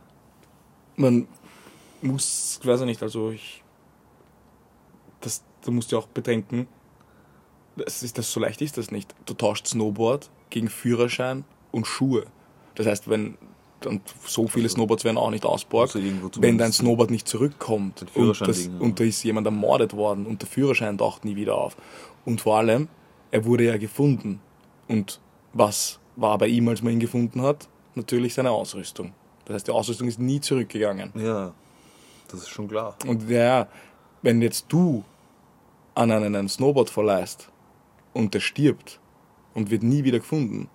man 0.96 1.28
muss, 2.00 2.58
weiß 2.64 2.80
ich 2.80 2.86
nicht, 2.86 3.02
also 3.02 3.30
ich, 3.32 3.62
du 5.66 5.72
musst 5.72 5.92
ja 5.92 5.98
auch 5.98 6.06
bedenken, 6.06 6.68
das 7.76 8.02
ist 8.02 8.18
das 8.18 8.32
so 8.32 8.40
leicht 8.40 8.62
ist 8.62 8.78
das 8.78 8.90
nicht. 8.90 9.14
Du 9.26 9.34
tauscht 9.34 9.66
Snowboard 9.66 10.30
gegen 10.50 10.68
Führerschein 10.68 11.44
und 11.72 11.86
Schuhe. 11.86 12.26
Das 12.74 12.86
heißt, 12.86 13.08
wenn 13.10 13.36
und 13.84 14.02
so 14.24 14.48
viele 14.48 14.68
Snowboards 14.68 15.04
werden 15.04 15.18
auch 15.18 15.30
nicht 15.30 15.44
ausborgt. 15.44 15.96
Also 15.96 16.08
wenn 16.38 16.58
dein 16.58 16.72
Snowboard 16.72 17.10
nicht 17.10 17.28
zurückkommt 17.28 18.06
und, 18.14 18.40
das, 18.40 18.58
liegen, 18.58 18.74
ja. 18.74 18.80
und 18.80 18.98
da 18.98 19.04
ist 19.04 19.22
jemand 19.22 19.46
ermordet 19.46 19.94
worden 19.94 20.26
und 20.26 20.42
der 20.42 20.48
Führerschein 20.48 20.96
taucht 20.98 21.24
nie 21.24 21.36
wieder 21.36 21.56
auf. 21.56 21.76
Und 22.24 22.40
vor 22.40 22.56
allem, 22.56 22.88
er 23.30 23.44
wurde 23.44 23.64
ja 23.64 23.76
gefunden. 23.76 24.40
Und 24.88 25.20
was 25.52 26.00
war 26.16 26.38
bei 26.38 26.48
ihm, 26.48 26.68
als 26.68 26.82
man 26.82 26.94
ihn 26.94 27.00
gefunden 27.00 27.42
hat? 27.42 27.68
Natürlich 27.94 28.34
seine 28.34 28.50
Ausrüstung. 28.50 29.12
Das 29.44 29.54
heißt, 29.54 29.66
die 29.68 29.72
Ausrüstung 29.72 30.08
ist 30.08 30.18
nie 30.18 30.40
zurückgegangen. 30.40 31.12
Ja, 31.14 31.52
das 32.28 32.40
ist 32.40 32.48
schon 32.48 32.68
klar. 32.68 32.96
Und 33.06 33.28
ja, 33.28 33.68
wenn 34.22 34.42
jetzt 34.42 34.66
du 34.68 35.04
an 35.96 36.10
einen 36.10 36.36
ein 36.36 36.48
Snowboard 36.48 36.90
verleihst 36.90 37.50
und 38.12 38.34
der 38.34 38.40
stirbt 38.40 39.00
und 39.54 39.70
wird 39.70 39.82
nie 39.82 40.04
wieder 40.04 40.18
gefunden 40.18 40.68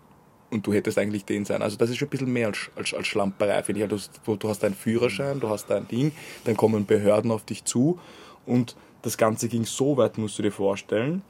und 0.49 0.65
du 0.65 0.74
hättest 0.74 0.97
eigentlich 0.97 1.26
den 1.26 1.45
sein. 1.45 1.61
Also 1.61 1.78
das 1.78 1.89
ist 1.89 1.97
schon 1.97 2.07
ein 2.07 2.11
bisschen 2.11 2.34
mehr 2.34 2.47
als, 2.47 2.72
als, 2.76 2.93
als 2.93 3.07
Schlamperei, 3.07 3.63
finde 3.63 3.82
ich. 3.82 3.91
Also 3.91 4.09
du, 4.26 4.36
du 4.36 4.49
hast 4.49 4.63
deinen 4.63 4.74
Führerschein, 4.74 5.39
du 5.39 5.47
hast 5.47 5.67
dein 5.67 5.88
Ding, 5.88 6.11
dann 6.43 6.57
kommen 6.57 6.86
Behörden 6.86 7.32
auf 7.32 7.45
dich 7.45 7.63
zu 7.63 7.99
und 8.45 8.76
das 9.03 9.17
Ganze 9.17 9.47
ging 9.47 9.65
so 9.65 9.95
weit, 9.97 10.17
musst 10.17 10.38
du 10.39 10.43
dir 10.43 10.51
vorstellen, 10.51 11.22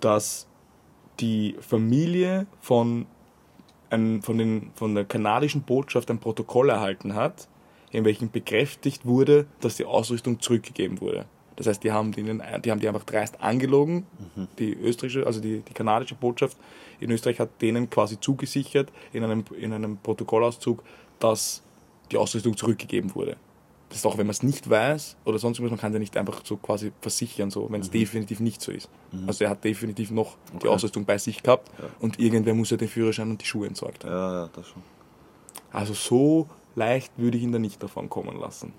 dass 0.00 0.46
die 1.18 1.56
Familie 1.60 2.46
von, 2.60 3.06
ein, 3.88 4.20
von, 4.20 4.36
den, 4.36 4.70
von 4.74 4.94
der 4.94 5.06
kanadischen 5.06 5.62
Botschaft 5.62 6.10
ein 6.10 6.18
Protokoll 6.18 6.68
erhalten 6.68 7.14
hat, 7.14 7.48
in 7.90 8.04
welchem 8.04 8.30
bekräftigt 8.30 9.06
wurde, 9.06 9.46
dass 9.60 9.76
die 9.76 9.86
Ausrüstung 9.86 10.40
zurückgegeben 10.40 11.00
wurde. 11.00 11.26
Das 11.56 11.66
heißt, 11.66 11.82
die 11.82 11.90
haben 11.92 12.12
die, 12.12 12.22
die, 12.22 12.70
haben 12.70 12.80
die 12.80 12.88
einfach 12.88 13.04
dreist 13.04 13.40
angelogen. 13.40 14.06
Die 14.58 14.74
österreichische, 14.74 15.26
also 15.26 15.40
die, 15.40 15.60
die 15.60 15.72
kanadische 15.72 16.14
Botschaft 16.14 16.56
in 17.00 17.10
Österreich 17.10 17.40
hat 17.40 17.60
denen 17.62 17.88
quasi 17.90 18.20
zugesichert 18.20 18.92
in 19.12 19.24
einem, 19.24 19.44
in 19.58 19.72
einem 19.72 19.96
Protokollauszug, 19.96 20.82
dass 21.18 21.62
die 22.12 22.16
Ausrüstung 22.18 22.56
zurückgegeben 22.56 23.14
wurde. 23.14 23.36
Das 23.88 23.98
ist 23.98 24.06
auch, 24.06 24.18
wenn 24.18 24.26
man 24.26 24.32
es 24.32 24.42
nicht 24.42 24.68
weiß 24.68 25.16
oder 25.24 25.38
sonst 25.38 25.58
irgendwas, 25.58 25.78
man 25.78 25.80
kann 25.80 25.92
ja 25.92 25.98
nicht 26.00 26.16
einfach 26.16 26.40
so 26.44 26.56
quasi 26.56 26.92
versichern, 27.00 27.50
so, 27.50 27.68
wenn 27.70 27.80
es 27.80 27.90
definitiv 27.90 28.40
nicht 28.40 28.60
so 28.60 28.72
ist. 28.72 28.88
Also 29.28 29.44
er 29.44 29.50
hat 29.50 29.62
definitiv 29.64 30.10
noch 30.10 30.36
die 30.52 30.56
Okay. 30.56 30.68
Ausrüstung 30.68 31.04
bei 31.04 31.18
sich 31.18 31.42
gehabt 31.42 31.70
Ja. 31.78 31.84
und 32.00 32.18
irgendwer 32.18 32.52
muss 32.54 32.70
ja 32.70 32.76
den 32.76 32.88
Führerschein 32.88 33.30
und 33.30 33.40
die 33.40 33.46
Schuhe 33.46 33.66
entsorgt 33.68 34.04
haben. 34.04 34.12
Ja, 34.12 34.42
ja, 34.42 34.50
das 34.54 34.66
schon. 34.68 34.82
Also 35.72 35.94
so 35.94 36.48
leicht 36.74 37.12
würde 37.16 37.38
ich 37.38 37.44
ihn 37.44 37.52
da 37.52 37.58
nicht 37.60 37.80
davon 37.82 38.08
kommen 38.10 38.38
lassen. 38.40 38.72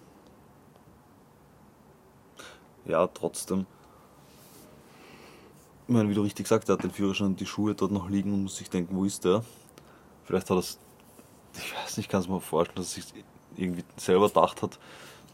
Ja, 2.88 3.08
trotzdem. 3.08 3.66
Ich 5.88 5.94
meine, 5.94 6.10
wie 6.10 6.14
du 6.14 6.22
richtig 6.22 6.48
sagst, 6.48 6.70
er 6.70 6.74
hat 6.74 6.84
den 6.84 6.92
Führerschein 6.92 7.28
und 7.28 7.40
die 7.40 7.46
Schuhe 7.46 7.74
dort 7.74 7.92
noch 7.92 8.10
liegen 8.10 8.34
und 8.34 8.44
muss 8.44 8.58
sich 8.58 8.70
denken, 8.70 8.96
wo 8.96 9.06
ist 9.06 9.24
der? 9.24 9.44
Vielleicht 10.26 10.50
hat 10.50 10.58
er 10.58 10.60
es, 10.60 10.78
ich 11.56 11.74
weiß 11.76 11.98
nicht, 11.98 12.10
kann 12.10 12.22
es 12.22 12.28
mir 12.28 12.42
vorstellen, 12.42 12.78
dass 12.78 12.98
er 12.98 13.04
sich 13.04 13.14
irgendwie 13.56 13.84
selber 13.96 14.28
gedacht 14.28 14.62
hat, 14.62 14.80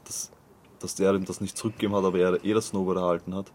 dass, 0.06 0.32
dass 0.80 0.96
der 0.96 1.14
ihm 1.14 1.26
das 1.26 1.42
nicht 1.42 1.58
zurückgegeben 1.58 1.96
hat, 1.96 2.06
aber 2.06 2.20
er 2.20 2.44
eh 2.44 2.54
das 2.54 2.68
Snowboard 2.68 2.98
erhalten 2.98 3.36
hat. 3.36 3.48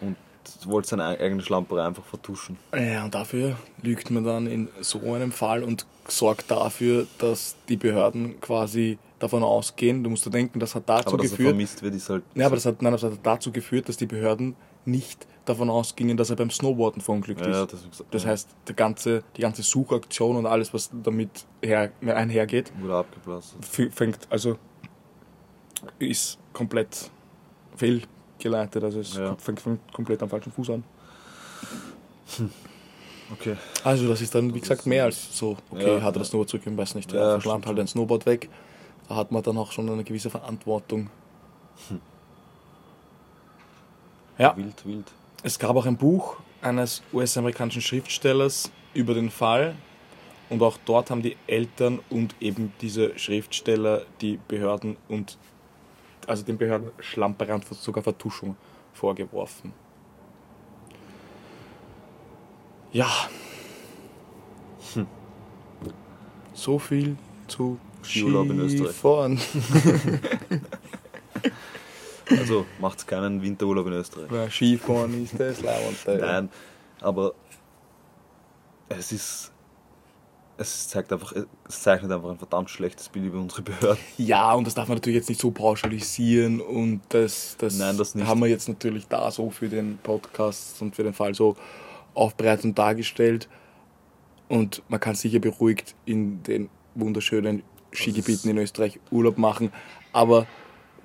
Und 0.00 0.16
wollte 0.64 0.88
seine 0.88 1.04
eigene 1.04 1.42
Schlamperei 1.42 1.84
einfach 1.84 2.04
vertuschen. 2.04 2.58
Ja, 2.74 3.04
und 3.04 3.14
dafür 3.14 3.56
lügt 3.82 4.10
man 4.10 4.24
dann 4.24 4.46
in 4.46 4.68
so 4.80 5.00
einem 5.00 5.32
Fall 5.32 5.62
und 5.62 5.86
sorgt 6.06 6.50
dafür, 6.50 7.06
dass 7.18 7.56
die 7.68 7.76
Behörden 7.76 8.40
quasi 8.40 8.98
davon 9.22 9.42
ausgehen, 9.42 10.02
du 10.02 10.10
musst 10.10 10.26
dir 10.26 10.30
denken, 10.30 10.58
das 10.60 10.74
hat 10.74 10.88
dazu 10.88 11.14
Aber 11.14 11.22
er 11.22 11.28
geführt, 11.30 11.48
vermisst 11.50 11.82
wird, 11.82 11.94
ist 11.94 12.08
halt. 12.10 12.24
ja, 12.34 12.46
aber 12.46 12.56
das 12.56 12.66
hat, 12.66 12.82
nein, 12.82 12.92
das 12.92 13.02
hat 13.02 13.12
dazu 13.22 13.52
geführt, 13.52 13.88
dass 13.88 13.96
die 13.96 14.06
Behörden 14.06 14.56
nicht 14.84 15.26
davon 15.44 15.70
ausgingen, 15.70 16.16
dass 16.16 16.30
er 16.30 16.36
beim 16.36 16.50
Snowboarden 16.50 17.00
verunglückt 17.02 17.40
ja, 17.44 17.62
ist. 17.64 17.72
das, 17.72 18.04
Das 18.10 18.24
ja, 18.24 18.30
heißt, 18.30 18.48
der 18.68 18.74
ganze, 18.74 19.22
die 19.36 19.40
ganze 19.42 19.62
Suchaktion 19.62 20.36
und 20.36 20.46
alles, 20.46 20.72
was 20.74 20.90
damit 21.04 21.30
her, 21.62 21.92
einhergeht, 22.04 22.72
wurde 22.80 22.96
abgeblasen. 22.96 23.60
fängt, 23.62 24.18
also 24.30 24.56
ist 25.98 26.38
komplett 26.52 27.10
fehlgeleitet, 27.76 28.82
also 28.84 29.00
es 29.00 29.16
Ja. 29.16 29.34
fängt, 29.36 29.60
fängt 29.60 29.92
komplett 29.92 30.22
am 30.22 30.28
falschen 30.28 30.52
Fuß 30.52 30.70
an. 30.70 30.84
Okay. 33.32 33.56
Also 33.82 34.08
das 34.08 34.20
ist 34.20 34.34
dann, 34.34 34.54
wie 34.54 34.60
gesagt, 34.60 34.86
mehr 34.86 35.04
als 35.04 35.36
so, 35.36 35.56
okay, 35.70 35.96
Ja, 35.96 36.02
hat 36.02 36.16
er 36.16 36.20
das 36.20 36.28
Snowboard 36.28 36.50
zurückgegeben, 36.50 36.78
weiß 36.78 36.94
nicht, 36.94 37.12
Ja, 37.12 37.20
er 37.20 37.30
verschlammt 37.32 37.66
halt 37.66 37.78
ein 37.80 37.86
Snowboard 37.86 38.26
weg, 38.26 38.48
da 39.08 39.16
hat 39.16 39.32
man 39.32 39.42
dann 39.42 39.58
auch 39.58 39.72
schon 39.72 39.88
eine 39.90 40.04
gewisse 40.04 40.30
Verantwortung. 40.30 41.10
Ja, 44.38 44.56
Wild, 44.56 44.86
wild. 44.86 45.12
es 45.42 45.58
gab 45.58 45.76
auch 45.76 45.86
ein 45.86 45.96
Buch 45.96 46.36
eines 46.62 47.02
US-amerikanischen 47.12 47.82
Schriftstellers 47.82 48.70
über 48.94 49.14
den 49.14 49.30
Fall 49.30 49.76
und 50.48 50.62
auch 50.62 50.78
dort 50.84 51.10
haben 51.10 51.22
die 51.22 51.36
Eltern 51.46 52.00
und 52.10 52.34
eben 52.40 52.72
diese 52.80 53.18
Schriftsteller 53.18 54.02
die 54.20 54.38
Behörden 54.48 54.96
und 55.08 55.38
also 56.26 56.44
den 56.44 56.58
Behörden 56.58 56.90
Schlamperei 56.98 57.54
und 57.54 57.66
sogar 57.66 58.02
Vertuschung 58.02 58.56
vorgeworfen. 58.92 59.72
Ja. 62.92 63.08
So 66.54 66.78
viel 66.78 67.16
zu 67.48 67.78
Skiurlaub 68.02 68.50
in 68.50 68.60
Österreich. 68.60 68.90
Skifahren. 68.92 69.38
Also 72.38 72.66
macht's 72.80 73.06
keinen 73.06 73.42
Winterurlaub 73.42 73.86
in 73.86 73.92
Österreich. 73.94 74.30
Ja, 74.30 74.50
Skifahren 74.50 75.24
ist 75.24 75.38
das 75.38 75.60
Leibwand. 75.60 76.20
Nein, 76.20 76.48
aber 77.00 77.34
es 78.88 79.12
ist. 79.12 79.48
Es 80.58 80.86
zeigt 80.88 81.12
einfach, 81.12 81.32
es 81.66 81.80
zeichnet 81.80 82.12
einfach 82.12 82.30
ein 82.30 82.38
verdammt 82.38 82.70
schlechtes 82.70 83.08
Bild 83.08 83.24
über 83.26 83.40
unsere 83.40 83.62
Behörden. 83.62 83.98
Ja, 84.18 84.52
und 84.52 84.66
das 84.66 84.74
darf 84.74 84.86
man 84.86 84.98
natürlich 84.98 85.16
jetzt 85.16 85.28
nicht 85.28 85.40
so 85.40 85.50
pauschalisieren 85.50 86.60
und 86.60 87.00
das, 87.08 87.56
das, 87.58 87.78
Nein, 87.78 87.96
das 87.96 88.14
haben 88.14 88.40
wir 88.40 88.48
jetzt 88.48 88.68
natürlich 88.68 89.08
da 89.08 89.30
so 89.30 89.50
für 89.50 89.68
den 89.68 89.98
Podcast 90.02 90.80
und 90.82 90.94
für 90.94 91.02
den 91.02 91.14
Fall 91.14 91.34
so 91.34 91.56
aufbereitet 92.14 92.66
und 92.66 92.78
dargestellt. 92.78 93.48
Und 94.48 94.82
man 94.88 95.00
kann 95.00 95.14
sicher 95.14 95.40
beruhigt 95.40 95.94
in 96.04 96.42
den 96.42 96.68
wunderschönen 96.94 97.62
Skigebieten 97.92 98.50
in 98.50 98.58
Österreich 98.58 99.00
Urlaub 99.10 99.38
machen. 99.38 99.72
Aber 100.12 100.46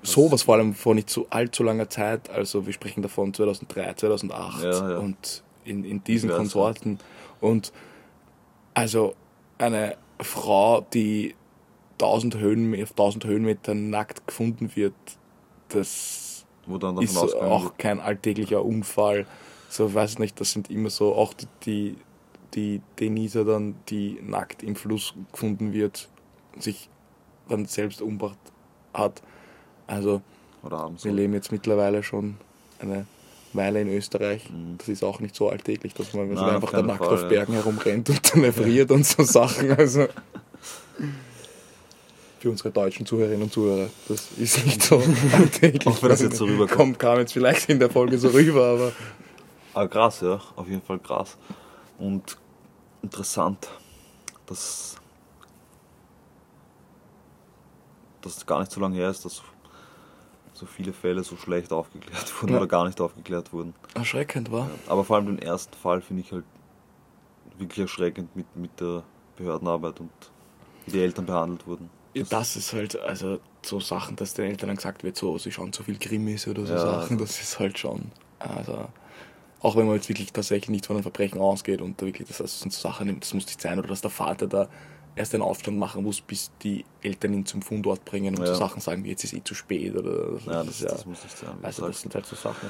sowas 0.02 0.42
vor 0.42 0.54
allem 0.54 0.74
vor 0.74 0.94
nicht 0.94 1.10
so 1.10 1.26
allzu 1.30 1.62
langer 1.62 1.88
Zeit, 1.88 2.30
also 2.30 2.66
wir 2.66 2.72
sprechen 2.72 3.02
davon 3.02 3.34
2003, 3.34 3.94
2008 3.94 4.62
Ja, 4.62 4.90
ja. 4.90 4.98
und 4.98 5.42
in, 5.64 5.84
in 5.84 6.02
diesen. 6.04 6.30
Konsorten. 6.30 6.98
Und 7.40 7.72
also 8.74 9.14
eine 9.58 9.96
Frau, 10.20 10.80
die 10.92 11.34
1000 11.94 12.36
Höhen, 12.38 12.82
auf 12.82 12.90
1000 12.90 13.24
Höhenmetern 13.24 13.90
nackt 13.90 14.26
gefunden 14.26 14.70
wird, 14.74 14.94
das 15.68 16.46
ist 17.00 17.16
auch 17.34 17.64
wird. 17.64 17.78
kein 17.78 18.00
alltäglicher 18.00 18.64
Unfall. 18.64 19.26
So, 19.68 19.92
weiß 19.92 20.18
nicht, 20.18 20.40
das 20.40 20.52
sind 20.52 20.70
immer 20.70 20.90
so, 20.90 21.14
auch 21.14 21.34
die, 21.34 21.46
die, 21.64 21.96
die 22.54 22.80
Denisa 22.98 23.44
dann, 23.44 23.74
die 23.88 24.18
nackt 24.22 24.62
im 24.62 24.76
Fluss 24.76 25.14
gefunden 25.32 25.72
wird, 25.72 26.08
sich 26.60 26.88
dann 27.48 27.66
selbst 27.66 28.02
umgebracht 28.02 28.38
hat. 28.92 29.22
Also, 29.86 30.22
wir 31.02 31.12
leben 31.12 31.34
jetzt 31.34 31.52
mittlerweile 31.52 32.02
schon 32.02 32.36
eine 32.78 33.06
Weile 33.52 33.80
in 33.80 33.88
Österreich. 33.88 34.50
Mhm. 34.50 34.76
Das 34.78 34.88
ist 34.88 35.02
auch 35.02 35.20
nicht 35.20 35.34
so 35.34 35.48
alltäglich, 35.48 35.94
dass 35.94 36.12
man 36.12 36.32
Nein, 36.32 36.56
einfach 36.56 36.70
da 36.70 36.82
nackt 36.82 37.04
Fall, 37.04 37.14
auf 37.14 37.22
ja. 37.22 37.28
Bergen 37.28 37.54
herumrennt 37.54 38.10
und 38.10 38.34
dann 38.34 38.44
erfriert 38.44 38.90
und 38.90 39.06
so 39.06 39.22
Sachen. 39.24 39.72
Also 39.72 40.08
für 42.40 42.50
unsere 42.50 42.70
deutschen 42.70 43.04
Zuhörerinnen 43.04 43.42
und 43.42 43.52
Zuhörer, 43.52 43.88
das 44.08 44.28
ist 44.36 44.64
nicht 44.64 44.82
so 44.82 45.02
alltäglich. 45.32 45.86
Auch 45.86 46.02
wenn 46.02 46.10
das 46.10 46.20
jetzt 46.20 46.36
so 46.36 46.44
rüberkommt. 46.44 46.76
Kommt, 46.76 46.98
kam 46.98 47.18
jetzt 47.18 47.32
vielleicht 47.32 47.68
in 47.68 47.78
der 47.78 47.90
Folge 47.90 48.18
so 48.18 48.28
rüber, 48.28 48.66
aber 48.66 48.92
Aber 49.74 49.88
krass, 49.88 50.20
ja, 50.20 50.40
auf 50.56 50.68
jeden 50.68 50.82
Fall 50.82 50.98
krass. 50.98 51.36
Und 51.98 52.36
interessant, 53.02 53.68
dass 54.46 54.96
dass 58.22 58.36
es 58.36 58.46
gar 58.46 58.60
nicht 58.60 58.70
so 58.72 58.80
lange 58.80 58.96
her 58.96 59.10
ist, 59.10 59.24
dass 59.24 59.42
so 60.54 60.66
viele 60.66 60.92
Fälle 60.92 61.22
so 61.22 61.36
schlecht 61.36 61.72
aufgeklärt 61.72 62.32
wurden 62.42 62.52
Ja. 62.52 62.58
oder 62.58 62.66
gar 62.66 62.84
nicht 62.86 63.00
aufgeklärt 63.00 63.52
wurden. 63.52 63.74
erschreckend 63.94 64.50
war. 64.50 64.68
Aber 64.88 65.04
vor 65.04 65.16
allem 65.16 65.26
den 65.26 65.38
ersten 65.38 65.74
Fall 65.76 66.00
finde 66.00 66.22
ich 66.22 66.32
halt 66.32 66.44
wirklich 67.58 67.80
erschreckend 67.80 68.34
mit, 68.36 68.46
mit 68.56 68.80
der 68.80 69.02
Behördenarbeit 69.36 70.00
und 70.00 70.10
wie 70.86 70.92
die 70.92 71.00
Eltern 71.00 71.26
behandelt 71.26 71.66
wurden. 71.66 71.90
Ja, 72.14 72.24
das 72.28 72.56
ist 72.56 72.72
halt, 72.72 72.98
also 73.00 73.38
so 73.64 73.78
Sachen, 73.80 74.16
dass 74.16 74.34
den 74.34 74.46
Eltern 74.46 74.68
dann 74.68 74.76
gesagt 74.76 75.04
wird, 75.04 75.16
so, 75.16 75.38
sie 75.38 75.52
schauen 75.52 75.72
zu 75.72 75.82
viel 75.84 75.98
Krimis 75.98 76.48
oder 76.48 76.66
so 76.66 76.72
Ja, 76.72 76.78
Sachen, 76.80 77.12
also- 77.12 77.16
das 77.24 77.40
ist 77.40 77.58
halt 77.58 77.78
schon, 77.78 78.10
also, 78.38 78.88
auch 79.60 79.76
wenn 79.76 79.86
man 79.86 79.96
jetzt 79.96 80.08
wirklich 80.08 80.32
tatsächlich 80.32 80.70
nicht 80.70 80.86
von 80.86 80.96
einem 80.96 81.02
Verbrechen 81.02 81.40
ausgeht 81.40 81.80
und 81.82 82.00
da 82.00 82.06
wirklich, 82.06 82.26
das, 82.28 82.38
das 82.38 82.60
sind 82.60 82.72
so 82.72 82.80
Sachen, 82.88 83.20
das 83.20 83.34
muss 83.34 83.46
nicht 83.46 83.60
sein, 83.60 83.78
oder 83.78 83.88
dass 83.88 84.00
der 84.00 84.10
Vater 84.10 84.46
da 84.46 84.68
erst 85.18 85.34
einen 85.34 85.42
Aufstand 85.42 85.78
machen 85.78 86.02
muss, 86.04 86.20
bis 86.20 86.50
die 86.62 86.84
Eltern 87.02 87.34
ihn 87.34 87.46
zum 87.46 87.62
Fundort 87.62 88.04
bringen 88.04 88.34
und 88.36 88.42
Ja. 88.46 88.54
so 88.54 88.60
Sachen 88.60 88.80
sagen 88.80 89.04
wie, 89.04 89.10
jetzt 89.10 89.24
ist 89.24 89.34
eh 89.34 89.42
zu 89.44 89.54
spät, 89.54 89.94
oder, 89.96 90.38
Ja, 90.46 90.64
das, 90.64 90.66
das, 90.66 90.80
ist 90.80 90.90
das 90.90 91.06
muss 91.06 91.20
sein. 91.22 91.50
wie 91.60 91.64
also 91.66 91.86
das 91.86 92.00
sind 92.00 92.14
halt 92.14 92.26
so 92.26 92.36
Sachen. 92.36 92.68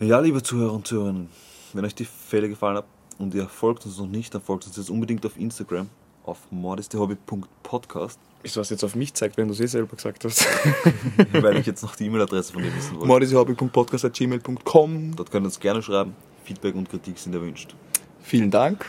Ja, 0.00 0.18
liebe 0.20 0.42
Zuhörer 0.42 0.72
und 0.72 0.86
Zuhörerinnen, 0.86 1.28
wenn 1.72 1.84
euch 1.84 1.94
die 1.94 2.04
Fälle 2.04 2.48
gefallen 2.48 2.76
haben 2.78 2.86
und 3.18 3.32
ihr 3.34 3.46
folgt 3.48 3.86
uns 3.86 3.96
noch 3.98 4.06
nicht, 4.08 4.34
dann 4.34 4.42
folgt 4.42 4.66
uns 4.66 4.76
jetzt 4.76 4.90
unbedingt 4.90 5.24
auf 5.24 5.36
Instagram. 5.36 5.88
auf 6.24 6.38
mordistehobby.podcast, 6.50 8.18
Wieso 8.42 8.60
was 8.60 8.70
jetzt 8.70 8.82
auf 8.84 8.94
mich 8.94 9.12
zeigt, 9.14 9.36
wenn 9.36 9.46
du 9.48 9.54
es 9.54 9.60
eh 9.60 9.66
selber 9.66 9.94
gesagt 9.96 10.24
hast? 10.24 10.46
weil 11.32 11.56
ich 11.58 11.66
jetzt 11.66 11.82
noch 11.82 11.94
die 11.96 12.06
E-Mail-Adresse 12.06 12.52
von 12.54 12.62
dir 12.62 12.74
wissen 12.74 12.94
wollte. 12.96 13.06
mordisehobby.podcast.gmail.com 13.06 15.16
Dort 15.16 15.30
könnt 15.30 15.44
ihr 15.44 15.48
uns 15.48 15.60
gerne 15.60 15.82
schreiben. 15.82 16.14
Feedback 16.44 16.74
und 16.74 16.88
Kritik 16.90 17.18
sind 17.18 17.34
erwünscht. 17.34 17.74
Vielen 18.22 18.50
Dank. 18.50 18.84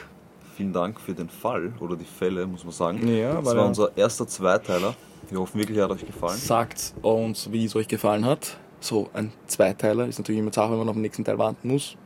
Vielen 0.55 0.73
Dank 0.73 0.99
für 1.01 1.13
den 1.13 1.29
Fall 1.29 1.73
oder 1.79 1.95
die 1.95 2.05
Fälle, 2.05 2.45
muss 2.47 2.63
man 2.63 2.71
sagen. 2.73 3.07
Ja, 3.07 3.33
das 3.35 3.45
war 3.45 3.55
er- 3.55 3.65
unser 3.65 3.97
erster 3.97 4.27
Zweiteiler. 4.27 4.95
Wir 5.29 5.39
hoffen 5.39 5.59
wirklich, 5.59 5.77
er 5.77 5.85
hat 5.85 5.91
euch 5.91 6.05
gefallen. 6.05 6.37
Sagt 6.37 6.93
uns, 7.01 7.51
wie 7.51 7.65
es 7.65 7.75
euch 7.75 7.87
gefallen 7.87 8.25
hat. 8.25 8.57
So, 8.79 9.09
ein 9.13 9.31
Zweiteiler 9.47 10.05
ist 10.07 10.19
natürlich 10.19 10.39
immer 10.39 10.53
Sache, 10.53 10.71
wenn 10.71 10.77
man 10.79 10.87
auf 10.89 10.95
den 10.95 11.01
nächsten 11.01 11.25
Teil 11.25 11.37
warten 11.39 11.67
muss. 11.67 11.97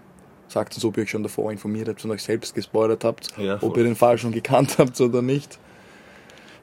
Sagt 0.48 0.74
uns, 0.74 0.86
ob 0.86 0.96
ihr 0.98 1.04
euch 1.04 1.10
schon 1.12 1.22
davor 1.22 1.52
informiert 1.52 1.90
habt 1.90 2.04
und 2.06 2.12
euch 2.12 2.24
selbst 2.24 2.56
gespoilert 2.56 3.04
habt, 3.04 3.38
Ja, 3.38 3.58
ob 3.62 3.76
ihr 3.78 3.84
den 3.84 3.96
Fall 3.96 4.18
schon 4.18 4.32
gekannt 4.32 4.78
habt 4.80 5.00
oder 5.02 5.22
nicht. 5.22 5.60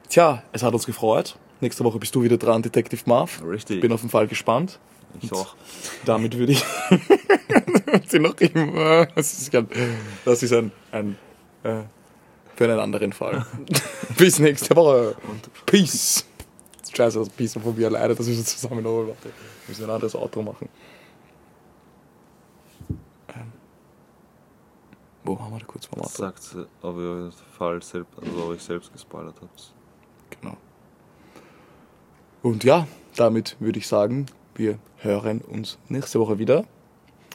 Tja, 0.09 0.41
es 0.51 0.63
hat 0.63 0.73
uns 0.73 0.85
gefreut. 0.85 1.37
Nächste 1.61 1.83
Woche 1.83 1.99
bist 1.99 2.13
du 2.15 2.21
wieder 2.23 2.37
dran, 2.37 2.61
Detective 2.61 3.01
Marv. 3.05 3.41
Richtig. 3.45 3.79
Bin 3.81 3.91
auf 3.91 4.01
den 4.01 4.09
Fall 4.09 4.27
gespannt. 4.27 4.79
ich 5.21 5.31
auch. 5.31 5.55
Damit 6.05 6.37
würde 6.37 6.53
ich. 6.53 6.63
Sie 8.07 8.19
noch 8.19 8.35
immer. 8.39 9.05
Das 9.15 9.33
ist, 9.39 9.55
ein, 9.55 9.67
das 10.25 10.43
ist 10.43 10.53
ein, 10.53 10.71
ein 10.91 11.17
äh, 11.67 11.83
für 12.55 12.63
einen 12.63 12.79
anderen 12.79 13.13
Fall. 13.13 13.45
Bis 14.17 14.39
nächste 14.39 14.75
Woche. 14.75 15.15
Und 15.27 15.65
Peace. 15.65 16.25
Scheiße, 16.91 17.19
das 17.19 17.29
Peace 17.29 17.53
von 17.53 17.75
mir 17.75 17.87
alleine, 17.87 18.15
das 18.15 18.25
müssen 18.25 18.39
wir 18.39 18.45
zusammen 18.45 18.83
noch. 18.83 19.07
Warte, 19.07 19.25
wir 19.25 19.33
müssen 19.67 19.83
ein 19.83 19.89
anderes 19.89 20.15
Outro 20.15 20.41
machen. 20.41 20.69
Ähm, 23.35 23.51
wo 25.23 25.39
haben 25.39 25.53
wir 25.53 25.59
da 25.59 25.65
kurz 25.65 25.85
vom 25.85 25.99
Outro? 25.99 26.17
Sagt, 26.17 26.55
ob 26.81 26.97
ihr 26.97 27.31
Fall 27.57 27.83
selbst, 27.83 28.11
also 28.19 28.45
euch 28.45 28.63
selbst 28.63 28.91
gespoilert 28.91 29.35
habt. 29.39 29.73
Genau. 30.41 30.57
Und 32.41 32.63
ja, 32.63 32.87
damit 33.15 33.57
würde 33.59 33.77
ich 33.77 33.87
sagen, 33.87 34.25
wir 34.55 34.79
hören 34.97 35.41
uns 35.41 35.77
nächste 35.89 36.19
Woche 36.19 36.39
wieder. 36.39 36.63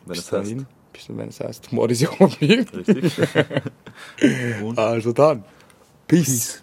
Wenn 0.07 0.17
Bis 0.17 0.33
es 0.33 0.67
heißt. 0.93 1.09
dahin, 1.09 1.09
bis 1.09 1.09
wenn 1.09 1.29
es 1.29 1.41
heißt, 1.41 1.73
Mord 1.73 1.91
ist 1.91 2.03
ja 2.03 2.19
Hobby. 2.19 2.67
Richtig. 2.75 3.21
Also 4.77 5.13
dann, 5.13 5.45
Peace. 6.07 6.63